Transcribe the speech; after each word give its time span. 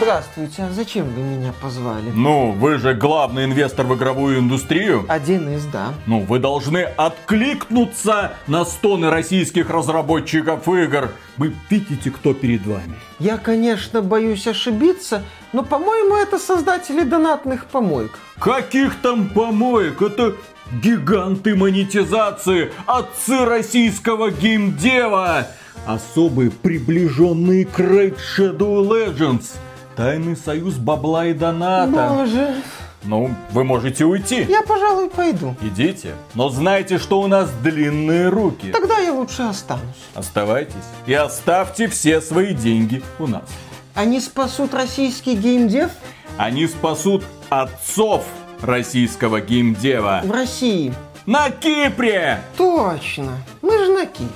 Здравствуйте, 0.00 0.62
а 0.62 0.70
зачем 0.70 1.06
вы 1.06 1.22
меня 1.22 1.52
позвали? 1.60 2.10
Ну, 2.14 2.52
вы 2.52 2.78
же 2.78 2.94
главный 2.94 3.46
инвестор 3.46 3.84
в 3.84 3.96
игровую 3.96 4.38
индустрию. 4.38 5.04
Один 5.08 5.52
из, 5.52 5.64
да. 5.66 5.92
Ну, 6.06 6.20
вы 6.20 6.38
должны 6.38 6.84
откликнуться 6.84 8.34
на 8.46 8.64
стоны 8.64 9.10
российских 9.10 9.70
разработчиков 9.70 10.68
игр. 10.68 11.10
Вы 11.36 11.52
видите, 11.68 12.12
кто 12.12 12.32
перед 12.32 12.64
вами. 12.64 12.94
Я, 13.18 13.38
конечно, 13.38 14.00
боюсь 14.00 14.46
ошибиться, 14.46 15.24
но, 15.52 15.64
по-моему, 15.64 16.14
это 16.14 16.38
создатели 16.38 17.02
донатных 17.02 17.66
помоек. 17.66 18.12
Каких 18.38 18.94
там 19.02 19.28
помоек? 19.28 20.00
Это 20.00 20.34
гиганты 20.80 21.56
монетизации, 21.56 22.70
отцы 22.86 23.44
российского 23.44 24.30
геймдева, 24.30 25.48
особые 25.86 26.52
приближенные 26.52 27.64
к 27.64 27.80
Raid 27.80 28.16
Shadow 28.36 28.86
Legends, 28.86 29.56
тайный 29.98 30.36
союз 30.36 30.74
бабла 30.76 31.26
и 31.26 31.34
доната. 31.34 32.08
Боже, 32.08 32.54
Ну, 33.02 33.30
вы 33.50 33.64
можете 33.64 34.04
уйти. 34.04 34.46
я, 34.48 34.62
пожалуй, 34.62 35.10
пойду. 35.10 35.56
Идите, 35.60 36.14
но 36.34 36.48
знайте, 36.50 36.98
что 36.98 37.20
у 37.20 37.26
нас 37.26 37.50
длинные 37.64 38.28
руки. 38.28 38.70
Тогда 38.70 38.98
я 38.98 39.12
лучше 39.12 39.42
останусь. 39.42 39.82
Оставайтесь 40.14 40.74
и 41.06 41.14
оставьте 41.14 41.88
все 41.88 42.20
свои 42.20 42.54
деньги 42.54 43.02
у 43.18 43.26
нас. 43.26 43.42
Они 43.94 44.20
спасут 44.20 44.72
российский 44.74 45.34
геймдев 45.34 45.90
Они 46.36 46.68
спасут 46.68 47.24
отцов 47.48 48.24
российского 48.62 49.40
геймдева 49.40 50.20
в 50.24 50.30
России. 50.30 50.94
на 51.26 51.50
Кипре. 51.50 52.40
Точно. 52.56 53.32
Мы 53.62 53.78
же 53.84 53.92
на 53.92 54.06
Кипре. 54.06 54.28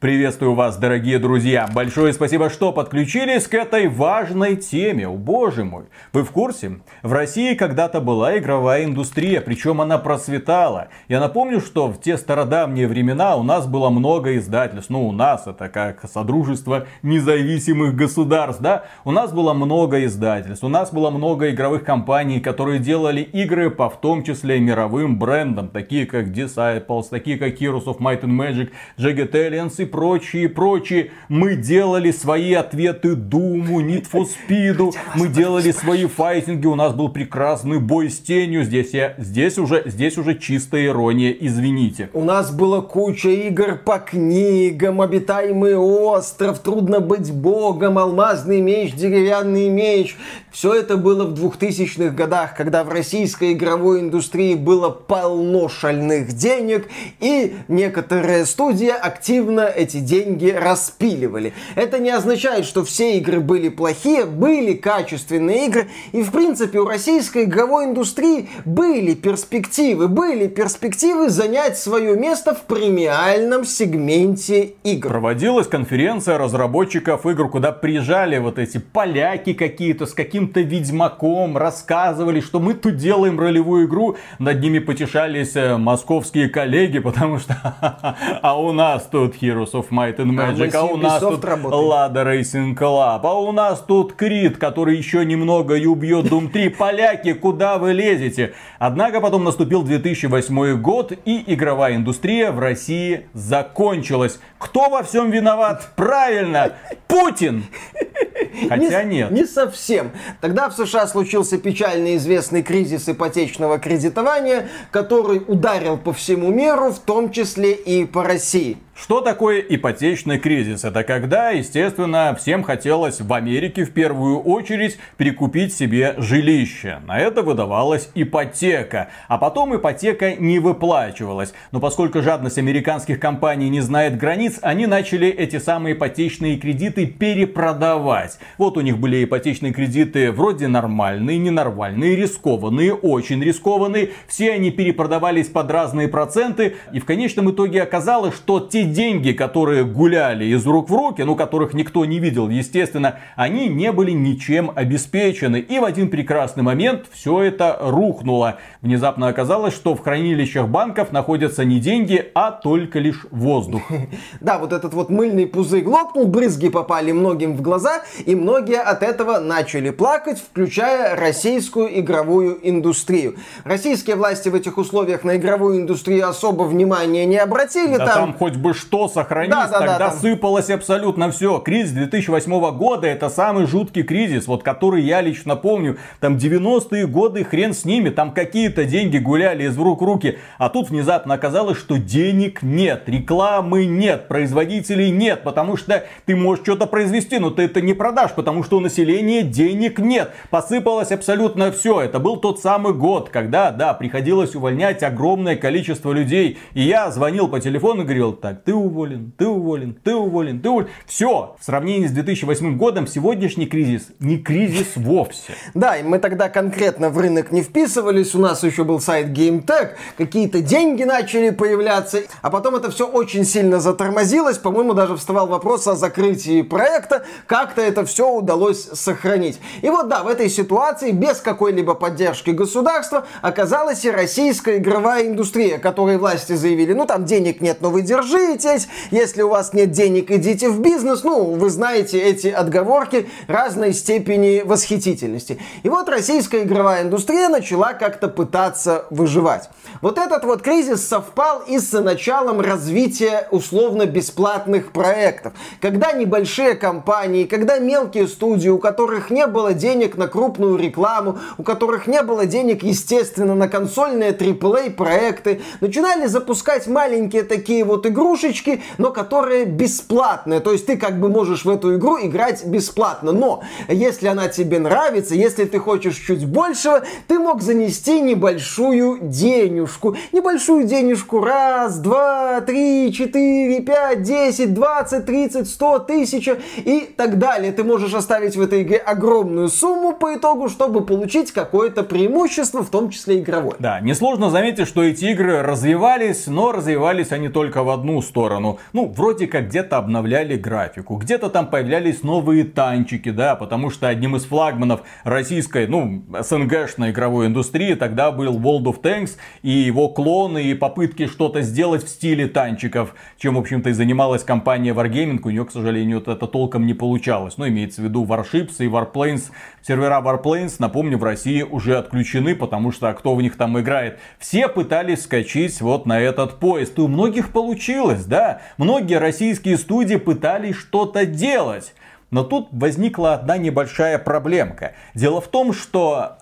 Приветствую 0.00 0.54
вас, 0.54 0.78
дорогие 0.78 1.18
друзья. 1.18 1.68
Большое 1.74 2.14
спасибо, 2.14 2.48
что 2.48 2.72
подключились 2.72 3.46
к 3.46 3.52
этой 3.52 3.86
важной 3.86 4.56
теме. 4.56 5.06
О, 5.06 5.12
боже 5.12 5.62
мой. 5.62 5.84
Вы 6.14 6.24
в 6.24 6.30
курсе? 6.30 6.80
В 7.02 7.12
России 7.12 7.52
когда-то 7.52 8.00
была 8.00 8.38
игровая 8.38 8.84
индустрия, 8.84 9.42
причем 9.42 9.82
она 9.82 9.98
процветала. 9.98 10.88
Я 11.08 11.20
напомню, 11.20 11.60
что 11.60 11.88
в 11.88 12.00
те 12.00 12.16
стародавние 12.16 12.88
времена 12.88 13.36
у 13.36 13.42
нас 13.42 13.66
было 13.66 13.90
много 13.90 14.38
издательств. 14.38 14.88
Ну, 14.88 15.06
у 15.06 15.12
нас 15.12 15.46
это 15.46 15.68
как 15.68 16.08
Содружество 16.10 16.86
независимых 17.02 17.94
государств, 17.94 18.62
да? 18.62 18.84
У 19.04 19.10
нас 19.10 19.34
было 19.34 19.52
много 19.52 20.06
издательств, 20.06 20.64
у 20.64 20.68
нас 20.68 20.90
было 20.94 21.10
много 21.10 21.50
игровых 21.50 21.84
компаний, 21.84 22.40
которые 22.40 22.78
делали 22.78 23.20
игры 23.20 23.68
по 23.70 23.90
в 23.90 24.00
том 24.00 24.22
числе 24.22 24.60
мировым 24.60 25.18
брендам, 25.18 25.68
такие 25.68 26.06
как 26.06 26.28
Disciples, 26.28 27.08
такие 27.10 27.36
как 27.36 27.60
Heroes 27.60 27.84
of 27.84 27.98
Might 27.98 28.22
and 28.22 28.30
Magic, 28.30 28.70
Jagged 28.96 29.32
Alliance 29.32 29.74
и 29.76 29.89
прочие, 29.90 30.48
прочие. 30.48 31.10
Мы 31.28 31.56
делали 31.56 32.10
свои 32.10 32.54
ответы 32.54 33.14
Думу, 33.14 33.80
for 33.80 34.26
Speed, 34.26 34.94
мы 35.14 35.28
делали 35.28 35.72
свои 35.72 36.06
файтинги, 36.06 36.66
у 36.66 36.74
нас 36.74 36.94
был 36.94 37.08
прекрасный 37.08 37.78
бой 37.78 38.10
с 38.10 38.18
тенью. 38.18 38.64
Здесь 38.64 38.92
я, 38.92 39.14
здесь 39.18 39.58
уже, 39.58 39.82
здесь 39.86 40.18
уже 40.18 40.38
чистая 40.38 40.86
ирония, 40.86 41.30
извините. 41.30 42.10
У 42.12 42.24
нас 42.24 42.50
была 42.50 42.80
куча 42.80 43.28
игр 43.28 43.76
по 43.76 43.98
книгам, 43.98 45.00
обитаемый 45.00 45.76
остров, 45.76 46.58
трудно 46.60 47.00
быть 47.00 47.32
богом, 47.32 47.98
алмазный 47.98 48.60
меч, 48.60 48.94
деревянный 48.94 49.68
меч. 49.68 50.16
Все 50.50 50.74
это 50.74 50.96
было 50.96 51.24
в 51.24 51.34
2000-х 51.34 52.14
годах, 52.14 52.56
когда 52.56 52.84
в 52.84 52.88
российской 52.88 53.52
игровой 53.52 54.00
индустрии 54.00 54.54
было 54.54 54.90
полно 54.90 55.68
шальных 55.68 56.32
денег, 56.32 56.88
и 57.20 57.54
некоторые 57.68 58.46
студии 58.46 58.88
активно 58.88 59.62
эти 59.80 59.98
деньги 59.98 60.50
распиливали. 60.50 61.52
Это 61.74 61.98
не 61.98 62.10
означает, 62.10 62.66
что 62.66 62.84
все 62.84 63.16
игры 63.18 63.40
были 63.40 63.68
плохие, 63.68 64.24
были 64.24 64.74
качественные 64.74 65.66
игры, 65.66 65.88
и 66.12 66.22
в 66.22 66.30
принципе 66.30 66.80
у 66.80 66.86
российской 66.86 67.44
игровой 67.44 67.86
индустрии 67.86 68.48
были 68.64 69.14
перспективы, 69.14 70.08
были 70.08 70.46
перспективы 70.46 71.30
занять 71.30 71.78
свое 71.78 72.16
место 72.16 72.54
в 72.54 72.62
премиальном 72.62 73.64
сегменте 73.64 74.74
игр. 74.84 75.08
Проводилась 75.08 75.66
конференция 75.66 76.38
разработчиков 76.38 77.26
игр, 77.26 77.48
куда 77.48 77.72
приезжали 77.72 78.38
вот 78.38 78.58
эти 78.58 78.78
поляки 78.78 79.54
какие-то 79.54 80.06
с 80.06 80.12
каким-то 80.12 80.60
ведьмаком, 80.60 81.56
рассказывали, 81.56 82.40
что 82.40 82.60
мы 82.60 82.74
тут 82.74 82.96
делаем 82.96 83.38
ролевую 83.40 83.86
игру. 83.86 84.16
Над 84.38 84.60
ними 84.60 84.78
потешались 84.78 85.56
э, 85.56 85.76
московские 85.76 86.48
коллеги, 86.48 86.98
потому 86.98 87.38
что 87.38 87.56
а 88.42 88.60
у 88.60 88.72
нас 88.72 89.08
тут 89.10 89.36
Heroes 89.40 89.69
of 89.72 89.88
Might 89.90 90.16
and 90.16 90.38
А 90.38 90.52
Magic, 90.52 90.74
а 90.74 90.84
у 90.84 90.96
нас 90.96 91.22
Ubisoft 91.22 91.30
тут 91.30 91.44
работаем. 91.44 91.84
Lada 91.84 92.24
Racing 92.24 92.76
Club, 92.76 93.20
а 93.22 93.38
у 93.38 93.52
нас 93.52 93.80
тут 93.86 94.14
Крит, 94.14 94.58
который 94.58 94.96
еще 94.96 95.24
немного 95.24 95.74
и 95.74 95.86
убьет 95.86 96.26
Doom 96.26 96.48
3. 96.50 96.68
Поляки, 96.78 97.32
куда 97.32 97.78
вы 97.78 97.92
лезете? 97.92 98.54
Однако 98.78 99.20
потом 99.20 99.44
наступил 99.44 99.82
2008 99.82 100.80
год, 100.80 101.12
и 101.24 101.44
игровая 101.46 101.96
индустрия 101.96 102.52
в 102.52 102.58
России 102.58 103.26
закончилась. 103.34 104.40
Кто 104.58 104.88
во 104.88 105.02
всем 105.02 105.30
виноват? 105.30 105.90
Правильно, 105.96 106.74
Путин! 107.08 107.64
Хотя 108.68 109.04
не, 109.04 109.16
нет. 109.16 109.30
Не 109.30 109.44
совсем. 109.44 110.12
Тогда 110.40 110.68
в 110.68 110.74
США 110.74 111.06
случился 111.06 111.58
печально 111.58 112.16
известный 112.16 112.62
кризис 112.62 113.08
ипотечного 113.08 113.78
кредитования, 113.78 114.68
который 114.90 115.42
ударил 115.46 115.96
по 115.96 116.12
всему 116.12 116.50
миру, 116.50 116.90
в 116.90 116.98
том 116.98 117.30
числе 117.30 117.72
и 117.72 118.04
по 118.04 118.24
России. 118.24 118.78
Что 119.02 119.22
такое 119.22 119.60
ипотечный 119.60 120.38
кризис? 120.38 120.84
Это 120.84 121.04
когда, 121.04 121.48
естественно, 121.48 122.36
всем 122.38 122.62
хотелось 122.62 123.22
в 123.22 123.32
Америке 123.32 123.86
в 123.86 123.92
первую 123.92 124.40
очередь 124.40 124.98
прикупить 125.16 125.74
себе 125.74 126.14
жилище. 126.18 126.98
На 127.06 127.18
это 127.18 127.40
выдавалась 127.42 128.10
ипотека. 128.14 129.08
А 129.26 129.38
потом 129.38 129.74
ипотека 129.74 130.34
не 130.34 130.58
выплачивалась. 130.58 131.54
Но 131.72 131.80
поскольку 131.80 132.20
жадность 132.20 132.58
американских 132.58 133.18
компаний 133.18 133.70
не 133.70 133.80
знает 133.80 134.18
границ, 134.18 134.58
они 134.60 134.86
начали 134.86 135.28
эти 135.28 135.58
самые 135.58 135.94
ипотечные 135.94 136.58
кредиты 136.58 137.06
перепродавать. 137.06 138.38
Вот 138.58 138.76
у 138.76 138.82
них 138.82 138.98
были 138.98 139.24
ипотечные 139.24 139.72
кредиты 139.72 140.30
вроде 140.30 140.68
нормальные, 140.68 141.38
ненормальные, 141.38 142.16
рискованные, 142.16 142.92
очень 142.92 143.42
рискованные. 143.42 144.10
Все 144.28 144.52
они 144.52 144.70
перепродавались 144.70 145.46
под 145.46 145.70
разные 145.70 146.06
проценты. 146.06 146.76
И 146.92 147.00
в 147.00 147.06
конечном 147.06 147.50
итоге 147.50 147.82
оказалось, 147.82 148.34
что 148.34 148.60
те 148.60 148.89
деньги, 148.90 149.32
которые 149.32 149.84
гуляли 149.84 150.44
из 150.44 150.66
рук 150.66 150.90
в 150.90 150.94
руки, 150.94 151.22
ну 151.22 151.36
которых 151.36 151.74
никто 151.74 152.04
не 152.04 152.18
видел, 152.18 152.48
естественно, 152.48 153.18
они 153.36 153.68
не 153.68 153.92
были 153.92 154.10
ничем 154.10 154.70
обеспечены. 154.74 155.60
И 155.60 155.78
в 155.78 155.84
один 155.84 156.10
прекрасный 156.10 156.62
момент 156.62 157.06
все 157.10 157.42
это 157.42 157.78
рухнуло. 157.80 158.58
Внезапно 158.82 159.28
оказалось, 159.28 159.74
что 159.74 159.94
в 159.94 160.00
хранилищах 160.00 160.68
банков 160.68 161.12
находятся 161.12 161.64
не 161.64 161.80
деньги, 161.80 162.30
а 162.34 162.50
только 162.50 162.98
лишь 162.98 163.26
воздух. 163.30 163.82
Да, 164.40 164.58
вот 164.58 164.72
этот 164.72 164.94
вот 164.94 165.10
мыльный 165.10 165.46
пузырь 165.46 165.86
лопнул, 165.86 166.26
брызги 166.26 166.68
попали 166.68 167.12
многим 167.12 167.56
в 167.56 167.62
глаза, 167.62 168.02
и 168.24 168.34
многие 168.34 168.80
от 168.80 169.02
этого 169.02 169.38
начали 169.38 169.90
плакать, 169.90 170.38
включая 170.40 171.14
российскую 171.16 172.00
игровую 172.00 172.58
индустрию. 172.62 173.36
Российские 173.64 174.16
власти 174.16 174.48
в 174.48 174.54
этих 174.54 174.78
условиях 174.78 175.24
на 175.24 175.36
игровую 175.36 175.78
индустрию 175.78 176.28
особо 176.28 176.64
внимания 176.64 177.26
не 177.26 177.38
обратили. 177.38 177.96
Да 177.96 178.06
там 178.06 178.34
хоть 178.34 178.56
бы 178.56 178.74
что 178.80 179.08
сохранить, 179.08 179.50
Да, 179.50 179.66
да, 179.66 179.72
да, 179.72 179.86
тогда 179.86 180.10
там. 180.10 180.18
сыпалось 180.18 180.70
абсолютно 180.70 181.30
все. 181.30 181.58
Кризис 181.58 181.92
2008 181.92 182.76
года 182.76 183.06
это 183.06 183.28
самый 183.28 183.66
жуткий 183.66 184.02
кризис, 184.02 184.46
вот 184.46 184.62
который 184.62 185.02
я 185.02 185.20
лично 185.20 185.56
помню. 185.56 185.98
Там 186.20 186.36
90-е 186.36 187.06
годы, 187.06 187.44
хрен 187.44 187.74
с 187.74 187.84
ними, 187.84 188.10
там 188.10 188.32
какие-то 188.32 188.84
деньги 188.84 189.18
гуляли 189.18 189.64
из 189.64 189.76
рук 189.78 190.00
в 190.02 190.04
руки. 190.04 190.38
А 190.58 190.68
тут 190.68 190.90
внезапно 190.90 191.34
оказалось, 191.34 191.78
что 191.78 191.98
денег 191.98 192.62
нет, 192.62 193.04
рекламы 193.06 193.84
нет, 193.86 194.28
производителей 194.28 195.10
нет, 195.10 195.42
потому 195.42 195.76
что 195.76 196.04
ты 196.26 196.36
можешь 196.36 196.64
что-то 196.64 196.86
произвести, 196.86 197.38
но 197.38 197.50
ты 197.50 197.62
это 197.62 197.80
не 197.80 197.94
продашь, 197.94 198.32
потому 198.32 198.62
что 198.64 198.78
у 198.78 198.80
населения 198.80 199.42
денег 199.42 199.98
нет. 199.98 200.32
Посыпалось 200.50 201.12
абсолютно 201.12 201.70
все. 201.72 202.00
Это 202.00 202.18
был 202.18 202.36
тот 202.36 202.60
самый 202.60 202.94
год, 202.94 203.28
когда, 203.28 203.70
да, 203.70 203.94
приходилось 203.94 204.54
увольнять 204.54 205.02
огромное 205.02 205.56
количество 205.56 206.12
людей. 206.12 206.58
И 206.74 206.82
я 206.82 207.10
звонил 207.10 207.48
по 207.48 207.60
телефону 207.60 208.02
и 208.02 208.04
говорил, 208.04 208.32
так, 208.32 208.62
ты 208.64 208.69
уволен, 208.72 209.32
ты 209.36 209.46
уволен, 209.46 209.96
ты 210.02 210.14
уволен, 210.14 210.60
ты 210.60 210.68
уволен. 210.68 210.88
Все, 211.06 211.56
в 211.58 211.64
сравнении 211.64 212.06
с 212.06 212.12
2008 212.12 212.76
годом 212.76 213.06
сегодняшний 213.06 213.66
кризис 213.66 214.08
не 214.18 214.38
кризис 214.38 214.96
вовсе. 214.96 215.54
Да, 215.74 215.96
и 215.96 216.02
мы 216.02 216.18
тогда 216.18 216.48
конкретно 216.48 217.10
в 217.10 217.18
рынок 217.18 217.52
не 217.52 217.62
вписывались, 217.62 218.34
у 218.34 218.38
нас 218.38 218.62
еще 218.62 218.84
был 218.84 219.00
сайт 219.00 219.28
GameTech, 219.28 219.92
какие-то 220.16 220.60
деньги 220.60 221.04
начали 221.04 221.50
появляться, 221.50 222.22
а 222.42 222.50
потом 222.50 222.76
это 222.76 222.90
все 222.90 223.06
очень 223.06 223.44
сильно 223.44 223.80
затормозилось, 223.80 224.58
по-моему, 224.58 224.94
даже 224.94 225.16
вставал 225.16 225.46
вопрос 225.46 225.86
о 225.86 225.94
закрытии 225.94 226.62
проекта, 226.62 227.24
как-то 227.46 227.80
это 227.80 228.04
все 228.04 228.28
удалось 228.30 228.82
сохранить. 228.92 229.60
И 229.82 229.88
вот 229.88 230.08
да, 230.08 230.22
в 230.22 230.28
этой 230.28 230.48
ситуации 230.48 231.12
без 231.12 231.40
какой-либо 231.40 231.94
поддержки 231.94 232.50
государства 232.50 233.26
оказалась 233.42 234.04
и 234.04 234.10
российская 234.10 234.78
игровая 234.78 235.26
индустрия, 235.26 235.78
которой 235.78 236.16
власти 236.16 236.54
заявили, 236.54 236.92
ну 236.92 237.06
там 237.06 237.24
денег 237.24 237.60
нет, 237.60 237.78
но 237.80 237.90
вы 237.90 238.02
держи, 238.02 238.49
вылететь. 238.50 238.88
Если 239.10 239.42
у 239.42 239.48
вас 239.48 239.72
нет 239.72 239.90
денег, 239.90 240.30
идите 240.30 240.68
в 240.68 240.80
бизнес. 240.80 241.22
Ну, 241.24 241.54
вы 241.54 241.70
знаете 241.70 242.18
эти 242.20 242.48
отговорки 242.48 243.28
разной 243.46 243.92
степени 243.92 244.62
восхитительности. 244.64 245.58
И 245.82 245.88
вот 245.88 246.08
российская 246.08 246.62
игровая 246.62 247.02
индустрия 247.02 247.48
начала 247.48 247.92
как-то 247.92 248.28
пытаться 248.28 249.06
выживать. 249.10 249.70
Вот 250.02 250.18
этот 250.18 250.44
вот 250.44 250.62
кризис 250.62 251.06
совпал 251.06 251.62
и 251.66 251.78
с 251.78 251.92
началом 252.00 252.60
развития 252.60 253.48
условно-бесплатных 253.50 254.92
проектов. 254.92 255.52
Когда 255.80 256.12
небольшие 256.12 256.74
компании, 256.74 257.44
когда 257.44 257.78
мелкие 257.78 258.26
студии, 258.26 258.68
у 258.68 258.78
которых 258.78 259.30
не 259.30 259.46
было 259.46 259.74
денег 259.74 260.16
на 260.16 260.26
крупную 260.26 260.76
рекламу, 260.76 261.38
у 261.58 261.62
которых 261.62 262.06
не 262.06 262.22
было 262.22 262.46
денег, 262.46 262.82
естественно, 262.82 263.54
на 263.54 263.68
консольные 263.68 264.32
AAA 264.32 264.90
проекты, 264.90 265.60
начинали 265.80 266.26
запускать 266.26 266.86
маленькие 266.86 267.42
такие 267.42 267.84
вот 267.84 268.06
игрушечки, 268.40 268.82
но 268.98 269.10
которые 269.10 269.64
бесплатные. 269.64 270.60
То 270.60 270.72
есть 270.72 270.86
ты 270.86 270.96
как 270.96 271.20
бы 271.20 271.28
можешь 271.28 271.64
в 271.64 271.70
эту 271.70 271.96
игру 271.96 272.18
играть 272.20 272.64
бесплатно. 272.64 273.32
Но 273.32 273.62
если 273.88 274.28
она 274.28 274.48
тебе 274.48 274.78
нравится, 274.78 275.34
если 275.34 275.64
ты 275.64 275.78
хочешь 275.78 276.16
чуть 276.16 276.46
большего, 276.46 277.02
ты 277.28 277.38
мог 277.38 277.62
занести 277.62 278.20
небольшую 278.20 279.18
денежку. 279.22 280.16
Небольшую 280.32 280.84
денежку 280.84 281.40
раз, 281.40 281.98
два, 281.98 282.60
три, 282.60 283.12
четыре, 283.12 283.80
пять, 283.80 284.22
десять, 284.22 284.74
двадцать, 284.74 285.26
тридцать, 285.26 285.68
сто, 285.68 285.98
тысяча 285.98 286.58
и 286.76 287.00
так 287.16 287.38
далее. 287.38 287.72
Ты 287.72 287.84
можешь 287.84 288.14
оставить 288.14 288.56
в 288.56 288.62
этой 288.62 288.82
игре 288.82 288.98
огромную 288.98 289.68
сумму 289.68 290.12
по 290.14 290.34
итогу, 290.34 290.68
чтобы 290.68 291.04
получить 291.04 291.52
какое-то 291.52 292.02
преимущество, 292.02 292.82
в 292.82 292.90
том 292.90 293.10
числе 293.10 293.40
игровое. 293.40 293.76
Да, 293.78 294.00
несложно 294.00 294.50
заметить, 294.50 294.88
что 294.88 295.02
эти 295.02 295.26
игры 295.26 295.62
развивались, 295.62 296.46
но 296.46 296.72
развивались 296.72 297.32
они 297.32 297.48
только 297.48 297.82
в 297.82 297.90
одну 297.90 298.18
сторону. 298.30 298.78
Ну, 298.92 299.08
вроде 299.08 299.46
как 299.46 299.68
где-то 299.68 299.98
обновляли 299.98 300.56
графику, 300.56 301.16
где-то 301.16 301.50
там 301.50 301.66
появлялись 301.66 302.22
новые 302.22 302.64
танчики, 302.64 303.30
да, 303.30 303.56
потому 303.56 303.90
что 303.90 304.08
одним 304.08 304.36
из 304.36 304.44
флагманов 304.44 305.02
российской, 305.24 305.86
ну, 305.86 306.22
СНГшной 306.40 307.10
игровой 307.10 307.46
индустрии 307.46 307.94
тогда 307.94 308.30
был 308.30 308.58
World 308.58 308.84
of 308.84 309.00
Tanks 309.02 309.36
и 309.62 309.70
его 309.70 310.08
клоны 310.08 310.64
и 310.64 310.74
попытки 310.74 311.26
что-то 311.26 311.62
сделать 311.62 312.04
в 312.04 312.08
стиле 312.08 312.46
танчиков, 312.46 313.14
чем, 313.36 313.56
в 313.56 313.58
общем-то, 313.58 313.90
и 313.90 313.92
занималась 313.92 314.44
компания 314.44 314.92
Wargaming. 314.92 315.40
У 315.42 315.50
нее, 315.50 315.64
к 315.64 315.72
сожалению, 315.72 316.20
это 316.20 316.46
толком 316.46 316.86
не 316.86 316.94
получалось. 316.94 317.58
Но 317.58 317.66
имеется 317.68 318.02
в 318.02 318.04
виду 318.04 318.24
Warships 318.24 318.76
и 318.78 318.86
Warplanes. 318.86 319.50
Сервера 319.82 320.22
Warplanes, 320.22 320.76
напомню, 320.78 321.18
в 321.18 321.24
России 321.24 321.62
уже 321.62 321.96
отключены, 321.96 322.54
потому 322.54 322.92
что 322.92 323.12
кто 323.12 323.34
в 323.34 323.42
них 323.42 323.56
там 323.56 323.78
играет? 323.80 324.18
Все 324.38 324.68
пытались 324.68 325.22
скачать 325.22 325.80
вот 325.80 326.06
на 326.06 326.20
этот 326.20 326.58
поезд. 326.58 326.98
И 326.98 327.00
у 327.00 327.08
многих 327.08 327.52
получилось, 327.52 328.19
да. 328.24 328.60
Многие 328.78 329.18
российские 329.18 329.78
студии 329.78 330.16
пытались 330.16 330.76
что-то 330.76 331.26
делать. 331.26 331.94
Но 332.30 332.44
тут 332.44 332.68
возникла 332.70 333.34
одна 333.34 333.56
небольшая 333.56 334.18
проблемка. 334.18 334.94
Дело 335.14 335.40
в 335.40 335.48
том, 335.48 335.72
что 335.72 336.38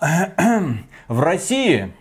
в 1.07 1.19
России 1.19 1.93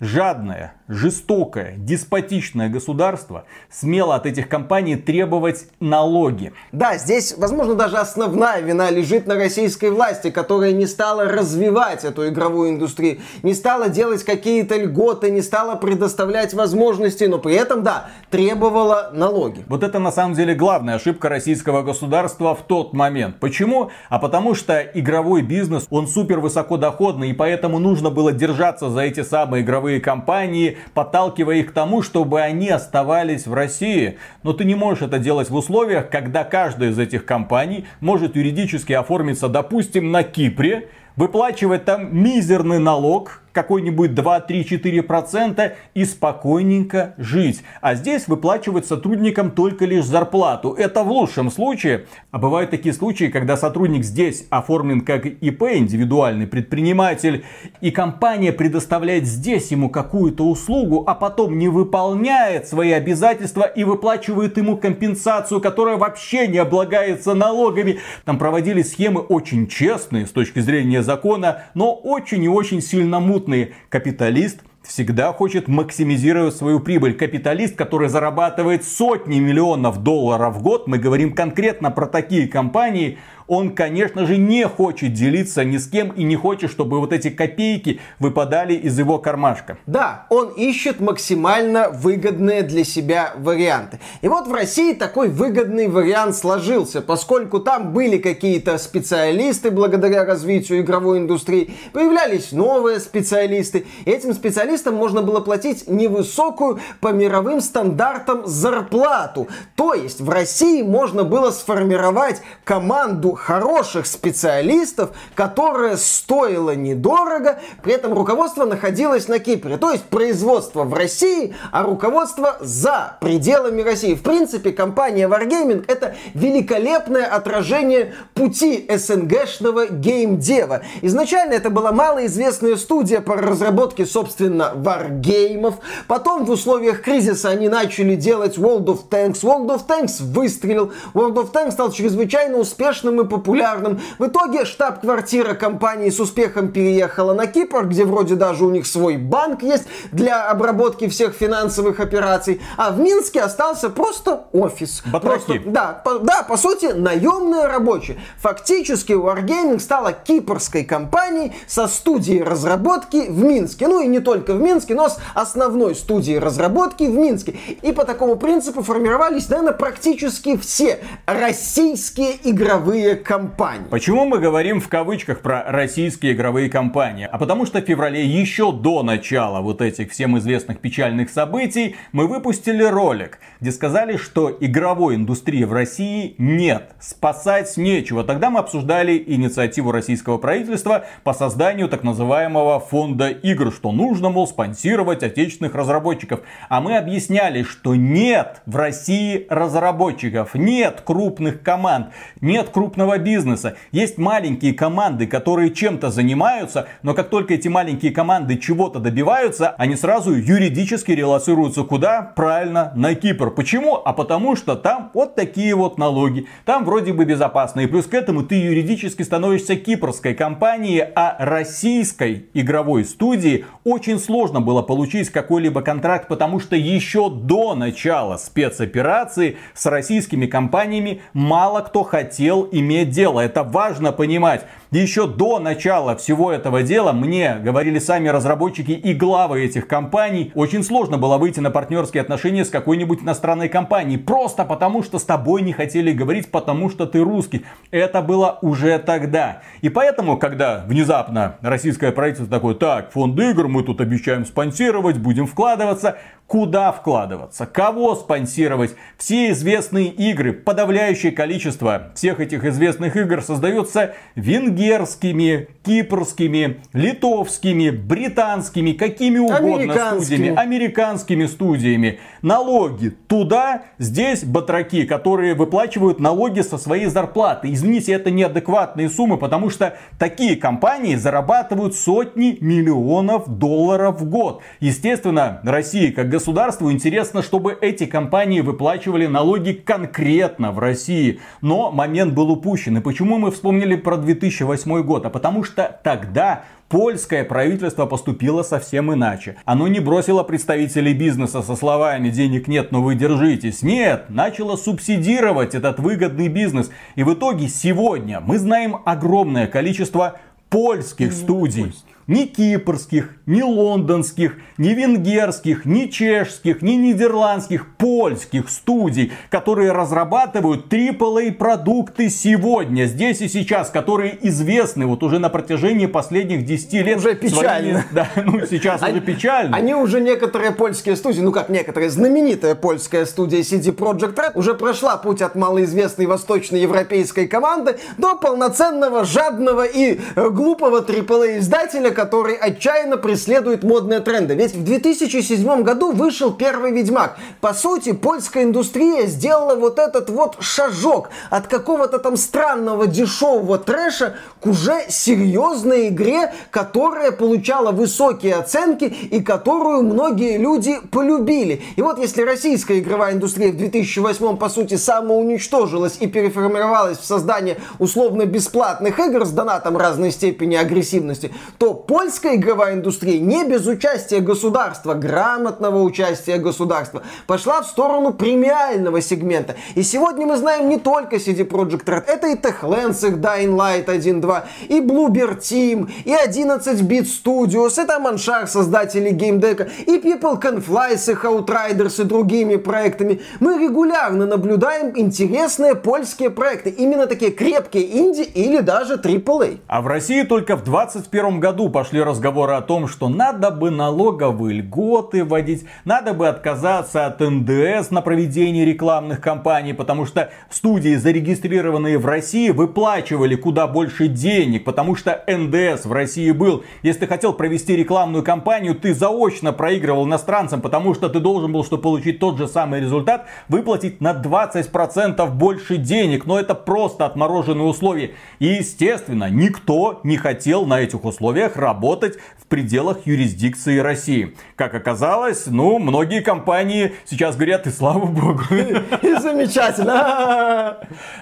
жадная 0.00 0.74
жестокое, 0.88 1.74
деспотичное 1.76 2.68
государство 2.68 3.44
смело 3.70 4.14
от 4.14 4.26
этих 4.26 4.48
компаний 4.48 4.96
требовать 4.96 5.66
налоги. 5.80 6.52
Да, 6.72 6.96
здесь, 6.96 7.34
возможно, 7.36 7.74
даже 7.74 7.96
основная 7.96 8.60
вина 8.60 8.90
лежит 8.90 9.26
на 9.26 9.34
российской 9.34 9.90
власти, 9.90 10.30
которая 10.30 10.72
не 10.72 10.86
стала 10.86 11.24
развивать 11.24 12.04
эту 12.04 12.28
игровую 12.28 12.70
индустрию, 12.70 13.18
не 13.42 13.54
стала 13.54 13.88
делать 13.88 14.24
какие-то 14.24 14.76
льготы, 14.76 15.30
не 15.30 15.42
стала 15.42 15.74
предоставлять 15.74 16.54
возможности, 16.54 17.24
но 17.24 17.38
при 17.38 17.54
этом, 17.54 17.82
да, 17.82 18.10
требовала 18.30 19.10
налоги. 19.12 19.64
Вот 19.66 19.82
это 19.82 19.98
на 19.98 20.12
самом 20.12 20.34
деле 20.34 20.54
главная 20.54 20.96
ошибка 20.96 21.28
российского 21.28 21.82
государства 21.82 22.54
в 22.54 22.62
тот 22.62 22.92
момент. 22.92 23.40
Почему? 23.40 23.90
А 24.08 24.18
потому 24.18 24.54
что 24.54 24.80
игровой 24.80 25.42
бизнес, 25.42 25.86
он 25.90 26.06
супер 26.06 26.40
высокодоходный, 26.40 27.30
и 27.30 27.32
поэтому 27.32 27.78
нужно 27.78 28.10
было 28.10 28.32
держаться 28.32 28.88
за 28.88 29.00
эти 29.00 29.22
самые 29.22 29.62
игровые 29.62 30.00
компании, 30.00 30.75
подталкивая 30.94 31.56
их 31.56 31.68
к 31.68 31.72
тому, 31.72 32.02
чтобы 32.02 32.40
они 32.40 32.68
оставались 32.68 33.46
в 33.46 33.54
России. 33.54 34.18
Но 34.42 34.52
ты 34.52 34.64
не 34.64 34.74
можешь 34.74 35.02
это 35.02 35.18
делать 35.18 35.50
в 35.50 35.54
условиях, 35.54 36.10
когда 36.10 36.44
каждая 36.44 36.90
из 36.90 36.98
этих 36.98 37.24
компаний 37.24 37.86
может 38.00 38.36
юридически 38.36 38.92
оформиться, 38.92 39.48
допустим, 39.48 40.10
на 40.10 40.22
Кипре, 40.22 40.88
выплачивать 41.16 41.84
там 41.84 42.16
мизерный 42.16 42.78
налог, 42.78 43.42
какой-нибудь 43.56 44.10
2-3-4% 44.10 45.72
и 45.94 46.04
спокойненько 46.04 47.14
жить. 47.16 47.62
А 47.80 47.94
здесь 47.94 48.28
выплачивать 48.28 48.84
сотрудникам 48.84 49.50
только 49.50 49.86
лишь 49.86 50.04
зарплату. 50.04 50.74
Это 50.74 51.02
в 51.02 51.10
лучшем 51.10 51.50
случае. 51.50 52.04
А 52.30 52.38
бывают 52.38 52.70
такие 52.70 52.92
случаи, 52.92 53.24
когда 53.24 53.56
сотрудник 53.56 54.04
здесь 54.04 54.46
оформлен 54.50 55.00
как 55.00 55.24
ИП, 55.24 55.62
индивидуальный 55.62 56.46
предприниматель, 56.46 57.46
и 57.80 57.90
компания 57.90 58.52
предоставляет 58.52 59.24
здесь 59.24 59.70
ему 59.70 59.88
какую-то 59.88 60.44
услугу, 60.44 61.04
а 61.06 61.14
потом 61.14 61.56
не 61.56 61.68
выполняет 61.68 62.68
свои 62.68 62.92
обязательства 62.92 63.62
и 63.62 63.84
выплачивает 63.84 64.58
ему 64.58 64.76
компенсацию, 64.76 65.62
которая 65.62 65.96
вообще 65.96 66.46
не 66.46 66.58
облагается 66.58 67.32
налогами. 67.32 68.00
Там 68.26 68.36
проводились 68.38 68.90
схемы 68.90 69.22
очень 69.22 69.66
честные 69.66 70.26
с 70.26 70.30
точки 70.30 70.60
зрения 70.60 71.02
закона, 71.02 71.62
но 71.72 71.94
очень 71.94 72.44
и 72.44 72.48
очень 72.48 72.82
сильно 72.82 73.18
мутные 73.18 73.45
крупный 73.46 73.74
капиталист 73.88 74.60
всегда 74.82 75.32
хочет 75.32 75.68
максимизировать 75.68 76.56
свою 76.56 76.80
прибыль. 76.80 77.14
Капиталист, 77.14 77.76
который 77.76 78.08
зарабатывает 78.08 78.84
сотни 78.84 79.38
миллионов 79.38 80.02
долларов 80.02 80.56
в 80.56 80.62
год, 80.62 80.88
мы 80.88 80.98
говорим 80.98 81.32
конкретно 81.32 81.90
про 81.90 82.06
такие 82.06 82.48
компании, 82.48 83.18
он, 83.48 83.74
конечно 83.74 84.26
же, 84.26 84.36
не 84.36 84.66
хочет 84.66 85.12
делиться 85.12 85.64
ни 85.64 85.76
с 85.76 85.86
кем 85.86 86.10
и 86.10 86.24
не 86.24 86.36
хочет, 86.36 86.70
чтобы 86.70 87.00
вот 87.00 87.12
эти 87.12 87.30
копейки 87.30 88.00
выпадали 88.18 88.74
из 88.74 88.98
его 88.98 89.18
кармашка. 89.18 89.78
Да, 89.86 90.26
он 90.30 90.48
ищет 90.48 91.00
максимально 91.00 91.90
выгодные 91.90 92.62
для 92.62 92.84
себя 92.84 93.34
варианты. 93.36 94.00
И 94.22 94.28
вот 94.28 94.48
в 94.48 94.52
России 94.52 94.92
такой 94.92 95.28
выгодный 95.28 95.88
вариант 95.88 96.36
сложился, 96.36 97.00
поскольку 97.00 97.60
там 97.60 97.92
были 97.92 98.18
какие-то 98.18 98.78
специалисты 98.78 99.70
благодаря 99.70 100.24
развитию 100.24 100.80
игровой 100.80 101.18
индустрии, 101.18 101.74
появлялись 101.92 102.52
новые 102.52 103.00
специалисты. 103.00 103.86
И 104.04 104.10
этим 104.10 104.34
специалистам 104.34 104.96
можно 104.96 105.22
было 105.22 105.40
платить 105.40 105.88
невысокую 105.88 106.80
по 107.00 107.08
мировым 107.08 107.60
стандартам 107.60 108.46
зарплату. 108.46 109.48
То 109.76 109.94
есть 109.94 110.20
в 110.20 110.28
России 110.28 110.82
можно 110.82 111.24
было 111.24 111.50
сформировать 111.50 112.42
команду 112.64 113.35
хороших 113.36 114.06
специалистов, 114.06 115.10
которое 115.34 115.96
стоило 115.96 116.74
недорого, 116.74 117.60
при 117.82 117.92
этом 117.94 118.14
руководство 118.14 118.64
находилось 118.64 119.28
на 119.28 119.38
Кипре. 119.38 119.76
То 119.76 119.92
есть 119.92 120.04
производство 120.04 120.84
в 120.84 120.94
России, 120.94 121.54
а 121.72 121.82
руководство 121.82 122.56
за 122.60 123.16
пределами 123.20 123.82
России. 123.82 124.14
В 124.14 124.22
принципе, 124.22 124.72
компания 124.72 125.28
Wargaming 125.28 125.84
это 125.86 126.16
великолепное 126.34 127.26
отражение 127.26 128.14
пути 128.34 128.86
СНГшного 128.88 129.86
геймдева. 129.86 130.82
Изначально 131.02 131.54
это 131.54 131.70
была 131.70 131.92
малоизвестная 131.92 132.76
студия 132.76 133.20
по 133.20 133.36
разработке, 133.36 134.06
собственно, 134.06 134.72
варгеймов. 134.74 135.76
Потом 136.08 136.44
в 136.44 136.50
условиях 136.50 137.02
кризиса 137.02 137.50
они 137.50 137.68
начали 137.68 138.16
делать 138.16 138.58
World 138.58 138.86
of 138.86 139.08
Tanks. 139.10 139.42
World 139.42 139.68
of 139.68 139.86
Tanks 139.86 140.22
выстрелил. 140.22 140.92
World 141.14 141.34
of 141.34 141.52
Tanks 141.52 141.72
стал 141.72 141.92
чрезвычайно 141.92 142.58
успешным 142.58 143.20
и 143.20 143.25
популярным. 143.28 144.00
В 144.18 144.26
итоге 144.26 144.64
штаб-квартира 144.64 145.54
компании 145.54 146.10
с 146.10 146.20
успехом 146.20 146.68
переехала 146.68 147.34
на 147.34 147.46
Кипр, 147.46 147.86
где 147.86 148.04
вроде 148.04 148.34
даже 148.34 148.64
у 148.64 148.70
них 148.70 148.86
свой 148.86 149.16
банк 149.16 149.62
есть 149.62 149.84
для 150.12 150.46
обработки 150.48 151.08
всех 151.08 151.34
финансовых 151.34 152.00
операций. 152.00 152.60
А 152.76 152.90
в 152.90 153.00
Минске 153.00 153.40
остался 153.40 153.90
просто 153.90 154.46
офис. 154.52 155.02
Батраки. 155.06 155.58
Просто, 155.58 155.70
да, 155.70 156.02
по, 156.04 156.18
да, 156.18 156.42
по 156.42 156.56
сути, 156.56 156.86
наемные 156.86 157.66
рабочие. 157.66 158.18
Фактически 158.38 159.12
Wargaming 159.12 159.80
стала 159.80 160.12
кипрской 160.12 160.84
компанией 160.84 161.52
со 161.66 161.86
студией 161.88 162.42
разработки 162.42 163.26
в 163.28 163.42
Минске. 163.42 163.88
Ну 163.88 164.00
и 164.00 164.06
не 164.06 164.20
только 164.20 164.54
в 164.54 164.60
Минске, 164.60 164.94
но 164.94 165.08
с 165.08 165.18
основной 165.34 165.94
студией 165.94 166.38
разработки 166.38 167.04
в 167.04 167.14
Минске. 167.14 167.56
И 167.82 167.92
по 167.92 168.04
такому 168.04 168.36
принципу 168.36 168.82
формировались, 168.82 169.48
наверное, 169.48 169.72
практически 169.72 170.56
все 170.56 171.00
российские 171.26 172.36
игровые 172.44 173.15
компании. 173.16 173.86
Почему 173.90 174.24
мы 174.24 174.38
говорим 174.38 174.80
в 174.80 174.88
кавычках 174.88 175.40
про 175.40 175.64
российские 175.70 176.32
игровые 176.32 176.70
компании? 176.70 177.28
А 177.30 177.38
потому 177.38 177.66
что 177.66 177.80
в 177.80 177.84
феврале 177.84 178.24
еще 178.24 178.72
до 178.72 179.02
начала 179.02 179.60
вот 179.60 179.82
этих 179.82 180.12
всем 180.12 180.38
известных 180.38 180.80
печальных 180.80 181.30
событий 181.30 181.96
мы 182.12 182.26
выпустили 182.26 182.82
ролик, 182.82 183.38
где 183.60 183.72
сказали, 183.72 184.16
что 184.16 184.56
игровой 184.60 185.16
индустрии 185.16 185.64
в 185.64 185.72
России 185.72 186.34
нет, 186.38 186.94
спасать 187.00 187.76
нечего. 187.76 188.24
Тогда 188.24 188.50
мы 188.50 188.60
обсуждали 188.60 189.22
инициативу 189.26 189.92
российского 189.92 190.38
правительства 190.38 191.04
по 191.24 191.32
созданию 191.32 191.88
так 191.88 192.02
называемого 192.02 192.80
фонда 192.80 193.28
игр, 193.28 193.72
что 193.72 193.92
нужно, 193.92 194.30
мол, 194.30 194.46
спонсировать 194.46 195.22
отечественных 195.22 195.74
разработчиков. 195.74 196.40
А 196.68 196.80
мы 196.80 196.96
объясняли, 196.96 197.62
что 197.62 197.94
нет 197.94 198.62
в 198.66 198.76
России 198.76 199.46
разработчиков, 199.48 200.54
нет 200.54 201.02
крупных 201.04 201.62
команд, 201.62 202.08
нет 202.40 202.70
крупного 202.70 203.05
бизнеса. 203.18 203.76
Есть 203.92 204.18
маленькие 204.18 204.74
команды, 204.74 205.26
которые 205.26 205.70
чем-то 205.70 206.10
занимаются, 206.10 206.88
но 207.02 207.14
как 207.14 207.30
только 207.30 207.54
эти 207.54 207.68
маленькие 207.68 208.12
команды 208.12 208.58
чего-то 208.58 208.98
добиваются, 208.98 209.74
они 209.78 209.96
сразу 209.96 210.34
юридически 210.34 211.12
релацируются 211.12 211.84
куда? 211.84 212.22
Правильно, 212.22 212.92
на 212.96 213.14
Кипр. 213.14 213.50
Почему? 213.50 213.96
А 214.04 214.12
потому 214.12 214.56
что 214.56 214.74
там 214.74 215.10
вот 215.14 215.34
такие 215.34 215.74
вот 215.74 215.98
налоги. 215.98 216.46
Там 216.64 216.84
вроде 216.84 217.12
бы 217.12 217.24
безопасно. 217.24 217.80
И 217.80 217.86
плюс 217.86 218.06
к 218.06 218.14
этому 218.14 218.42
ты 218.42 218.56
юридически 218.56 219.22
становишься 219.22 219.76
кипрской 219.76 220.34
компанией, 220.34 221.04
а 221.14 221.36
российской 221.38 222.46
игровой 222.54 223.04
студии 223.04 223.64
очень 223.84 224.18
сложно 224.18 224.60
было 224.60 224.82
получить 224.82 225.30
какой-либо 225.30 225.82
контракт, 225.82 226.28
потому 226.28 226.58
что 226.60 226.74
еще 226.76 227.30
до 227.30 227.74
начала 227.74 228.36
спецоперации 228.36 229.56
с 229.74 229.86
российскими 229.86 230.46
компаниями 230.46 231.20
мало 231.32 231.80
кто 231.80 232.02
хотел 232.02 232.68
иметь 232.72 232.95
дело. 233.04 233.40
Это 233.40 233.62
важно 233.62 234.12
понимать. 234.12 234.64
Еще 234.92 235.26
до 235.26 235.58
начала 235.58 236.16
всего 236.16 236.52
этого 236.52 236.82
дела 236.82 237.12
мне 237.12 237.56
говорили 237.60 237.98
сами 237.98 238.28
разработчики 238.28 238.92
и 238.92 239.14
главы 239.14 239.64
этих 239.64 239.88
компаний, 239.88 240.52
очень 240.54 240.84
сложно 240.84 241.18
было 241.18 241.38
выйти 241.38 241.58
на 241.58 241.72
партнерские 241.72 242.20
отношения 242.20 242.64
с 242.64 242.70
какой-нибудь 242.70 243.22
иностранной 243.22 243.68
компанией. 243.68 244.16
Просто 244.16 244.64
потому, 244.64 245.02
что 245.02 245.18
с 245.18 245.24
тобой 245.24 245.62
не 245.62 245.72
хотели 245.72 246.12
говорить, 246.12 246.50
потому 246.50 246.88
что 246.88 247.06
ты 247.06 247.20
русский. 247.20 247.64
Это 247.90 248.22
было 248.22 248.58
уже 248.62 248.98
тогда. 248.98 249.62
И 249.80 249.88
поэтому, 249.88 250.38
когда 250.38 250.84
внезапно 250.86 251.56
российское 251.60 252.12
правительство 252.12 252.48
такое, 252.48 252.74
так, 252.74 253.10
фонд 253.10 253.38
игр 253.40 253.66
мы 253.66 253.82
тут 253.82 254.00
обещаем 254.00 254.46
спонсировать, 254.46 255.18
будем 255.18 255.46
вкладываться, 255.46 256.16
Куда 256.46 256.92
вкладываться? 256.92 257.66
Кого 257.66 258.14
спонсировать? 258.14 258.94
Все 259.18 259.50
известные 259.50 260.06
игры, 260.06 260.52
подавляющее 260.52 261.32
количество 261.32 262.12
всех 262.14 262.38
этих 262.38 262.64
известных 262.64 263.16
игр 263.16 263.42
создается 263.42 264.14
венгерскими, 264.36 265.68
кипрскими, 265.84 266.82
литовскими, 266.92 267.90
британскими, 267.90 268.92
какими 268.92 269.38
угодно 269.38 269.94
студиями, 269.94 270.54
американскими 270.54 271.46
студиями. 271.46 272.20
Налоги 272.42 273.08
туда, 273.08 273.82
здесь 273.98 274.44
батраки, 274.44 275.04
которые 275.04 275.54
выплачивают 275.54 276.20
налоги 276.20 276.60
со 276.60 276.78
своей 276.78 277.06
зарплаты. 277.06 277.72
Извините, 277.72 278.12
это 278.12 278.30
неадекватные 278.30 279.10
суммы, 279.10 279.36
потому 279.36 279.68
что 279.68 279.96
такие 280.16 280.54
компании 280.54 281.16
зарабатывают 281.16 281.96
сотни 281.96 282.56
миллионов 282.60 283.48
долларов 283.48 284.20
в 284.20 284.30
год. 284.30 284.62
Естественно, 284.78 285.60
Россия 285.64 286.12
как 286.12 286.35
государству 286.36 286.92
интересно, 286.92 287.42
чтобы 287.42 287.78
эти 287.80 288.04
компании 288.04 288.60
выплачивали 288.60 289.26
налоги 289.26 289.72
конкретно 289.72 290.70
в 290.70 290.78
России. 290.78 291.40
Но 291.62 291.90
момент 291.90 292.34
был 292.34 292.50
упущен. 292.50 292.98
И 292.98 293.00
почему 293.00 293.38
мы 293.38 293.50
вспомнили 293.50 293.96
про 293.96 294.18
2008 294.18 295.02
год? 295.02 295.24
А 295.24 295.30
потому 295.30 295.64
что 295.64 295.98
тогда 296.04 296.64
Польское 296.88 297.42
правительство 297.42 298.06
поступило 298.06 298.62
совсем 298.62 299.12
иначе. 299.12 299.56
Оно 299.64 299.88
не 299.88 299.98
бросило 299.98 300.44
представителей 300.44 301.14
бизнеса 301.14 301.62
со 301.62 301.74
словами 301.74 302.28
«денег 302.28 302.68
нет, 302.68 302.92
но 302.92 303.02
вы 303.02 303.16
держитесь». 303.16 303.82
Нет, 303.82 304.26
начало 304.28 304.76
субсидировать 304.76 305.74
этот 305.74 305.98
выгодный 305.98 306.46
бизнес. 306.46 306.90
И 307.16 307.24
в 307.24 307.34
итоге 307.34 307.66
сегодня 307.66 308.40
мы 308.40 308.58
знаем 308.58 308.98
огромное 309.04 309.66
количество 309.66 310.38
польских 310.70 311.32
студий. 311.32 311.92
Ни 312.26 312.46
кипрских, 312.46 313.30
ни 313.46 313.62
лондонских, 313.62 314.56
ни 314.78 314.88
венгерских, 314.88 315.84
ни 315.84 316.06
чешских, 316.06 316.82
ни 316.82 316.92
нидерландских, 316.92 317.94
польских 317.96 318.68
студий, 318.68 319.32
которые 319.48 319.92
разрабатывают 319.92 320.92
AAA 320.92 321.52
продукты 321.52 322.28
сегодня, 322.28 323.04
здесь 323.04 323.40
и 323.42 323.48
сейчас, 323.48 323.90
которые 323.90 324.36
известны 324.48 325.06
вот 325.06 325.22
уже 325.22 325.38
на 325.38 325.50
протяжении 325.50 326.06
последних 326.06 326.64
10 326.64 326.92
лет. 326.94 327.18
Уже 327.18 327.36
печально. 327.36 328.00
Своими, 328.00 328.04
да, 328.10 328.28
ну 328.44 328.66
сейчас 328.66 329.04
они, 329.04 329.12
уже 329.12 329.20
печально. 329.20 329.76
Они 329.76 329.94
уже 329.94 330.20
некоторые 330.20 330.72
польские 330.72 331.14
студии, 331.14 331.42
ну 331.42 331.52
как 331.52 331.68
некоторые, 331.68 332.10
знаменитая 332.10 332.74
польская 332.74 333.24
студия 333.26 333.60
CD 333.60 333.94
Projekt 333.94 334.34
Red 334.34 334.52
уже 334.54 334.74
прошла 334.74 335.16
путь 335.16 335.42
от 335.42 335.54
малоизвестной 335.54 336.26
восточноевропейской 336.26 337.46
команды 337.46 337.98
до 338.18 338.34
полноценного, 338.34 339.24
жадного 339.24 339.84
и 339.84 340.18
э, 340.34 340.50
глупого 340.50 341.02
AAA 341.02 341.60
издателя, 341.60 342.15
который 342.16 342.56
отчаянно 342.56 343.18
преследует 343.18 343.84
модные 343.84 344.20
тренды. 344.20 344.54
Ведь 344.54 344.74
в 344.74 344.82
2007 344.82 345.82
году 345.82 346.12
вышел 346.12 346.50
первый 346.50 346.90
Ведьмак. 346.90 347.36
По 347.60 347.74
сути, 347.74 348.12
польская 348.12 348.64
индустрия 348.64 349.26
сделала 349.26 349.74
вот 349.76 349.98
этот 349.98 350.30
вот 350.30 350.56
шажок 350.60 351.28
от 351.50 351.66
какого-то 351.66 352.18
там 352.18 352.38
странного 352.38 353.06
дешевого 353.06 353.78
трэша 353.78 354.36
к 354.60 354.66
уже 354.66 355.04
серьезной 355.10 356.08
игре, 356.08 356.54
которая 356.70 357.32
получала 357.32 357.92
высокие 357.92 358.54
оценки 358.54 359.04
и 359.04 359.42
которую 359.42 360.02
многие 360.02 360.56
люди 360.56 360.98
полюбили. 361.12 361.82
И 361.96 362.02
вот 362.02 362.18
если 362.18 362.42
российская 362.42 362.98
игровая 362.98 363.34
индустрия 363.34 363.72
в 363.72 363.76
2008 363.76 364.56
по 364.56 364.68
сути 364.70 364.94
самоуничтожилась 364.96 366.16
и 366.20 366.26
переформировалась 366.26 367.18
в 367.18 367.24
создание 367.26 367.76
условно 367.98 368.46
бесплатных 368.46 369.18
игр 369.20 369.44
с 369.44 369.50
донатом 369.50 369.98
разной 369.98 370.30
степени 370.30 370.76
агрессивности, 370.76 371.52
то 371.76 371.92
польская 372.06 372.56
игровая 372.56 372.94
индустрия 372.94 373.38
не 373.38 373.64
без 373.64 373.86
участия 373.86 374.40
государства, 374.40 375.14
грамотного 375.14 376.02
участия 376.02 376.58
государства, 376.58 377.22
пошла 377.46 377.82
в 377.82 377.86
сторону 377.86 378.32
премиального 378.32 379.20
сегмента. 379.20 379.76
И 379.94 380.02
сегодня 380.02 380.46
мы 380.46 380.56
знаем 380.56 380.88
не 380.88 380.98
только 380.98 381.36
CD 381.36 381.66
Projekt 381.66 382.04
Red, 382.04 382.24
это 382.26 382.48
и 382.48 382.54
Techlands, 382.54 383.26
их 383.26 383.38
Dying 383.38 383.74
Light 383.76 384.06
1.2, 384.06 384.62
и 384.88 385.00
Bluebird 385.00 385.58
Team, 385.58 386.10
и 386.24 386.32
11-bit 386.32 387.26
Studios, 387.26 388.00
это 388.00 388.18
Manchar, 388.20 388.66
создатели 388.66 389.30
геймдека, 389.30 389.88
и 390.06 390.18
People 390.18 390.60
Can 390.60 390.84
Fly 390.84 391.16
с 391.16 391.28
их 391.28 391.44
Outriders 391.44 392.20
и 392.20 392.24
другими 392.24 392.76
проектами. 392.76 393.40
Мы 393.60 393.78
регулярно 393.78 394.46
наблюдаем 394.46 395.12
интересные 395.16 395.94
польские 395.94 396.50
проекты, 396.50 396.90
именно 396.90 397.26
такие 397.26 397.50
крепкие 397.50 398.18
инди 398.18 398.42
или 398.42 398.80
даже 398.80 399.14
AAA. 399.14 399.80
А 399.86 400.00
в 400.00 400.06
России 400.06 400.42
только 400.42 400.76
в 400.76 400.84
2021 400.84 401.60
году 401.60 401.88
пошли 401.96 402.20
разговоры 402.20 402.74
о 402.74 402.82
том, 402.82 403.08
что 403.08 403.30
надо 403.30 403.70
бы 403.70 403.90
налоговые 403.90 404.80
льготы 404.80 405.44
вводить, 405.44 405.86
надо 406.04 406.34
бы 406.34 406.46
отказаться 406.46 407.24
от 407.24 407.40
НДС 407.40 408.10
на 408.10 408.20
проведение 408.20 408.84
рекламных 408.84 409.40
кампаний, 409.40 409.94
потому 409.94 410.26
что 410.26 410.50
студии, 410.68 411.14
зарегистрированные 411.14 412.18
в 412.18 412.26
России, 412.26 412.68
выплачивали 412.68 413.56
куда 413.56 413.86
больше 413.86 414.28
денег, 414.28 414.84
потому 414.84 415.16
что 415.16 415.42
НДС 415.46 416.04
в 416.04 416.12
России 416.12 416.50
был. 416.50 416.84
Если 417.02 417.20
ты 417.20 417.28
хотел 417.28 417.54
провести 417.54 417.96
рекламную 417.96 418.44
кампанию, 418.44 418.94
ты 418.94 419.14
заочно 419.14 419.72
проигрывал 419.72 420.26
иностранцам, 420.26 420.82
потому 420.82 421.14
что 421.14 421.30
ты 421.30 421.40
должен 421.40 421.72
был, 421.72 421.82
чтобы 421.82 422.02
получить 422.02 422.40
тот 422.40 422.58
же 422.58 422.68
самый 422.68 423.00
результат, 423.00 423.46
выплатить 423.68 424.20
на 424.20 424.34
20% 424.34 425.50
больше 425.52 425.96
денег. 425.96 426.44
Но 426.44 426.60
это 426.60 426.74
просто 426.74 427.24
отмороженные 427.24 427.86
условия. 427.86 428.32
И 428.58 428.66
естественно, 428.66 429.48
никто 429.48 430.20
не 430.24 430.36
хотел 430.36 430.84
на 430.84 431.00
этих 431.00 431.24
условиях 431.24 431.78
работать 431.86 432.38
в 432.58 432.66
пределах 432.66 433.26
юрисдикции 433.26 433.98
России. 433.98 434.56
Как 434.74 434.94
оказалось, 434.94 435.66
ну, 435.66 435.98
многие 435.98 436.42
компании 436.42 437.14
сейчас 437.24 437.56
говорят, 437.56 437.86
и 437.86 437.90
слава 437.90 438.26
богу. 438.26 438.62
И 439.22 439.34
замечательно. 439.36 440.98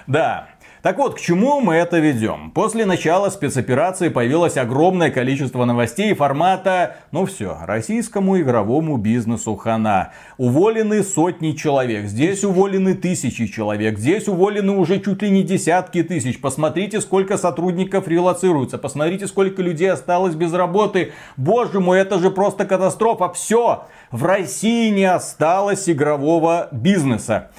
Да. 0.07 0.49
Так 0.85 0.99
вот, 0.99 1.15
к 1.15 1.19
чему 1.19 1.61
мы 1.61 1.73
это 1.73 1.97
ведем? 1.97 2.51
После 2.51 2.85
начала 2.85 3.31
спецоперации 3.31 4.09
появилось 4.09 4.55
огромное 4.55 5.09
количество 5.09 5.65
новостей 5.65 6.13
формата 6.13 6.97
«Ну 7.11 7.25
все, 7.25 7.57
российскому 7.63 8.39
игровому 8.39 8.97
бизнесу 8.97 9.55
хана». 9.55 10.11
Уволены 10.37 11.01
сотни 11.01 11.53
человек, 11.53 12.05
здесь 12.05 12.43
уволены 12.43 12.93
тысячи 12.93 13.47
человек, 13.47 13.97
здесь 13.97 14.27
уволены 14.27 14.73
уже 14.73 14.99
чуть 14.99 15.23
ли 15.23 15.31
не 15.31 15.41
десятки 15.41 16.03
тысяч. 16.03 16.39
Посмотрите, 16.39 17.01
сколько 17.01 17.39
сотрудников 17.39 18.07
релацируется, 18.07 18.77
посмотрите, 18.77 19.25
сколько 19.25 19.63
людей 19.63 19.91
осталось 19.91 20.35
без 20.35 20.53
работы. 20.53 21.13
Боже 21.35 21.79
мой, 21.79 21.99
это 21.99 22.19
же 22.19 22.29
просто 22.29 22.65
катастрофа. 22.65 23.33
Все, 23.33 23.85
в 24.11 24.23
России 24.23 24.91
не 24.91 25.05
осталось 25.05 25.89
игрового 25.89 26.67
бизнеса. 26.71 27.49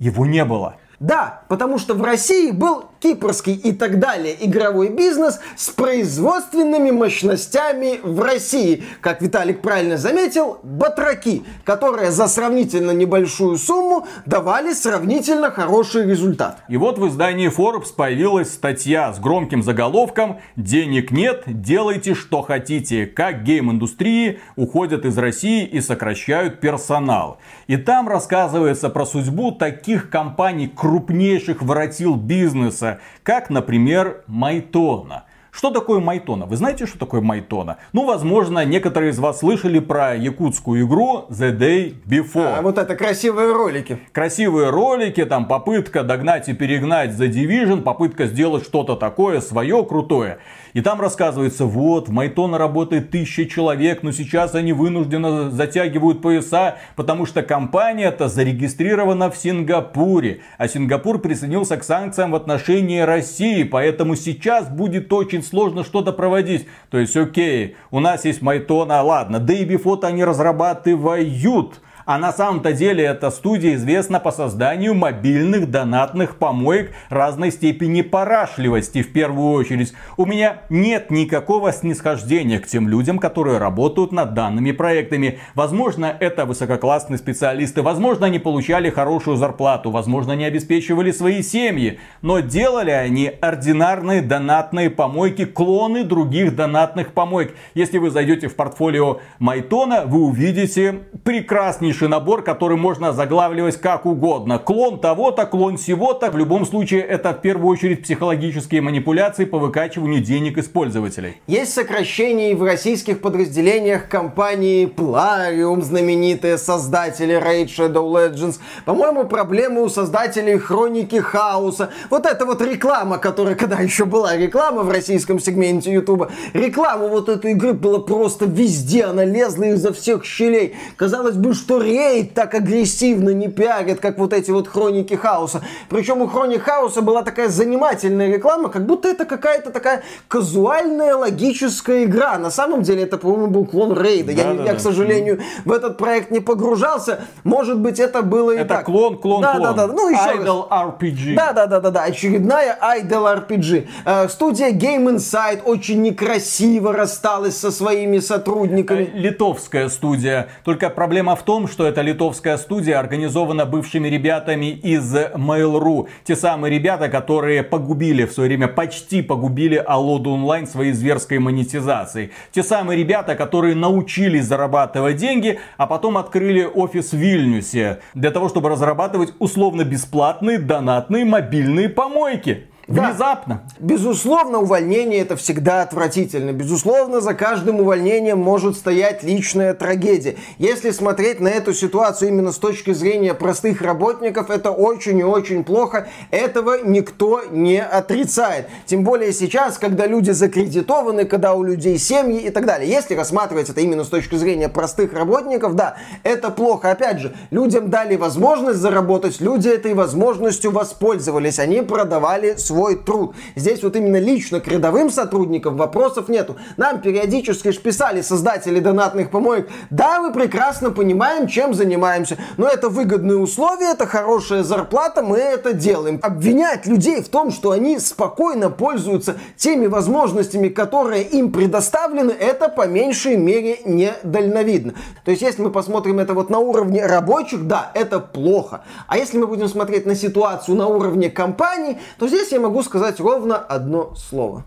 Его 0.00 0.26
не 0.26 0.44
было. 0.44 0.74
Да, 1.04 1.42
потому 1.48 1.76
что 1.76 1.92
в 1.92 2.02
России 2.02 2.50
был 2.50 2.86
кипрский 3.04 3.52
и 3.52 3.72
так 3.72 3.98
далее 3.98 4.34
игровой 4.40 4.88
бизнес 4.88 5.38
с 5.56 5.68
производственными 5.68 6.90
мощностями 6.90 8.00
в 8.02 8.22
России. 8.22 8.82
Как 9.02 9.20
Виталик 9.20 9.60
правильно 9.60 9.98
заметил, 9.98 10.58
батраки, 10.62 11.44
которые 11.64 12.10
за 12.10 12.28
сравнительно 12.28 12.92
небольшую 12.92 13.58
сумму 13.58 14.06
давали 14.24 14.72
сравнительно 14.72 15.50
хороший 15.50 16.06
результат. 16.06 16.62
И 16.70 16.78
вот 16.78 16.98
в 16.98 17.06
издании 17.06 17.54
Forbes 17.54 17.94
появилась 17.94 18.54
статья 18.54 19.12
с 19.12 19.18
громким 19.18 19.62
заголовком 19.62 20.40
«Денег 20.56 21.10
нет, 21.10 21.42
делайте 21.46 22.14
что 22.14 22.40
хотите. 22.40 23.04
Как 23.04 23.42
гейм-индустрии 23.42 24.40
уходят 24.56 25.04
из 25.04 25.18
России 25.18 25.66
и 25.66 25.82
сокращают 25.82 26.60
персонал». 26.60 27.36
И 27.66 27.76
там 27.76 28.08
рассказывается 28.08 28.88
про 28.88 29.04
судьбу 29.04 29.52
таких 29.52 30.08
компаний, 30.08 30.72
крупнейших 30.74 31.60
воротил 31.60 32.14
бизнеса, 32.14 32.93
как, 33.22 33.50
например, 33.50 34.24
Майтона. 34.26 35.24
Что 35.56 35.70
такое 35.70 36.00
Майтона? 36.00 36.46
Вы 36.46 36.56
знаете, 36.56 36.84
что 36.84 36.98
такое 36.98 37.20
Майтона? 37.20 37.76
Ну, 37.92 38.04
возможно, 38.04 38.64
некоторые 38.64 39.12
из 39.12 39.20
вас 39.20 39.38
слышали 39.38 39.78
про 39.78 40.16
якутскую 40.16 40.84
игру 40.84 41.26
The 41.30 41.56
Day 41.56 41.94
Before. 42.04 42.58
А, 42.58 42.62
вот 42.62 42.76
это 42.76 42.96
красивые 42.96 43.52
ролики. 43.52 43.98
Красивые 44.10 44.70
ролики, 44.70 45.24
там 45.24 45.46
попытка 45.46 46.02
догнать 46.02 46.48
и 46.48 46.54
перегнать 46.54 47.10
The 47.10 47.30
Division, 47.30 47.82
попытка 47.82 48.26
сделать 48.26 48.64
что-то 48.64 48.96
такое 48.96 49.40
свое 49.40 49.84
крутое. 49.84 50.38
И 50.72 50.80
там 50.80 51.00
рассказывается, 51.00 51.66
вот, 51.66 52.08
в 52.08 52.10
Майтона 52.10 52.58
работает 52.58 53.12
тысяча 53.12 53.46
человек, 53.46 54.02
но 54.02 54.10
сейчас 54.10 54.56
они 54.56 54.72
вынужденно 54.72 55.48
затягивают 55.52 56.20
пояса, 56.20 56.78
потому 56.96 57.26
что 57.26 57.44
компания-то 57.44 58.26
зарегистрирована 58.26 59.30
в 59.30 59.36
Сингапуре. 59.36 60.40
А 60.58 60.66
Сингапур 60.66 61.20
присоединился 61.20 61.76
к 61.76 61.84
санкциям 61.84 62.32
в 62.32 62.34
отношении 62.34 62.98
России, 62.98 63.62
поэтому 63.62 64.16
сейчас 64.16 64.68
будет 64.68 65.12
очень 65.12 65.43
сложно 65.46 65.84
что-то 65.84 66.12
проводить. 66.12 66.66
То 66.90 66.98
есть, 66.98 67.16
окей, 67.16 67.76
у 67.90 68.00
нас 68.00 68.24
есть 68.24 68.42
Майтона, 68.42 69.02
ладно, 69.02 69.40
да 69.40 69.52
и 69.54 69.64
Бифот 69.64 70.04
они 70.04 70.24
разрабатывают. 70.24 71.80
А 72.06 72.18
на 72.18 72.34
самом-то 72.34 72.74
деле 72.74 73.02
эта 73.02 73.30
студия 73.30 73.76
известна 73.76 74.20
по 74.20 74.30
созданию 74.30 74.94
мобильных 74.94 75.70
донатных 75.70 76.36
помоек 76.36 76.92
разной 77.08 77.50
степени 77.50 78.02
порашливости 78.02 79.02
в 79.02 79.10
первую 79.10 79.52
очередь. 79.52 79.94
У 80.18 80.26
меня 80.26 80.58
нет 80.68 81.10
никакого 81.10 81.72
снисхождения 81.72 82.58
к 82.58 82.66
тем 82.66 82.88
людям, 82.88 83.18
которые 83.18 83.56
работают 83.56 84.12
над 84.12 84.34
данными 84.34 84.72
проектами. 84.72 85.38
Возможно, 85.54 86.14
это 86.20 86.44
высококлассные 86.44 87.16
специалисты, 87.16 87.80
возможно, 87.80 88.26
они 88.26 88.38
получали 88.38 88.90
хорошую 88.90 89.38
зарплату, 89.38 89.90
возможно, 89.90 90.34
они 90.34 90.44
обеспечивали 90.44 91.10
свои 91.10 91.42
семьи, 91.42 91.98
но 92.20 92.40
делали 92.40 92.90
они 92.90 93.32
ординарные 93.40 94.20
донатные 94.20 94.90
помойки, 94.90 95.46
клоны 95.46 96.04
других 96.04 96.54
донатных 96.54 97.14
помоек. 97.14 97.54
Если 97.72 97.96
вы 97.96 98.10
зайдете 98.10 98.48
в 98.48 98.56
портфолио 98.56 99.20
Майтона, 99.38 100.02
вы 100.04 100.24
увидите 100.24 101.00
прекраснейший 101.24 101.93
полнейший 101.94 102.08
набор, 102.08 102.42
который 102.42 102.76
можно 102.76 103.12
заглавливать 103.12 103.76
как 103.80 104.06
угодно. 104.06 104.58
Клон 104.58 104.98
того-то, 104.98 105.46
клон 105.46 105.78
сего-то. 105.78 106.30
В 106.30 106.36
любом 106.36 106.66
случае, 106.66 107.02
это 107.02 107.32
в 107.32 107.40
первую 107.40 107.68
очередь 107.68 108.02
психологические 108.02 108.80
манипуляции 108.80 109.44
по 109.44 109.58
выкачиванию 109.58 110.20
денег 110.20 110.58
из 110.58 110.66
пользователей. 110.66 111.36
Есть 111.46 111.74
сокращения 111.74 112.54
в 112.56 112.64
российских 112.64 113.20
подразделениях 113.20 114.08
компании 114.08 114.86
Plarium, 114.86 115.82
знаменитые 115.82 116.58
создатели 116.58 117.40
Raid 117.40 117.66
Shadow 117.66 118.10
Legends. 118.10 118.58
По-моему, 118.84 119.24
проблемы 119.24 119.82
у 119.82 119.88
создателей 119.88 120.58
Хроники 120.58 121.20
Хаоса. 121.20 121.90
Вот 122.10 122.26
эта 122.26 122.44
вот 122.44 122.60
реклама, 122.60 123.18
которая, 123.18 123.54
когда 123.54 123.78
еще 123.78 124.04
была 124.04 124.36
реклама 124.36 124.82
в 124.82 124.90
российском 124.90 125.38
сегменте 125.38 125.92
Ютуба, 125.92 126.30
реклама 126.54 127.06
вот 127.06 127.28
этой 127.28 127.52
игры 127.52 127.72
была 127.72 128.00
просто 128.00 128.46
везде, 128.46 129.04
она 129.04 129.24
лезла 129.24 129.64
изо 129.64 129.92
всех 129.92 130.24
щелей. 130.24 130.74
Казалось 130.96 131.36
бы, 131.36 131.54
что 131.54 131.83
рейд 131.84 132.34
так 132.34 132.54
агрессивно 132.54 133.30
не 133.30 133.48
пиарят, 133.48 134.00
как 134.00 134.18
вот 134.18 134.32
эти 134.32 134.50
вот 134.50 134.68
хроники 134.68 135.14
хаоса. 135.14 135.62
Причем 135.88 136.22
у 136.22 136.26
хроник 136.26 136.62
хаоса 136.62 137.02
была 137.02 137.22
такая 137.22 137.48
занимательная 137.48 138.32
реклама, 138.32 138.68
как 138.68 138.86
будто 138.86 139.08
это 139.08 139.24
какая-то 139.24 139.70
такая 139.70 140.02
казуальная 140.28 141.16
логическая 141.16 142.04
игра. 142.04 142.38
На 142.38 142.50
самом 142.50 142.82
деле 142.82 143.04
это, 143.04 143.18
по-моему, 143.18 143.48
был 143.48 143.64
клон 143.66 143.98
рейда. 143.98 144.34
Да, 144.34 144.42
я, 144.42 144.54
да, 144.54 144.64
я 144.64 144.72
да. 144.72 144.74
к 144.74 144.80
сожалению, 144.80 145.40
в 145.64 145.72
этот 145.72 145.98
проект 145.98 146.30
не 146.30 146.40
погружался. 146.40 147.20
Может 147.44 147.78
быть, 147.78 148.00
это 148.00 148.22
было 148.22 148.50
и 148.52 148.56
это 148.56 148.68
так. 148.68 148.78
Это 148.82 148.86
клон, 148.86 149.18
клон, 149.18 149.42
да, 149.42 149.54
клон. 149.54 149.62
Да, 149.62 149.72
да, 149.72 149.86
да. 149.86 149.92
Ну, 149.92 150.08
еще 150.08 150.42
Idol 150.42 150.68
раз. 150.70 150.80
RPG. 151.00 151.34
Да, 151.34 151.52
да, 151.52 151.66
да, 151.66 151.80
да, 151.80 151.90
да. 151.90 152.02
Очередная 152.04 152.78
Idol 152.80 153.46
RPG. 153.46 153.88
Э, 154.04 154.28
студия 154.28 154.70
Game 154.70 155.14
Insight 155.14 155.62
очень 155.64 156.02
некрасиво 156.02 156.92
рассталась 156.92 157.56
со 157.56 157.70
своими 157.70 158.18
сотрудниками. 158.18 159.10
Э, 159.14 159.18
литовская 159.18 159.88
студия. 159.88 160.48
Только 160.64 160.90
проблема 160.90 161.36
в 161.36 161.42
том, 161.42 161.68
что 161.74 161.88
эта 161.88 162.02
литовская 162.02 162.56
студия 162.56 163.00
организована 163.00 163.66
бывшими 163.66 164.06
ребятами 164.06 164.66
из 164.66 165.12
Mail.ru. 165.12 166.06
Те 166.22 166.36
самые 166.36 166.72
ребята, 166.72 167.08
которые 167.08 167.64
погубили 167.64 168.26
в 168.26 168.32
свое 168.32 168.46
время, 168.46 168.68
почти 168.68 169.22
погубили 169.22 169.74
Алоду 169.84 170.30
онлайн 170.30 170.68
своей 170.68 170.92
зверской 170.92 171.40
монетизацией. 171.40 172.30
Те 172.52 172.62
самые 172.62 172.96
ребята, 172.96 173.34
которые 173.34 173.74
научились 173.74 174.44
зарабатывать 174.44 175.16
деньги, 175.16 175.58
а 175.76 175.88
потом 175.88 176.16
открыли 176.16 176.62
офис 176.62 177.10
в 177.10 177.16
Вильнюсе 177.16 177.98
для 178.14 178.30
того, 178.30 178.48
чтобы 178.48 178.68
разрабатывать 178.68 179.34
условно 179.40 179.82
бесплатные 179.82 180.58
донатные 180.58 181.24
мобильные 181.24 181.88
помойки. 181.88 182.68
Внезапно. 182.86 183.62
Да. 183.78 183.86
Безусловно, 183.86 184.58
увольнение 184.58 185.20
это 185.20 185.36
всегда 185.36 185.82
отвратительно. 185.82 186.52
Безусловно, 186.52 187.20
за 187.20 187.34
каждым 187.34 187.80
увольнением 187.80 188.38
может 188.38 188.76
стоять 188.76 189.22
личная 189.22 189.74
трагедия. 189.74 190.36
Если 190.58 190.90
смотреть 190.90 191.40
на 191.40 191.48
эту 191.48 191.72
ситуацию 191.72 192.28
именно 192.28 192.52
с 192.52 192.58
точки 192.58 192.92
зрения 192.92 193.34
простых 193.34 193.80
работников, 193.80 194.50
это 194.50 194.70
очень 194.70 195.18
и 195.18 195.24
очень 195.24 195.64
плохо. 195.64 196.08
Этого 196.30 196.82
никто 196.84 197.42
не 197.50 197.82
отрицает. 197.82 198.68
Тем 198.86 199.02
более 199.02 199.32
сейчас, 199.32 199.78
когда 199.78 200.06
люди 200.06 200.30
закредитованы, 200.30 201.24
когда 201.24 201.54
у 201.54 201.62
людей 201.62 201.98
семьи 201.98 202.40
и 202.40 202.50
так 202.50 202.66
далее. 202.66 202.88
Если 202.88 203.14
рассматривать 203.14 203.70
это 203.70 203.80
именно 203.80 204.04
с 204.04 204.08
точки 204.08 204.34
зрения 204.36 204.68
простых 204.68 205.12
работников, 205.14 205.74
да, 205.74 205.96
это 206.22 206.50
плохо. 206.50 206.90
Опять 206.90 207.20
же, 207.20 207.34
людям 207.50 207.88
дали 207.88 208.16
возможность 208.16 208.78
заработать, 208.78 209.40
люди 209.40 209.68
этой 209.68 209.94
возможностью 209.94 210.70
воспользовались. 210.70 211.58
Они 211.58 211.80
продавали 211.80 212.56
свой 212.56 212.73
свой 212.74 212.96
труд. 212.96 213.36
Здесь 213.54 213.84
вот 213.84 213.94
именно 213.94 214.16
лично 214.16 214.58
к 214.58 214.66
рядовым 214.66 215.08
сотрудникам 215.08 215.76
вопросов 215.76 216.28
нету. 216.28 216.56
Нам 216.76 217.00
периодически 217.00 217.70
ж 217.70 217.78
писали 217.78 218.20
создатели 218.20 218.80
донатных 218.80 219.30
помоек, 219.30 219.68
да, 219.90 220.20
мы 220.20 220.32
прекрасно 220.32 220.90
понимаем, 220.90 221.46
чем 221.46 221.72
занимаемся, 221.72 222.36
но 222.56 222.66
это 222.66 222.88
выгодные 222.88 223.38
условия, 223.38 223.92
это 223.92 224.06
хорошая 224.06 224.64
зарплата, 224.64 225.22
мы 225.22 225.38
это 225.38 225.72
делаем. 225.72 226.18
Обвинять 226.20 226.86
людей 226.86 227.22
в 227.22 227.28
том, 227.28 227.52
что 227.52 227.70
они 227.70 228.00
спокойно 228.00 228.70
пользуются 228.70 229.36
теми 229.56 229.86
возможностями, 229.86 230.68
которые 230.68 231.22
им 231.22 231.52
предоставлены, 231.52 232.32
это 232.32 232.68
по 232.68 232.88
меньшей 232.88 233.36
мере 233.36 233.78
недальновидно. 233.84 234.94
То 235.24 235.30
есть, 235.30 235.42
если 235.42 235.62
мы 235.62 235.70
посмотрим 235.70 236.18
это 236.18 236.34
вот 236.34 236.50
на 236.50 236.58
уровне 236.58 237.06
рабочих, 237.06 237.68
да, 237.68 237.92
это 237.94 238.18
плохо. 238.18 238.82
А 239.06 239.16
если 239.16 239.38
мы 239.38 239.46
будем 239.46 239.68
смотреть 239.68 240.06
на 240.06 240.16
ситуацию 240.16 240.76
на 240.76 240.88
уровне 240.88 241.30
компаний, 241.30 241.98
то 242.18 242.26
здесь 242.26 242.50
я 242.50 242.63
могу 242.64 242.82
сказать 242.82 243.20
ровно 243.20 243.58
одно 243.58 244.14
слово. 244.14 244.64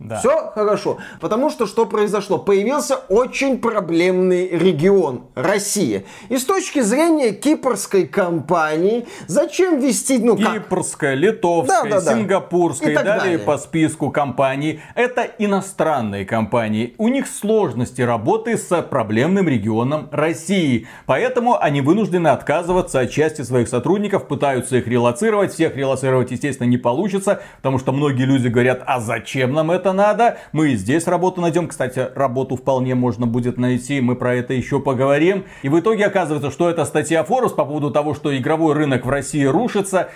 Да. 0.00 0.18
Все 0.18 0.50
хорошо. 0.52 0.98
Потому 1.20 1.50
что 1.50 1.66
что 1.66 1.86
произошло? 1.86 2.36
Появился 2.36 2.96
очень 3.08 3.58
проблемный 3.58 4.48
регион 4.48 5.26
Россия. 5.36 6.02
И 6.28 6.36
с 6.36 6.44
точки 6.44 6.80
зрения 6.80 7.32
кипрской 7.32 8.06
компании, 8.06 9.06
зачем 9.28 9.78
вести... 9.78 10.18
Ну, 10.18 10.36
Кипрская, 10.36 11.12
как? 11.12 11.20
литовская, 11.20 11.84
да, 11.84 11.90
да, 11.90 12.00
да. 12.00 12.14
сингапурская 12.14 12.88
и, 12.88 12.92
и 12.92 12.96
далее, 12.96 13.18
далее 13.18 13.38
по 13.38 13.56
списку 13.56 14.10
компаний. 14.10 14.80
Это 14.96 15.22
иностранные 15.38 16.24
компании. 16.24 16.94
У 16.98 17.06
них 17.06 17.28
сложности 17.28 18.02
работы 18.02 18.58
с 18.58 18.82
проблемным 18.82 19.48
регионом 19.48 20.08
России. 20.10 20.88
Поэтому 21.06 21.56
они 21.60 21.82
вынуждены 21.82 22.28
отказываться 22.28 22.98
от 22.98 23.10
части 23.12 23.42
своих 23.42 23.68
сотрудников, 23.68 24.26
пытаются 24.26 24.76
их 24.76 24.88
релацировать. 24.88 25.52
Всех 25.52 25.76
релацировать, 25.76 26.32
естественно, 26.32 26.66
не 26.66 26.78
получится, 26.78 27.42
потому 27.58 27.78
что 27.78 27.92
многие 27.92 28.24
люди 28.24 28.48
говорят, 28.48 28.82
а 28.86 28.98
зачем 28.98 29.52
нам 29.52 29.70
это 29.70 29.83
надо, 29.92 30.38
мы 30.52 30.72
и 30.72 30.76
здесь 30.76 31.06
работу 31.06 31.40
найдем. 31.40 31.68
Кстати, 31.68 32.08
работу 32.14 32.56
вполне 32.56 32.94
можно 32.94 33.26
будет 33.26 33.58
найти, 33.58 34.00
мы 34.00 34.16
про 34.16 34.34
это 34.34 34.54
еще 34.54 34.80
поговорим. 34.80 35.44
И 35.62 35.68
в 35.68 35.78
итоге 35.78 36.06
оказывается, 36.06 36.50
что 36.50 36.70
это 36.70 36.84
статья 36.84 37.22
Forbes 37.22 37.54
по 37.54 37.64
поводу 37.64 37.90
того, 37.90 38.14
что 38.14 38.36
игровой 38.36 38.74
рынок 38.74 39.04
в 39.04 39.10
России 39.10 39.44
рушится 39.44 40.08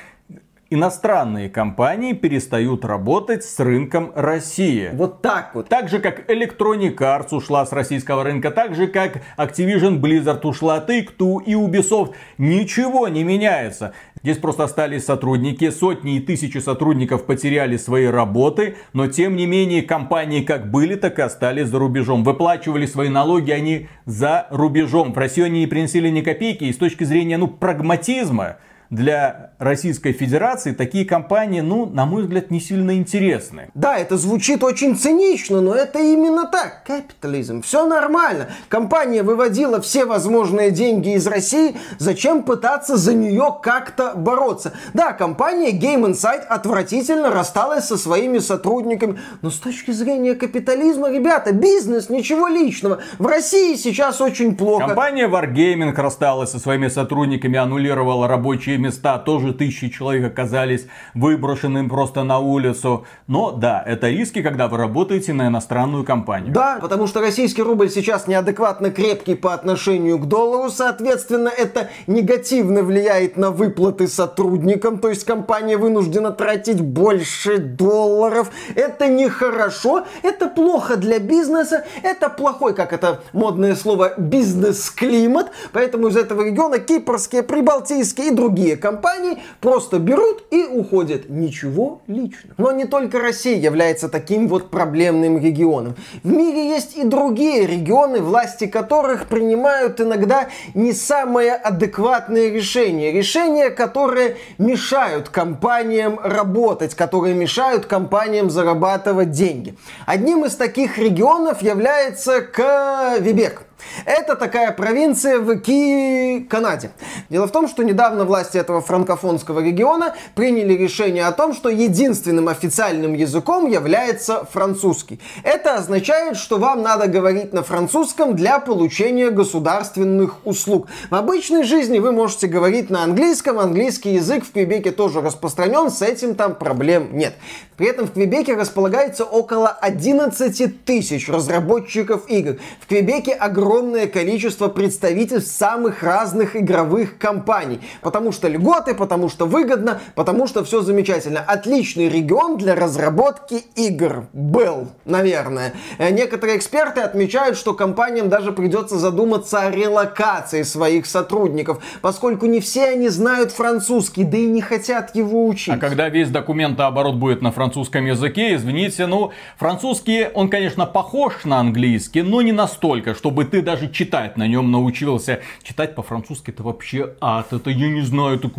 иностранные 0.71 1.49
компании 1.49 2.13
перестают 2.13 2.85
работать 2.85 3.45
с 3.45 3.59
рынком 3.59 4.13
России. 4.15 4.91
Вот 4.93 5.23
так 5.23 5.55
вот. 5.55 5.69
Так 5.69 5.89
же, 5.89 5.99
как 5.99 6.31
Electronic 6.31 6.97
Arts 6.97 7.35
ушла 7.35 7.65
с 7.65 7.73
российского 7.73 8.23
рынка, 8.23 8.51
так 8.51 8.75
же, 8.75 8.87
как 8.87 9.23
Activision 9.37 10.01
Blizzard 10.01 10.47
ушла, 10.47 10.85
Take-Two 10.87 11.43
и 11.45 11.55
Ubisoft. 11.55 12.15
Ничего 12.37 13.09
не 13.09 13.25
меняется. 13.25 13.95
Здесь 14.23 14.39
просто 14.39 14.65
остались 14.65 15.05
сотрудники, 15.05 15.71
сотни 15.71 16.17
и 16.17 16.21
тысячи 16.21 16.59
сотрудников 16.59 17.25
потеряли 17.25 17.77
свои 17.77 18.07
работы, 18.07 18.77
но 18.93 19.07
тем 19.07 19.37
не 19.37 19.47
менее 19.47 19.83
компании 19.83 20.43
как 20.43 20.71
были, 20.71 20.97
так 20.97 21.19
и 21.19 21.23
остались 21.23 21.69
за 21.69 21.79
рубежом. 21.79 22.25
Выплачивали 22.25 22.87
свои 22.87 23.09
налоги 23.09 23.51
они 23.51 23.89
за 24.07 24.47
рубежом. 24.51 25.13
В 25.13 25.19
Россию 25.19 25.47
они 25.47 25.61
не 25.61 25.67
принесли 25.67 26.11
ни 26.11 26.21
копейки, 26.21 26.65
и 26.65 26.73
с 26.73 26.77
точки 26.77 27.05
зрения 27.05 27.39
ну, 27.39 27.49
прагматизма, 27.49 28.57
для 28.91 29.51
Российской 29.59 30.13
Федерации 30.13 30.73
такие 30.73 31.05
компании, 31.05 31.61
ну, 31.61 31.87
на 31.87 32.07
мой 32.07 32.23
взгляд, 32.23 32.51
не 32.51 32.61
сильно 32.61 32.97
интересны. 32.97 33.71
Да, 33.75 33.99
это 33.99 34.17
звучит 34.17 34.65
очень 34.65 34.97
цинично, 34.97 35.61
но 35.61 35.75
это 35.75 35.99
именно 35.99 36.47
так. 36.47 36.85
Капитализм. 36.87 37.63
Все 37.63 37.87
нормально. 37.87 38.49
Компания 38.69 39.23
выводила 39.23 39.81
все 39.81 40.07
возможные 40.07 40.71
деньги 40.71 41.15
из 41.15 41.27
России. 41.27 41.77
Зачем 41.99 42.45
пытаться 42.45 42.97
за 42.97 43.13
нее 43.13 43.57
как-то 43.63 44.15
бороться? 44.15 44.73
Да, 44.95 45.13
компания 45.13 45.73
Game 45.73 46.07
Insight 46.11 46.45
отвратительно 46.49 47.31
рассталась 47.31 47.85
со 47.85 47.99
своими 47.99 48.39
сотрудниками. 48.39 49.19
Но 49.43 49.51
с 49.51 49.59
точки 49.59 49.91
зрения 49.91 50.35
капитализма, 50.35 51.11
ребята, 51.11 51.53
бизнес, 51.53 52.09
ничего 52.09 52.49
личного. 52.49 53.01
В 53.19 53.27
России 53.27 53.75
сейчас 53.75 54.21
очень 54.21 54.57
плохо. 54.57 54.87
Компания 54.87 55.29
Wargaming 55.29 55.93
рассталась 55.95 56.51
со 56.51 56.59
своими 56.59 56.89
сотрудниками, 56.89 57.59
аннулировала 57.59 58.29
рабочие 58.29 58.78
места, 58.79 59.19
тоже 59.19 59.53
тысячи 59.53 59.89
человек 59.89 60.25
оказались 60.27 60.87
выброшенным 61.15 61.89
просто 61.89 62.25
на 62.25 62.39
улицу. 62.39 63.05
Но 63.27 63.53
да, 63.53 63.83
это 63.85 64.09
риски, 64.09 64.43
когда 64.43 64.69
вы 64.69 64.79
работаете 64.79 65.33
на 65.33 65.49
иностранную 65.49 66.05
компанию. 66.05 66.53
Да, 66.53 66.79
потому 66.81 67.07
что 67.07 67.21
российский 67.21 67.63
рубль 67.63 67.91
сейчас 67.91 68.27
неадекватно 68.27 68.91
крепкий 68.91 69.35
по 69.35 69.55
отношению 69.55 70.19
к 70.19 70.27
доллару, 70.27 70.71
соответственно, 70.71 71.49
это 71.49 71.91
негативно 72.07 72.83
влияет 72.83 73.37
на 73.37 73.51
выплаты 73.51 74.09
сотрудникам, 74.09 74.99
то 74.99 75.09
есть 75.09 75.25
компания 75.25 75.77
вынуждена 75.77 76.31
тратить 76.33 76.81
больше 76.81 77.59
долларов. 77.59 78.51
Это 78.75 79.09
нехорошо, 79.09 80.05
это 80.23 80.49
плохо 80.49 80.97
для 80.97 81.19
бизнеса, 81.19 81.85
это 82.03 82.29
плохой, 82.29 82.75
как 82.75 82.93
это 82.93 83.21
модное 83.33 83.75
слово, 83.75 84.15
бизнес-климат, 84.17 85.51
поэтому 85.73 86.09
из 86.09 86.17
этого 86.17 86.43
региона 86.43 86.79
кипрские, 86.79 87.43
прибалтийские 87.43 88.29
и 88.29 88.35
другие 88.35 88.68
другие 88.69 88.77
компании 88.77 89.39
просто 89.61 89.99
берут 89.99 90.45
и 90.51 90.65
уходят. 90.65 91.29
Ничего 91.29 92.03
личного. 92.07 92.55
Но 92.59 92.73
не 92.73 92.85
только 92.85 93.19
Россия 93.21 93.57
является 93.57 94.09
таким 94.09 94.49
вот 94.49 94.71
проблемным 94.71 95.39
регионом. 95.39 95.95
В 96.23 96.31
мире 96.31 96.69
есть 96.69 96.97
и 96.97 97.05
другие 97.05 97.67
регионы, 97.67 98.21
власти 98.21 98.67
которых 98.67 99.27
принимают 99.27 100.01
иногда 100.01 100.49
не 100.75 100.93
самые 100.93 101.53
адекватные 101.53 102.51
решения. 102.51 103.13
Решения, 103.13 103.71
которые 103.71 104.37
мешают 104.59 105.29
компаниям 105.29 106.19
работать, 106.23 106.95
которые 106.95 107.35
мешают 107.35 107.87
компаниям 107.87 108.51
зарабатывать 108.51 109.31
деньги. 109.31 109.77
Одним 110.07 110.45
из 110.45 110.57
таких 110.57 110.99
регионов 110.99 111.63
является 111.63 112.41
Квебек. 112.41 113.68
Это 114.05 114.37
такая 114.37 114.73
провинция 114.73 115.39
в 115.39 115.57
Ки... 115.61 116.47
Канаде. 116.49 116.91
Дело 117.31 117.47
в 117.47 117.53
том, 117.53 117.69
что 117.69 117.83
недавно 117.83 118.25
власти 118.25 118.57
этого 118.59 118.81
франкофонского 118.81 119.61
региона 119.61 120.15
приняли 120.35 120.75
решение 120.75 121.27
о 121.27 121.33
том, 121.33 121.55
что 121.55 121.69
единственным 121.69 122.49
официальным 122.49 123.15
языком 123.15 123.67
является 123.71 124.45
французский. 124.45 125.21
Это 125.43 125.77
означает, 125.77 126.37
что 126.37 126.59
вам 126.59 126.83
надо 126.83 127.07
говорить 127.07 127.53
на 127.53 127.63
французском 127.63 128.35
для 128.37 128.59
получения 128.61 129.31
государственных 129.31 130.47
услуг. 130.47 130.89
В 131.11 131.15
обычной 131.15 131.65
жизни 131.65 131.99
вы 131.99 132.13
можете 132.13 132.47
говорить 132.47 132.91
на 132.91 133.05
английском. 133.05 133.59
Английский 133.59 134.15
язык 134.15 134.45
в 134.45 134.53
Квебеке 134.53 134.91
тоже 134.91 135.21
распространен, 135.21 135.91
с 135.91 136.03
этим 136.03 136.35
там 136.35 136.55
проблем 136.55 137.11
нет. 137.13 137.35
При 137.77 137.87
этом 137.87 138.07
в 138.07 138.13
Квебеке 138.13 138.55
располагается 138.55 139.25
около 139.25 139.69
11 139.69 140.85
тысяч 140.85 141.29
разработчиков 141.29 142.29
игр. 142.29 142.57
В 142.81 142.87
Квебеке 142.89 143.33
огромное 143.33 143.68
огромное 143.69 144.07
количество 144.07 144.69
представительств 144.69 145.55
самых 145.55 146.03
разных 146.03 146.57
игровых 146.57 147.19
компаний. 147.19 147.81
Потому 148.01 148.33
что 148.33 148.49
льготы, 148.49 148.95
потому 148.95 149.29
что 149.29 149.45
выгодно, 149.45 150.01
потому 150.15 150.47
что 150.47 150.65
все 150.65 150.81
замечательно. 150.81 151.41
Отличный 151.41 152.09
регион 152.09 152.57
для 152.57 152.75
разработки 152.75 153.63
игр. 153.77 154.27
Был, 154.33 154.89
наверное. 155.05 155.75
Э, 155.99 156.11
некоторые 156.11 156.57
эксперты 156.57 157.03
отмечают, 157.03 157.59
что 157.59 157.75
компаниям 157.75 158.31
даже 158.31 158.53
придется 158.53 158.97
задуматься 158.97 159.61
о 159.61 159.71
релокации 159.71 160.63
своих 160.63 161.05
сотрудников, 161.05 161.83
поскольку 162.01 162.47
не 162.47 162.61
все 162.61 162.87
они 162.87 163.11
знают 163.11 163.53
французский, 163.53 164.25
да 164.25 164.39
и 164.39 164.47
не 164.47 164.63
хотят 164.63 165.15
его 165.15 165.47
учить. 165.47 165.75
А 165.75 165.77
когда 165.77 166.09
весь 166.09 166.31
документооборот 166.31 167.17
будет 167.17 167.43
на 167.43 167.53
французском 167.53 168.07
языке, 168.07 168.55
извините, 168.55 169.07
ну, 169.07 169.33
французский, 169.59 170.29
он, 170.33 170.49
конечно, 170.49 170.87
похож 170.87 171.45
на 171.45 171.61
английский, 171.61 172.23
но 172.23 172.41
не 172.41 172.53
настолько, 172.53 173.15
чтобы 173.15 173.45
ты 173.45 173.58
даже 173.63 173.91
читать 173.91 174.37
на 174.37 174.47
нем 174.47 174.71
научился. 174.71 175.41
Читать 175.63 175.95
по-французски 175.95 176.51
это 176.51 176.63
вообще 176.63 177.15
ад. 177.21 177.53
Это 177.53 177.71
я 177.71 177.89
не 177.89 178.03
знаю, 178.03 178.37
это, 178.37 178.51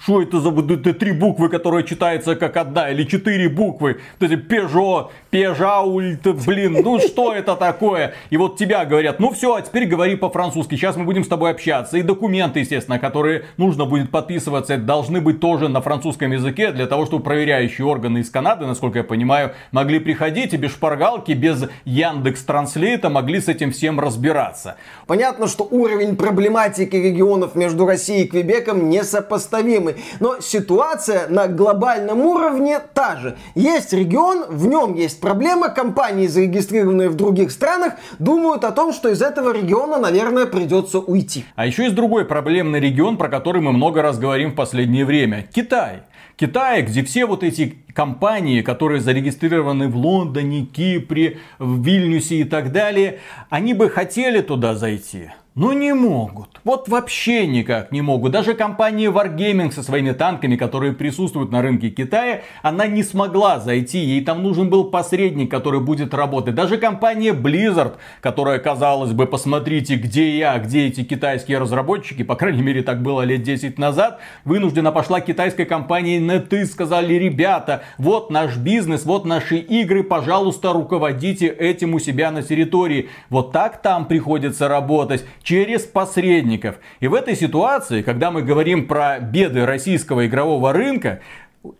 что 0.00 0.22
это 0.22 0.40
за 0.40 0.50
это 0.50 0.94
три 0.94 1.12
буквы, 1.12 1.48
которые 1.48 1.84
читаются 1.84 2.36
как 2.36 2.56
одна, 2.56 2.90
или 2.90 3.04
четыре 3.04 3.48
буквы. 3.48 4.00
Вот 4.18 4.30
эти 4.30 4.40
Peugeot, 4.40 5.10
Пежаульт, 5.32 6.26
блин, 6.44 6.82
ну 6.84 6.98
что 6.98 7.32
это 7.32 7.56
такое? 7.56 8.12
И 8.28 8.36
вот 8.36 8.58
тебя 8.58 8.84
говорят, 8.84 9.18
ну 9.18 9.30
все, 9.32 9.54
а 9.54 9.62
теперь 9.62 9.86
говори 9.86 10.14
по-французски, 10.14 10.74
сейчас 10.74 10.94
мы 10.96 11.04
будем 11.04 11.24
с 11.24 11.28
тобой 11.28 11.52
общаться. 11.52 11.96
И 11.96 12.02
документы, 12.02 12.60
естественно, 12.60 12.98
которые 12.98 13.46
нужно 13.56 13.86
будет 13.86 14.10
подписываться, 14.10 14.76
должны 14.76 15.22
быть 15.22 15.40
тоже 15.40 15.70
на 15.70 15.80
французском 15.80 16.32
языке, 16.32 16.70
для 16.70 16.86
того, 16.86 17.06
чтобы 17.06 17.24
проверяющие 17.24 17.86
органы 17.86 18.18
из 18.18 18.28
Канады, 18.28 18.66
насколько 18.66 18.98
я 18.98 19.04
понимаю, 19.04 19.52
могли 19.70 20.00
приходить 20.00 20.52
и 20.52 20.58
без 20.58 20.72
шпаргалки, 20.72 21.32
без 21.32 21.64
Яндекс 21.86 22.44
Транслейта 22.44 23.08
могли 23.08 23.40
с 23.40 23.48
этим 23.48 23.72
всем 23.72 24.00
разбираться. 24.00 24.76
Понятно, 25.06 25.46
что 25.46 25.64
уровень 25.64 26.14
проблематики 26.14 26.96
регионов 26.96 27.54
между 27.54 27.86
Россией 27.86 28.24
и 28.24 28.28
Квебеком 28.28 28.90
несопоставимый. 28.90 29.96
Но 30.20 30.40
ситуация 30.42 31.26
на 31.28 31.48
глобальном 31.48 32.20
уровне 32.20 32.80
та 32.92 33.16
же. 33.16 33.38
Есть 33.54 33.94
регион, 33.94 34.44
в 34.50 34.66
нем 34.66 34.94
есть 34.94 35.21
проблема, 35.22 35.70
компании, 35.70 36.26
зарегистрированные 36.26 37.08
в 37.08 37.14
других 37.14 37.50
странах, 37.50 37.94
думают 38.18 38.64
о 38.64 38.72
том, 38.72 38.92
что 38.92 39.08
из 39.08 39.22
этого 39.22 39.54
региона, 39.54 39.98
наверное, 39.98 40.44
придется 40.44 40.98
уйти. 40.98 41.46
А 41.54 41.64
еще 41.64 41.84
есть 41.84 41.94
другой 41.94 42.26
проблемный 42.26 42.80
регион, 42.80 43.16
про 43.16 43.30
который 43.30 43.62
мы 43.62 43.72
много 43.72 44.02
раз 44.02 44.18
говорим 44.18 44.50
в 44.50 44.54
последнее 44.54 45.06
время. 45.06 45.48
Китай. 45.54 46.02
Китае, 46.36 46.82
где 46.82 47.04
все 47.04 47.24
вот 47.26 47.44
эти 47.44 47.84
компании, 47.94 48.62
которые 48.62 49.00
зарегистрированы 49.00 49.88
в 49.88 49.96
Лондоне, 49.96 50.64
Кипре, 50.64 51.38
в 51.58 51.84
Вильнюсе 51.84 52.36
и 52.36 52.44
так 52.44 52.72
далее, 52.72 53.20
они 53.50 53.74
бы 53.74 53.88
хотели 53.88 54.40
туда 54.40 54.74
зайти. 54.74 55.30
Ну 55.54 55.72
не 55.72 55.92
могут. 55.92 56.60
Вот 56.64 56.88
вообще 56.88 57.46
никак 57.46 57.92
не 57.92 58.00
могут. 58.00 58.32
Даже 58.32 58.54
компания 58.54 59.10
Wargaming 59.10 59.70
со 59.70 59.82
своими 59.82 60.12
танками, 60.12 60.56
которые 60.56 60.94
присутствуют 60.94 61.52
на 61.52 61.60
рынке 61.60 61.90
Китая, 61.90 62.40
она 62.62 62.86
не 62.86 63.02
смогла 63.02 63.60
зайти. 63.60 63.98
Ей 63.98 64.24
там 64.24 64.42
нужен 64.42 64.70
был 64.70 64.84
посредник, 64.84 65.50
который 65.50 65.80
будет 65.80 66.14
работать. 66.14 66.54
Даже 66.54 66.78
компания 66.78 67.34
Blizzard, 67.34 67.96
которая, 68.22 68.60
казалось 68.60 69.12
бы, 69.12 69.26
посмотрите, 69.26 69.96
где 69.96 70.38
я, 70.38 70.58
где 70.58 70.86
эти 70.86 71.04
китайские 71.04 71.58
разработчики, 71.58 72.22
по 72.22 72.34
крайней 72.34 72.62
мере 72.62 72.82
так 72.82 73.02
было 73.02 73.20
лет 73.20 73.42
10 73.42 73.78
назад, 73.78 74.20
вынуждена 74.46 74.90
пошла 74.90 75.20
китайской 75.20 75.66
компании 75.66 76.18
на 76.18 76.40
ты, 76.40 76.64
сказали, 76.64 77.12
ребята, 77.12 77.81
вот 77.98 78.30
наш 78.30 78.56
бизнес, 78.56 79.04
вот 79.04 79.24
наши 79.24 79.58
игры, 79.58 80.02
пожалуйста, 80.02 80.72
руководите 80.72 81.46
этим 81.46 81.94
у 81.94 81.98
себя 81.98 82.30
на 82.30 82.42
территории. 82.42 83.08
Вот 83.30 83.52
так 83.52 83.82
там 83.82 84.06
приходится 84.06 84.68
работать 84.68 85.24
через 85.42 85.82
посредников. 85.82 86.76
И 87.00 87.08
в 87.08 87.14
этой 87.14 87.36
ситуации, 87.36 88.02
когда 88.02 88.30
мы 88.30 88.42
говорим 88.42 88.86
про 88.86 89.18
беды 89.18 89.66
российского 89.66 90.26
игрового 90.26 90.72
рынка, 90.72 91.20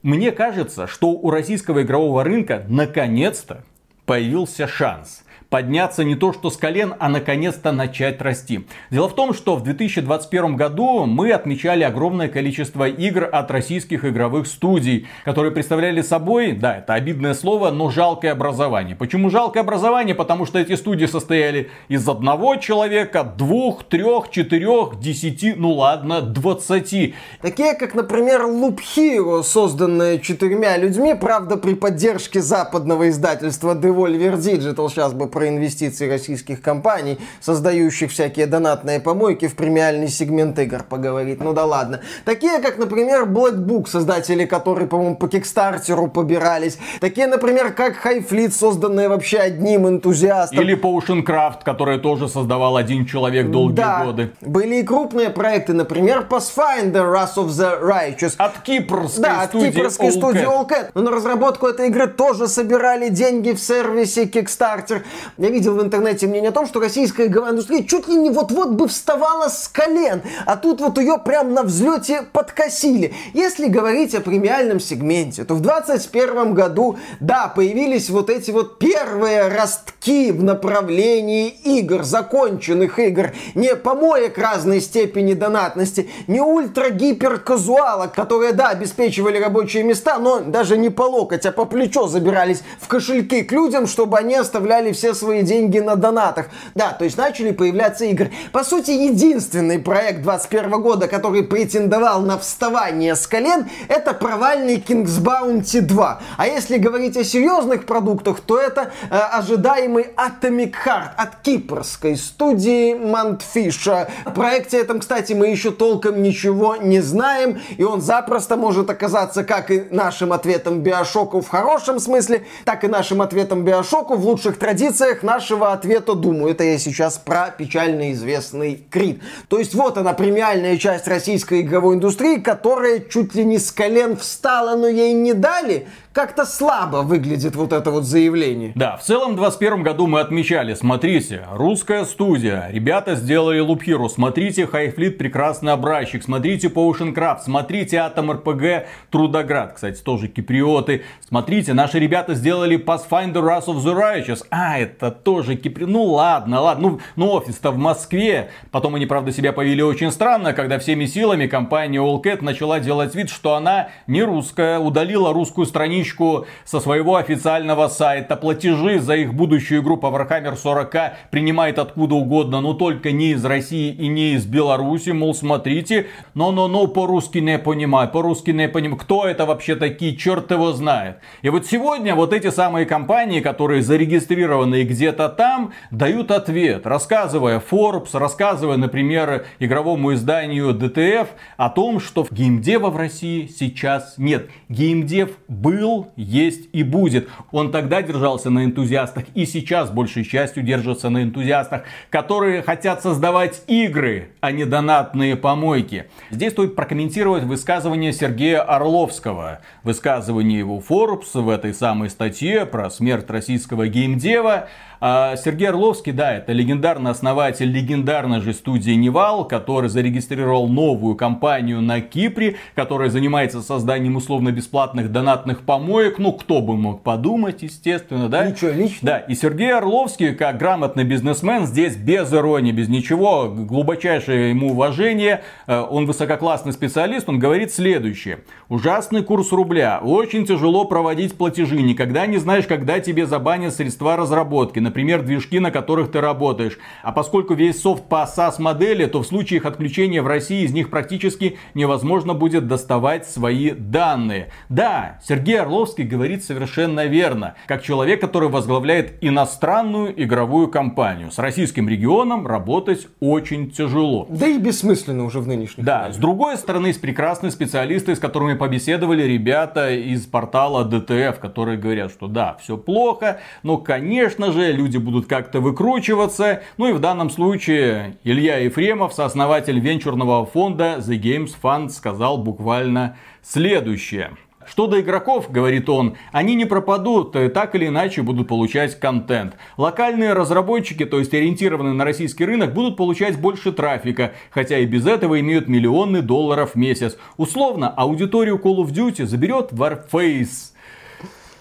мне 0.03 0.31
кажется, 0.31 0.87
что 0.87 1.11
у 1.11 1.31
российского 1.31 1.83
игрового 1.83 2.23
рынка 2.25 2.65
наконец-то 2.69 3.65
появился 4.07 4.69
шанс 4.69 5.21
подняться 5.53 6.03
не 6.03 6.15
то 6.15 6.33
что 6.33 6.49
с 6.49 6.57
колен, 6.57 6.95
а 6.99 7.11
наконец-то 7.11 7.73
начать 7.73 8.23
расти. 8.23 8.67
Дело 8.91 9.07
в 9.07 9.15
том, 9.15 9.35
что 9.35 9.55
в 9.55 9.62
2021 9.62 10.57
году 10.57 11.05
мы 11.05 11.31
отмечали 11.31 11.83
огромное 11.83 12.29
количество 12.29 12.88
игр 12.88 13.29
от 13.31 13.51
российских 13.51 14.07
игровых 14.07 14.47
студий, 14.47 15.07
которые 15.27 15.53
представляли 15.53 16.01
собой, 16.01 16.53
да, 16.53 16.79
это 16.79 16.95
обидное 16.95 17.35
слово, 17.35 17.71
но 17.71 17.91
жалкое 17.91 18.33
образование. 18.33 18.97
Почему 18.97 19.29
жалкое 19.29 19.62
образование? 19.62 20.15
Потому 20.15 20.47
что 20.47 20.59
эти 20.59 20.75
студии 20.75 21.05
состояли 21.05 21.69
из 21.88 22.09
одного 22.09 22.57
человека, 22.57 23.23
двух, 23.23 23.85
трех, 23.85 24.31
четырех, 24.31 24.99
десяти, 25.01 25.53
ну 25.55 25.73
ладно, 25.73 26.23
двадцати. 26.23 27.15
Такие, 27.43 27.75
как, 27.75 27.95
например, 27.95 28.45
Loop 28.45 28.79
Hero, 28.97 29.43
созданные 29.43 30.19
четырьмя 30.19 30.79
людьми, 30.79 31.15
правда, 31.15 31.59
при 31.59 31.75
поддержке 31.75 32.41
западного 32.41 33.11
издательства 33.11 33.75
Devolver 33.75 34.38
Digital, 34.38 34.88
сейчас 34.88 35.12
бы 35.12 35.29
про 35.29 35.41
инвестиции 35.48 36.09
российских 36.09 36.62
компаний, 36.62 37.18
создающих 37.40 38.11
всякие 38.11 38.46
донатные 38.46 39.00
помойки 39.00 39.48
в 39.48 39.55
премиальный 39.55 40.09
сегмент 40.09 40.59
игр 40.59 40.83
поговорить. 40.88 41.40
Ну 41.40 41.52
да 41.52 41.64
ладно. 41.64 42.00
Такие, 42.24 42.59
как, 42.61 42.78
например, 42.78 43.24
Black 43.24 43.57
Book, 43.57 43.88
создатели 43.88 44.44
которой, 44.44 44.87
по-моему, 44.87 45.16
по 45.16 45.28
Кикстартеру 45.28 46.09
побирались. 46.09 46.78
Такие, 47.00 47.26
например, 47.26 47.72
как 47.72 48.05
High 48.05 48.28
Fleet, 48.28 48.50
созданные 48.50 49.09
вообще 49.09 49.38
одним 49.38 49.88
энтузиастом. 49.88 50.61
Или 50.61 50.76
Potion 50.76 51.24
Craft, 51.24 51.64
который 51.64 51.98
тоже 51.98 52.28
создавал 52.28 52.76
один 52.76 53.07
человек 53.07 53.50
долгие 53.50 53.76
да. 53.76 54.05
годы. 54.05 54.31
Были 54.40 54.76
и 54.76 54.83
крупные 54.83 55.31
проекты, 55.31 55.72
например, 55.72 56.26
Pathfinder 56.28 57.12
Wrath 57.12 57.37
of 57.37 57.48
the 57.48 57.83
Righteous. 57.83 58.35
От 58.38 58.61
кипрской 58.61 59.22
да, 59.22 59.44
студии 59.46 59.68
от 59.68 59.74
кипрской 59.74 60.09
All 60.09 60.12
студии. 60.12 60.42
All 60.42 60.68
Cat. 60.68 60.90
Но 60.94 61.02
на 61.02 61.11
разработку 61.11 61.66
этой 61.66 61.88
игры 61.88 62.07
тоже 62.07 62.48
собирали 62.48 63.09
деньги 63.09 63.52
в 63.52 63.61
сервисе 63.61 64.24
Kickstarter. 64.24 65.02
Я 65.38 65.49
видел 65.49 65.75
в 65.77 65.83
интернете 65.83 66.27
мнение 66.27 66.51
о 66.51 66.53
том, 66.53 66.66
что 66.66 66.79
российская 66.79 67.27
индустрия 67.27 67.85
чуть 67.85 68.07
ли 68.07 68.16
не 68.16 68.29
вот-вот 68.29 68.73
бы 68.73 68.87
вставала 68.87 69.49
с 69.49 69.66
колен, 69.66 70.21
а 70.45 70.59
тут 70.59 70.81
вот 70.83 70.99
ее 70.99 71.16
прям 71.16 71.55
на 71.55 71.62
взлете 71.62 72.23
подкосили. 72.33 73.14
Если 73.33 73.68
говорить 73.68 74.14
о 74.14 74.21
премиальном 74.21 74.79
сегменте, 74.79 75.45
то 75.45 75.55
в 75.55 75.61
2021 75.61 76.53
году, 76.53 76.99
да, 77.21 77.49
появились 77.49 78.11
вот 78.11 78.29
эти 78.29 78.51
вот 78.51 78.79
первые 78.79 79.49
ростки 79.49 80.33
в 80.33 80.42
направлении 80.42 81.49
игр, 81.49 82.03
законченных 82.03 82.99
игр, 82.99 83.33
не 83.55 83.75
помоек 83.75 84.37
разной 84.37 84.83
степени 84.83 85.33
донатности, 85.33 86.11
не 86.27 86.42
ультра-гипер 86.42 87.38
казуала, 87.38 88.07
которые, 88.07 88.53
да, 88.53 88.68
обеспечивали 88.68 89.38
рабочие 89.38 89.83
места, 89.83 90.18
но 90.18 90.40
даже 90.40 90.77
не 90.77 90.90
по 90.90 91.05
локоть, 91.05 91.47
а 91.47 91.53
по 91.53 91.64
плечо 91.64 92.07
забирались 92.07 92.62
в 92.79 92.87
кошельки 92.87 93.42
к 93.42 93.53
людям, 93.53 93.87
чтобы 93.87 94.18
они 94.18 94.35
оставляли 94.35 94.92
все 94.92 95.12
свои 95.14 95.42
деньги 95.42 95.79
на 95.79 95.96
донатах. 95.96 96.46
Да, 96.75 96.92
то 96.92 97.05
есть 97.05 97.16
начали 97.16 97.53
появляться 97.53 98.05
игры. 98.05 98.31
По 98.53 98.64
сути, 98.64 98.90
единственный 98.90 99.79
проект 99.79 100.22
21 100.22 100.83
года, 100.83 101.09
который 101.09 101.42
претендовал 101.42 102.22
на 102.22 102.38
вставание 102.38 103.14
с 103.16 103.27
колен, 103.27 103.68
это 103.88 104.14
провальный 104.14 104.77
King's 104.77 105.20
Bounty 105.20 105.81
2. 105.81 106.20
А 106.37 106.46
если 106.46 106.79
говорить 106.79 107.16
о 107.16 107.25
серьезных 107.25 107.87
продуктах, 107.87 108.40
то 108.40 108.59
это 108.59 108.92
э, 109.11 109.16
ожидаемый 109.16 110.09
Atomic 110.16 110.75
Heart 110.87 111.11
от 111.16 111.37
кипрской 111.42 112.16
студии 112.16 112.94
Mantfish. 112.94 114.07
О 114.25 114.31
проекте 114.31 114.81
этом, 114.81 115.01
кстати, 115.01 115.33
мы 115.33 115.48
еще 115.48 115.70
толком 115.70 116.22
ничего 116.22 116.77
не 116.77 117.01
знаем, 117.01 117.61
и 117.77 117.85
он 117.85 118.01
запросто 118.01 118.57
может 118.57 118.90
оказаться 118.90 119.44
как 119.44 119.70
и 119.70 119.85
нашим 119.90 120.33
ответом 120.33 120.81
Биошоку 120.81 121.40
в 121.40 121.48
хорошем 121.48 121.98
смысле, 121.98 122.44
так 122.64 122.85
и 122.85 122.88
нашим 122.88 123.22
ответом 123.22 123.64
Биошоку 123.64 124.14
в 124.14 124.27
лучших 124.27 124.59
традициях 124.59 125.02
нашего 125.23 125.73
ответа 125.73 126.15
Думу. 126.15 126.49
Это 126.49 126.65
я 126.65 126.79
сейчас 126.79 127.19
про 127.19 127.51
печально 127.51 128.12
известный 128.12 128.85
Крид. 128.91 129.21
То 129.49 129.59
есть 129.59 129.75
вот 129.75 129.99
она, 129.99 130.12
премиальная 130.12 130.79
часть 130.79 131.09
российской 131.09 131.62
игровой 131.62 131.97
индустрии, 131.97 132.37
которая 132.37 133.01
чуть 133.01 133.35
ли 133.35 133.45
не 133.45 133.59
с 133.59 133.73
колен 133.73 134.17
встала, 134.17 134.77
но 134.77 134.87
ей 134.87 135.12
не 135.12 135.33
дали. 135.33 135.88
Как-то 136.12 136.44
слабо 136.44 136.98
выглядит 136.98 137.57
вот 137.57 137.72
это 137.72 137.90
вот 137.90 138.05
заявление. 138.05 138.72
Да, 138.75 138.98
в 138.98 139.03
целом 139.03 139.33
в 139.33 139.37
21 139.37 139.83
году 139.83 140.07
мы 140.07 140.20
отмечали, 140.20 140.75
смотрите, 140.75 141.46
русская 141.51 142.05
студия, 142.05 142.68
ребята 142.70 143.14
сделали 143.14 143.61
Лупхиру, 143.61 144.11
смотрите, 144.11 144.66
Хайфлит 144.66 145.16
прекрасный 145.16 145.72
образчик, 145.72 146.22
смотрите 146.22 146.68
Potion 146.68 147.14
Craft, 147.14 147.44
смотрите 147.44 147.96
Атом 147.96 148.31
РПГ 148.31 148.88
Трудоград, 149.11 149.72
кстати, 149.72 150.03
тоже 150.03 150.29
киприоты, 150.29 151.03
смотрите, 151.27 151.72
наши 151.72 151.98
ребята 151.98 152.35
сделали 152.35 152.77
Pathfinder 152.77 153.42
Wrath 153.42 153.68
of 153.68 153.79
the 153.79 153.98
Righteous, 153.98 154.44
а, 154.51 154.79
это 154.79 155.11
тоже 155.11 155.57
кипри... 155.57 155.87
Ну 155.87 156.05
ладно, 156.05 156.61
ладно, 156.61 156.90
ну, 156.90 157.01
ну 157.16 157.31
офис-то 157.33 157.70
в 157.70 157.79
Москве, 157.79 158.51
потом 158.70 158.96
они, 158.96 159.07
правда, 159.07 159.33
себя 159.33 159.55
повели 159.55 159.83
очень 159.83 160.11
странно, 160.11 160.53
когда 160.53 160.79
всеми 160.79 161.07
силами 161.07 161.46
компания 161.46 162.01
Allcat 162.01 162.44
начала 162.44 162.81
делать 162.81 163.14
вид, 163.14 163.31
что 163.31 163.55
она 163.55 163.88
не 164.07 164.22
русская, 164.22 164.79
удалила 164.79 165.33
русскую 165.33 165.66
страничку 166.03 166.47
со 166.65 166.81
своего 166.81 167.17
официального 167.17 167.88
сайта. 167.88 168.37
Платежи 168.37 168.99
за 168.99 169.15
их 169.15 169.35
будущую 169.35 169.83
игру 169.83 169.97
по 169.97 170.07
Warhammer 170.07 170.57
40 170.57 171.31
принимает 171.31 171.79
откуда 171.79 172.15
угодно, 172.15 172.61
но 172.61 172.75
только 172.75 173.12
не 173.12 173.33
из 173.33 173.45
России 173.45 173.93
и 173.93 174.09
не 174.09 174.33
из 174.33 174.47
Беларуси. 174.47 175.11
Мол, 175.11 175.35
смотрите, 175.35 176.07
но-но-но, 176.35 176.87
по-русски 176.87 177.38
не 177.38 177.59
понимаю, 177.59 178.09
по-русски 178.09 178.51
не 178.51 178.69
понимаю. 178.69 178.99
Кто 178.99 179.27
это 179.27 179.47
вообще 179.47 179.77
такие, 179.77 180.17
черт 180.17 180.51
его 180.51 180.73
знает. 180.73 181.19
И 181.43 181.49
вот 181.51 181.67
сегодня 181.67 182.15
вот 182.15 182.33
эти 182.33 182.51
самые 182.51 182.87
компании, 182.87 183.41
которые 183.41 183.83
зарегистрированы 183.83 184.85
где-то 184.85 185.29
там, 185.29 185.73
дают 185.91 186.31
ответ, 186.31 186.87
рассказывая 186.87 187.61
Forbes, 187.61 188.19
рассказывая, 188.19 188.77
например, 188.77 189.45
игровому 189.61 190.15
изданию 190.15 190.71
DTF 190.75 191.29
о 191.57 191.71
том, 191.71 192.01
что 192.01 192.27
геймдева 192.31 192.91
в 192.91 192.97
России 192.97 193.47
сейчас 193.47 194.15
нет. 194.19 194.51
Геймдев 194.69 195.31
был, 195.49 195.91
есть 196.16 196.68
и 196.72 196.83
будет. 196.83 197.28
Он 197.50 197.70
тогда 197.70 198.02
держался 198.02 198.50
на 198.50 198.64
энтузиастах 198.64 199.24
и 199.35 199.46
сейчас 199.46 199.90
большей 199.90 200.24
частью 200.24 200.62
держится 200.62 201.09
на 201.11 201.22
энтузиастах, 201.22 201.83
которые 202.11 202.62
хотят 202.62 203.02
создавать 203.02 203.62
игры, 203.66 204.31
а 204.40 204.52
не 204.52 204.64
донатные 204.64 205.37
помойки. 205.37 206.07
Здесь 206.31 206.52
стоит 206.52 206.74
прокомментировать 206.74 207.44
высказывание 207.44 208.12
Сергея 208.12 208.62
Орловского. 208.62 209.61
Высказывание 209.83 210.59
его 210.59 210.83
Forbes 210.87 211.40
в 211.40 211.48
этой 211.48 211.74
самой 211.74 212.11
статье 212.11 212.66
про 212.66 212.90
смерть 212.90 213.28
российского 213.31 213.88
геймдева. 213.88 214.68
А 215.05 215.35
Сергей 215.35 215.69
Орловский, 215.69 216.12
да, 216.12 216.33
это 216.33 216.53
легендарный 216.53 217.11
основатель 217.11 217.69
легендарной 217.69 218.41
же 218.41 218.55
студии 218.55 218.93
Nival, 218.92 219.44
который 219.49 219.88
зарегистрировал 219.88 220.69
новую 220.69 221.17
компанию 221.17 221.81
на 221.81 222.01
Кипре, 222.01 222.55
которая 222.77 223.11
занимается 223.11 223.62
созданием 223.62 224.15
условно-бесплатных 224.15 225.11
донатных 225.11 225.62
помоек. 225.62 226.21
Ну, 226.21 226.33
кто 226.33 226.61
бы 226.61 226.77
мог 226.77 227.03
подумать, 227.03 227.62
естественно, 227.62 228.29
да? 228.29 228.49
Ничего 228.49 228.71
личного. 228.71 229.01
Да, 229.03 229.19
и 229.19 229.35
Сергей 229.35 229.75
Орловский, 229.75 230.37
как 230.37 230.59
грамотный 230.59 231.03
бизнесмен, 231.03 231.67
здесь 231.67 231.97
без 231.97 232.33
иронии, 232.33 232.71
без 232.71 232.88
ничего, 232.88 233.49
глубочайшее 233.49 234.51
ему 234.51 234.71
уважение, 234.71 235.43
э, 235.67 235.81
он 235.81 236.07
высококлассный 236.07 236.73
специалист, 236.73 237.29
он 237.29 237.41
говорит 237.41 237.73
следующее. 237.73 238.45
Ужасный 238.69 239.25
курс 239.25 239.51
рубля, 239.51 239.99
очень 240.01 240.47
тяжело 240.47 240.85
проводить 240.85 241.37
платежи, 241.37 241.83
никогда 241.83 242.27
не 242.27 242.38
знаешь, 242.38 242.69
когда 242.69 243.01
тебе 243.01 243.27
забанят 243.27 243.75
средства 243.75 244.17
разработки, 244.17 244.79
например, 244.92 245.22
движки, 245.22 245.59
на 245.59 245.70
которых 245.70 246.11
ты 246.11 246.20
работаешь. 246.20 246.78
А 247.02 247.12
поскольку 247.12 247.55
весь 247.55 247.81
софт 247.81 248.05
по 248.11 248.28
SaaS 248.28 248.57
модели, 248.59 249.07
то 249.07 249.22
в 249.22 249.26
случае 249.26 249.57
их 249.57 249.64
отключения 249.64 250.20
в 250.20 250.26
России 250.26 250.64
из 250.64 250.72
них 250.74 250.90
практически 250.90 251.57
невозможно 251.72 252.35
будет 252.35 252.68
доставать 252.68 253.26
свои 253.26 253.70
данные. 253.70 254.50
Да, 254.68 255.18
Сергей 255.26 255.59
Орловский 255.59 256.05
говорит 256.05 256.44
совершенно 256.44 257.07
верно. 257.07 257.55
Как 257.66 257.83
человек, 257.83 258.20
который 258.20 258.50
возглавляет 258.50 259.16
иностранную 259.22 260.12
игровую 260.22 260.68
компанию. 260.68 261.31
С 261.31 261.38
российским 261.38 261.88
регионом 261.88 262.46
работать 262.46 263.09
очень 263.20 263.70
тяжело. 263.70 264.26
Да 264.28 264.46
и 264.46 264.59
бессмысленно 264.59 265.24
уже 265.24 265.40
в 265.40 265.48
нынешних 265.48 265.87
Да, 265.87 266.12
с 266.12 266.18
другой 266.18 266.59
стороны, 266.59 266.88
есть 266.88 267.00
прекрасные 267.00 267.50
специалисты, 267.50 268.14
с 268.14 268.18
которыми 268.18 268.59
побеседовали 268.59 269.22
ребята 269.22 269.90
из 269.90 270.26
портала 270.26 270.87
DTF, 270.87 271.38
которые 271.38 271.78
говорят, 271.78 272.12
что 272.12 272.26
да, 272.26 272.59
все 272.61 272.76
плохо, 272.76 273.40
но, 273.62 273.78
конечно 273.78 274.52
же, 274.52 274.72
люди 274.83 274.99
будут 274.99 275.27
как-то 275.27 275.61
выкручиваться. 275.61 276.62
Ну 276.77 276.88
и 276.88 276.92
в 276.92 276.99
данном 276.99 277.31
случае 277.31 278.16
Илья 278.25 278.59
Ефремов, 278.59 279.12
сооснователь 279.12 279.79
венчурного 279.79 280.45
фонда 280.45 280.97
The 280.99 281.21
Games 281.21 281.55
Fund, 281.62 281.90
сказал 281.90 282.38
буквально 282.38 283.16
следующее. 283.42 284.33
Что 284.64 284.87
до 284.87 285.01
игроков, 285.01 285.51
говорит 285.51 285.88
он, 285.88 286.16
они 286.31 286.55
не 286.55 286.66
пропадут, 286.66 287.35
э, 287.35 287.49
так 287.49 287.75
или 287.75 287.88
иначе 287.88 288.23
будут 288.23 288.47
получать 288.47 288.99
контент. 288.99 289.57
Локальные 289.77 290.35
разработчики, 290.35 291.05
то 291.05 291.18
есть 291.18 291.35
ориентированные 291.35 291.95
на 291.95 292.05
российский 292.05 292.45
рынок, 292.45 292.73
будут 292.73 292.97
получать 292.97 293.40
больше 293.40 293.73
трафика, 293.73 294.35
хотя 294.51 294.79
и 294.79 294.87
без 294.87 295.05
этого 295.07 295.40
имеют 295.40 295.66
миллионы 295.66 296.23
долларов 296.23 296.73
в 296.75 296.77
месяц. 296.77 297.16
Условно, 297.37 297.88
аудиторию 297.88 298.61
Call 298.62 298.77
of 298.85 298.92
Duty 298.92 299.27
заберет 299.27 299.73
Warface. 299.73 300.73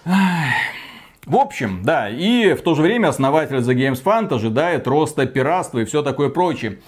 Ах. 0.04 0.81
В 1.24 1.36
общем, 1.36 1.82
да, 1.84 2.10
и 2.10 2.52
в 2.54 2.62
то 2.62 2.74
же 2.74 2.82
время 2.82 3.08
основатель 3.08 3.58
The 3.58 3.74
Games 3.76 4.02
Fund 4.02 4.34
ожидает 4.34 4.88
роста 4.88 5.24
пиратства 5.24 5.78
и 5.78 5.84
все 5.84 6.02
такое 6.02 6.30
прочее 6.30 6.80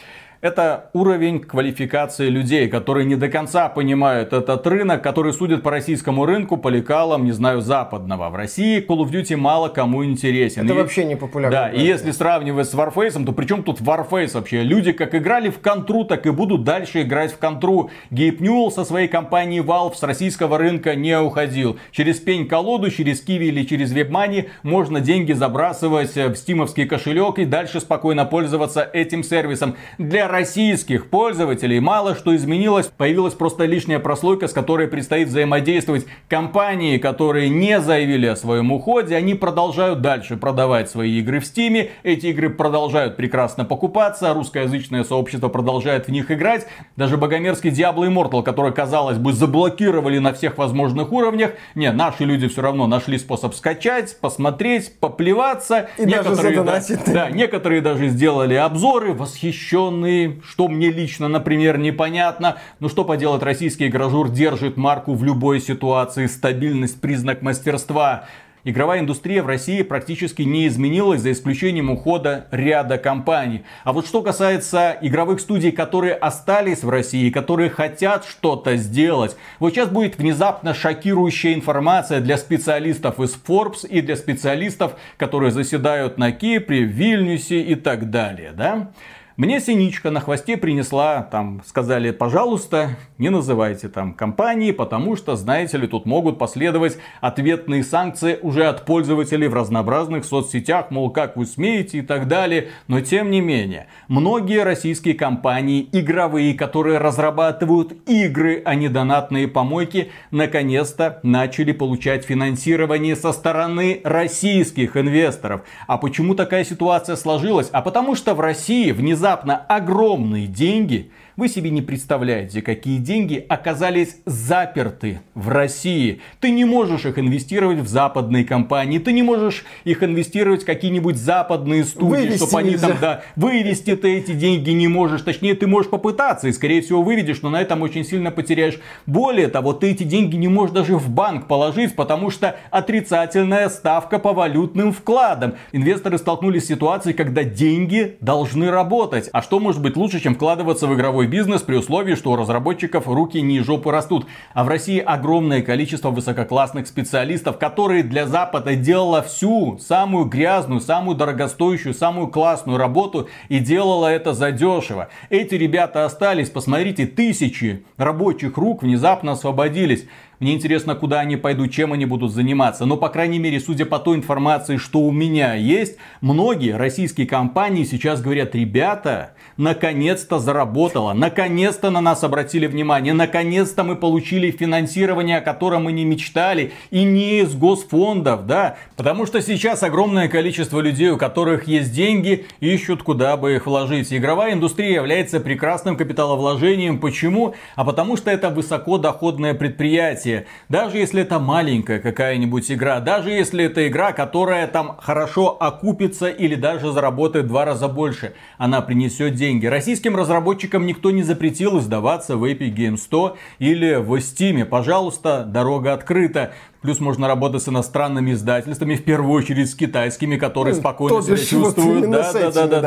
это 0.44 0.90
уровень 0.92 1.40
квалификации 1.40 2.28
людей, 2.28 2.68
которые 2.68 3.06
не 3.06 3.16
до 3.16 3.28
конца 3.28 3.70
понимают 3.70 4.34
этот 4.34 4.66
рынок, 4.66 5.02
которые 5.02 5.32
судят 5.32 5.62
по 5.62 5.70
российскому 5.70 6.26
рынку 6.26 6.58
по 6.58 6.68
лекалам, 6.68 7.24
не 7.24 7.32
знаю, 7.32 7.62
западного. 7.62 8.28
В 8.28 8.36
России 8.36 8.84
Call 8.86 8.98
of 8.98 9.10
Duty 9.10 9.38
мало 9.38 9.70
кому 9.70 10.04
интересен. 10.04 10.66
Это 10.66 10.74
и, 10.74 10.76
вообще 10.76 11.06
не 11.06 11.16
популярно. 11.16 11.50
Да, 11.50 11.68
и 11.70 11.80
если 11.80 12.10
сравнивать 12.10 12.68
с 12.68 12.74
Warface, 12.74 13.24
то 13.24 13.32
при 13.32 13.46
чем 13.46 13.62
тут 13.62 13.80
Warface 13.80 14.34
вообще? 14.34 14.62
Люди 14.62 14.92
как 14.92 15.14
играли 15.14 15.48
в 15.48 15.60
контру, 15.60 16.04
так 16.04 16.26
и 16.26 16.30
будут 16.30 16.62
дальше 16.62 17.00
играть 17.00 17.32
в 17.32 17.38
контру. 17.38 17.88
Гейб 18.10 18.40
Ньюэлл 18.40 18.70
со 18.70 18.84
своей 18.84 19.08
компанией 19.08 19.62
Valve 19.62 19.94
с 19.94 20.02
российского 20.02 20.58
рынка 20.58 20.94
не 20.94 21.18
уходил. 21.18 21.78
Через 21.90 22.20
пень-колоду, 22.20 22.90
через 22.90 23.22
Киви 23.22 23.46
или 23.46 23.64
через 23.64 23.94
WebMoney 23.94 24.50
можно 24.62 25.00
деньги 25.00 25.32
забрасывать 25.32 26.14
в 26.14 26.34
стимовский 26.34 26.84
кошелек 26.84 27.38
и 27.38 27.46
дальше 27.46 27.80
спокойно 27.80 28.26
пользоваться 28.26 28.82
этим 28.92 29.22
сервисом. 29.22 29.76
Для 29.96 30.33
российских 30.34 31.10
пользователей 31.10 31.78
мало 31.78 32.16
что 32.16 32.34
изменилось. 32.34 32.86
Появилась 32.86 33.34
просто 33.34 33.66
лишняя 33.66 34.00
прослойка, 34.00 34.48
с 34.48 34.52
которой 34.52 34.88
предстоит 34.88 35.28
взаимодействовать. 35.28 36.06
Компании, 36.28 36.98
которые 36.98 37.48
не 37.48 37.80
заявили 37.80 38.26
о 38.26 38.34
своем 38.34 38.72
уходе, 38.72 39.14
они 39.14 39.34
продолжают 39.34 40.00
дальше 40.00 40.36
продавать 40.36 40.90
свои 40.90 41.20
игры 41.20 41.38
в 41.38 41.46
Стиме. 41.46 41.90
Эти 42.02 42.26
игры 42.26 42.50
продолжают 42.50 43.16
прекрасно 43.16 43.64
покупаться. 43.64 44.34
Русскоязычное 44.34 45.04
сообщество 45.04 45.48
продолжает 45.48 46.08
в 46.08 46.10
них 46.10 46.32
играть. 46.32 46.66
Даже 46.96 47.16
богомерзкий 47.16 47.70
Diablo 47.70 48.04
Immortal, 48.08 48.42
который, 48.42 48.72
казалось 48.72 49.18
бы, 49.18 49.32
заблокировали 49.32 50.18
на 50.18 50.32
всех 50.32 50.58
возможных 50.58 51.12
уровнях. 51.12 51.52
Не, 51.76 51.92
наши 51.92 52.24
люди 52.24 52.48
все 52.48 52.60
равно 52.60 52.88
нашли 52.88 53.18
способ 53.18 53.54
скачать, 53.54 54.18
посмотреть, 54.20 54.98
поплеваться. 54.98 55.90
И 55.96 56.06
некоторые, 56.06 56.60
даже 56.64 56.96
да, 56.96 57.12
да, 57.12 57.30
некоторые 57.30 57.80
даже 57.82 58.08
сделали 58.08 58.54
обзоры, 58.54 59.12
восхищенные 59.12 60.23
что 60.46 60.68
мне 60.68 60.90
лично, 60.90 61.28
например, 61.28 61.78
непонятно. 61.78 62.56
Ну 62.80 62.88
что 62.88 63.04
поделать, 63.04 63.42
российский 63.42 63.88
гражур 63.88 64.30
держит 64.30 64.76
марку 64.76 65.14
в 65.14 65.24
любой 65.24 65.60
ситуации. 65.60 66.26
Стабильность 66.26 67.00
признак 67.00 67.42
мастерства. 67.42 68.26
Игровая 68.66 69.00
индустрия 69.00 69.42
в 69.42 69.46
России 69.46 69.82
практически 69.82 70.40
не 70.40 70.66
изменилась, 70.66 71.20
за 71.20 71.32
исключением 71.32 71.90
ухода 71.90 72.46
ряда 72.50 72.96
компаний. 72.96 73.62
А 73.84 73.92
вот 73.92 74.06
что 74.06 74.22
касается 74.22 74.96
игровых 75.02 75.40
студий, 75.40 75.70
которые 75.70 76.14
остались 76.14 76.82
в 76.82 76.88
России, 76.88 77.28
которые 77.28 77.68
хотят 77.68 78.24
что-то 78.24 78.76
сделать, 78.76 79.36
вот 79.58 79.74
сейчас 79.74 79.90
будет 79.90 80.16
внезапно 80.16 80.72
шокирующая 80.72 81.52
информация 81.52 82.20
для 82.20 82.38
специалистов 82.38 83.20
из 83.20 83.38
Forbes 83.46 83.86
и 83.86 84.00
для 84.00 84.16
специалистов, 84.16 84.96
которые 85.18 85.50
заседают 85.50 86.16
на 86.16 86.32
Кипре, 86.32 86.86
в 86.86 86.88
Вильнюсе 86.88 87.60
и 87.60 87.74
так 87.74 88.08
далее, 88.08 88.52
да? 88.56 88.92
Мне 89.36 89.58
Синичка 89.58 90.12
на 90.12 90.20
хвосте 90.20 90.56
принесла, 90.56 91.22
там, 91.22 91.60
сказали, 91.66 92.12
пожалуйста, 92.12 92.90
не 93.18 93.30
называйте 93.30 93.88
там 93.88 94.14
компании, 94.14 94.70
потому 94.70 95.16
что, 95.16 95.34
знаете 95.34 95.76
ли, 95.76 95.88
тут 95.88 96.06
могут 96.06 96.38
последовать 96.38 96.98
ответные 97.20 97.82
санкции 97.82 98.38
уже 98.42 98.66
от 98.66 98.84
пользователей 98.84 99.48
в 99.48 99.54
разнообразных 99.54 100.24
соцсетях, 100.24 100.92
мол, 100.92 101.10
как 101.10 101.36
вы 101.36 101.46
смеете 101.46 101.98
и 101.98 102.02
так 102.02 102.28
далее. 102.28 102.68
Но 102.86 103.00
тем 103.00 103.32
не 103.32 103.40
менее, 103.40 103.88
многие 104.06 104.62
российские 104.62 105.14
компании, 105.14 105.88
игровые, 105.90 106.54
которые 106.54 106.98
разрабатывают 106.98 107.92
игры, 108.08 108.62
а 108.64 108.76
не 108.76 108.88
донатные 108.88 109.48
помойки, 109.48 110.12
наконец-то 110.30 111.18
начали 111.24 111.72
получать 111.72 112.24
финансирование 112.24 113.16
со 113.16 113.32
стороны 113.32 114.00
российских 114.04 114.96
инвесторов. 114.96 115.62
А 115.88 115.98
почему 115.98 116.36
такая 116.36 116.62
ситуация 116.62 117.16
сложилась? 117.16 117.68
А 117.72 117.82
потому 117.82 118.14
что 118.14 118.34
в 118.34 118.40
России 118.40 118.92
внезапно 118.92 119.23
внезапно 119.24 119.56
огромные 119.56 120.46
деньги– 120.46 121.10
вы 121.36 121.48
себе 121.48 121.70
не 121.70 121.82
представляете, 121.82 122.62
какие 122.62 122.98
деньги 122.98 123.44
оказались 123.48 124.18
заперты 124.24 125.20
в 125.34 125.48
России. 125.48 126.20
Ты 126.38 126.50
не 126.50 126.64
можешь 126.64 127.06
их 127.06 127.18
инвестировать 127.18 127.78
в 127.78 127.88
западные 127.88 128.44
компании, 128.44 129.00
ты 129.00 129.12
не 129.12 129.24
можешь 129.24 129.64
их 129.82 130.04
инвестировать 130.04 130.62
в 130.62 130.66
какие-нибудь 130.66 131.16
западные 131.16 131.84
студии, 131.84 132.36
чтобы 132.36 132.58
они 132.58 132.76
там, 132.76 132.92
да, 133.00 133.22
вывести 133.34 133.96
ты 133.96 134.18
эти 134.18 134.32
деньги 134.32 134.70
не 134.70 134.86
можешь. 134.86 135.22
Точнее, 135.22 135.54
ты 135.54 135.66
можешь 135.66 135.90
попытаться 135.90 136.46
и, 136.46 136.52
скорее 136.52 136.82
всего, 136.82 137.02
выведешь, 137.02 137.42
но 137.42 137.50
на 137.50 137.60
этом 137.60 137.82
очень 137.82 138.04
сильно 138.04 138.30
потеряешь. 138.30 138.78
Более 139.06 139.48
того, 139.48 139.72
ты 139.72 139.90
эти 139.90 140.04
деньги 140.04 140.36
не 140.36 140.48
можешь 140.48 140.74
даже 140.74 140.96
в 140.96 141.08
банк 141.10 141.48
положить, 141.48 141.96
потому 141.96 142.30
что 142.30 142.56
отрицательная 142.70 143.68
ставка 143.70 144.20
по 144.20 144.32
валютным 144.32 144.92
вкладам. 144.92 145.54
Инвесторы 145.72 146.18
столкнулись 146.18 146.64
с 146.64 146.68
ситуацией, 146.68 147.14
когда 147.14 147.42
деньги 147.42 148.16
должны 148.20 148.70
работать. 148.70 149.13
А 149.32 149.42
что 149.42 149.60
может 149.60 149.80
быть 149.80 149.96
лучше, 149.96 150.20
чем 150.20 150.34
вкладываться 150.34 150.86
в 150.86 150.94
игровой 150.94 151.26
бизнес 151.26 151.62
при 151.62 151.76
условии, 151.76 152.14
что 152.14 152.32
у 152.32 152.36
разработчиков 152.36 153.06
руки 153.06 153.40
не 153.40 153.60
жопы 153.60 153.90
растут. 153.90 154.26
А 154.52 154.64
в 154.64 154.68
России 154.68 154.98
огромное 154.98 155.62
количество 155.62 156.10
высококлассных 156.10 156.86
специалистов, 156.86 157.58
которые 157.58 158.02
для 158.02 158.26
Запада 158.26 158.74
делала 158.74 159.22
всю 159.22 159.78
самую 159.78 160.24
грязную, 160.26 160.80
самую 160.80 161.16
дорогостоящую, 161.16 161.94
самую 161.94 162.28
классную 162.28 162.78
работу 162.78 163.28
и 163.48 163.58
делала 163.58 164.08
это 164.08 164.34
задешево. 164.34 165.08
Эти 165.30 165.54
ребята 165.54 166.04
остались, 166.04 166.50
посмотрите, 166.50 167.06
тысячи 167.06 167.84
рабочих 167.96 168.56
рук 168.56 168.82
внезапно 168.82 169.32
освободились. 169.32 170.06
Мне 170.40 170.54
интересно, 170.54 170.94
куда 170.94 171.20
они 171.20 171.36
пойдут, 171.36 171.72
чем 171.72 171.92
они 171.92 172.06
будут 172.06 172.32
заниматься. 172.32 172.86
Но, 172.86 172.96
по 172.96 173.08
крайней 173.08 173.38
мере, 173.38 173.60
судя 173.60 173.86
по 173.86 173.98
той 173.98 174.16
информации, 174.16 174.76
что 174.76 175.00
у 175.00 175.10
меня 175.10 175.54
есть, 175.54 175.96
многие 176.20 176.76
российские 176.76 177.26
компании 177.26 177.84
сейчас 177.84 178.20
говорят, 178.20 178.54
ребята, 178.54 179.34
наконец-то 179.56 180.38
заработало, 180.38 181.12
наконец-то 181.12 181.90
на 181.90 182.00
нас 182.00 182.24
обратили 182.24 182.66
внимание, 182.66 183.12
наконец-то 183.12 183.84
мы 183.84 183.96
получили 183.96 184.50
финансирование, 184.50 185.38
о 185.38 185.40
котором 185.40 185.84
мы 185.84 185.92
не 185.92 186.04
мечтали, 186.04 186.72
и 186.90 187.04
не 187.04 187.40
из 187.40 187.54
госфондов, 187.54 188.46
да, 188.46 188.76
потому 188.96 189.26
что 189.26 189.40
сейчас 189.40 189.82
огромное 189.82 190.28
количество 190.28 190.80
людей, 190.80 191.10
у 191.10 191.16
которых 191.16 191.68
есть 191.68 191.92
деньги, 191.92 192.46
ищут 192.60 193.02
куда 193.02 193.36
бы 193.36 193.54
их 193.54 193.66
вложить. 193.66 194.12
Игровая 194.12 194.54
индустрия 194.54 194.94
является 194.94 195.40
прекрасным 195.40 195.96
капиталовложением. 195.96 196.98
Почему? 196.98 197.54
А 197.76 197.84
потому 197.84 198.16
что 198.16 198.30
это 198.30 198.50
высокодоходное 198.50 199.54
предприятие. 199.54 200.23
Даже 200.68 200.98
если 200.98 201.22
это 201.22 201.38
маленькая 201.38 201.98
какая-нибудь 201.98 202.70
игра, 202.70 203.00
даже 203.00 203.30
если 203.30 203.64
это 203.64 203.86
игра, 203.88 204.12
которая 204.12 204.66
там 204.66 204.96
хорошо 205.00 205.56
окупится 205.60 206.28
или 206.28 206.54
даже 206.54 206.92
заработает 206.92 207.46
в 207.46 207.48
два 207.48 207.64
раза 207.64 207.88
больше, 207.88 208.34
она 208.58 208.80
принесет 208.80 209.34
деньги. 209.34 209.66
Российским 209.66 210.16
разработчикам 210.16 210.86
никто 210.86 211.10
не 211.10 211.22
запретил 211.22 211.78
издаваться 211.78 212.36
в 212.36 212.44
Epic 212.44 212.74
Games 212.74 212.98
100 212.98 213.36
или 213.58 213.94
в 213.94 214.14
Steam. 214.14 214.64
Пожалуйста, 214.64 215.44
дорога 215.44 215.92
открыта. 215.92 216.52
Плюс 216.84 217.00
можно 217.00 217.26
работать 217.28 217.62
с 217.62 217.68
иностранными 217.70 218.32
издательствами, 218.32 218.96
в 218.96 219.04
первую 219.04 219.32
очередь 219.32 219.70
с 219.70 219.74
китайскими, 219.74 220.36
которые 220.36 220.74
ну, 220.74 220.80
спокойно 220.80 221.22
себя 221.22 221.36
чувствуют. 221.38 222.10
Да, 222.10 222.30
да, 222.30 222.50
да, 222.50 222.50
да, 222.50 222.66
да, 222.66 222.80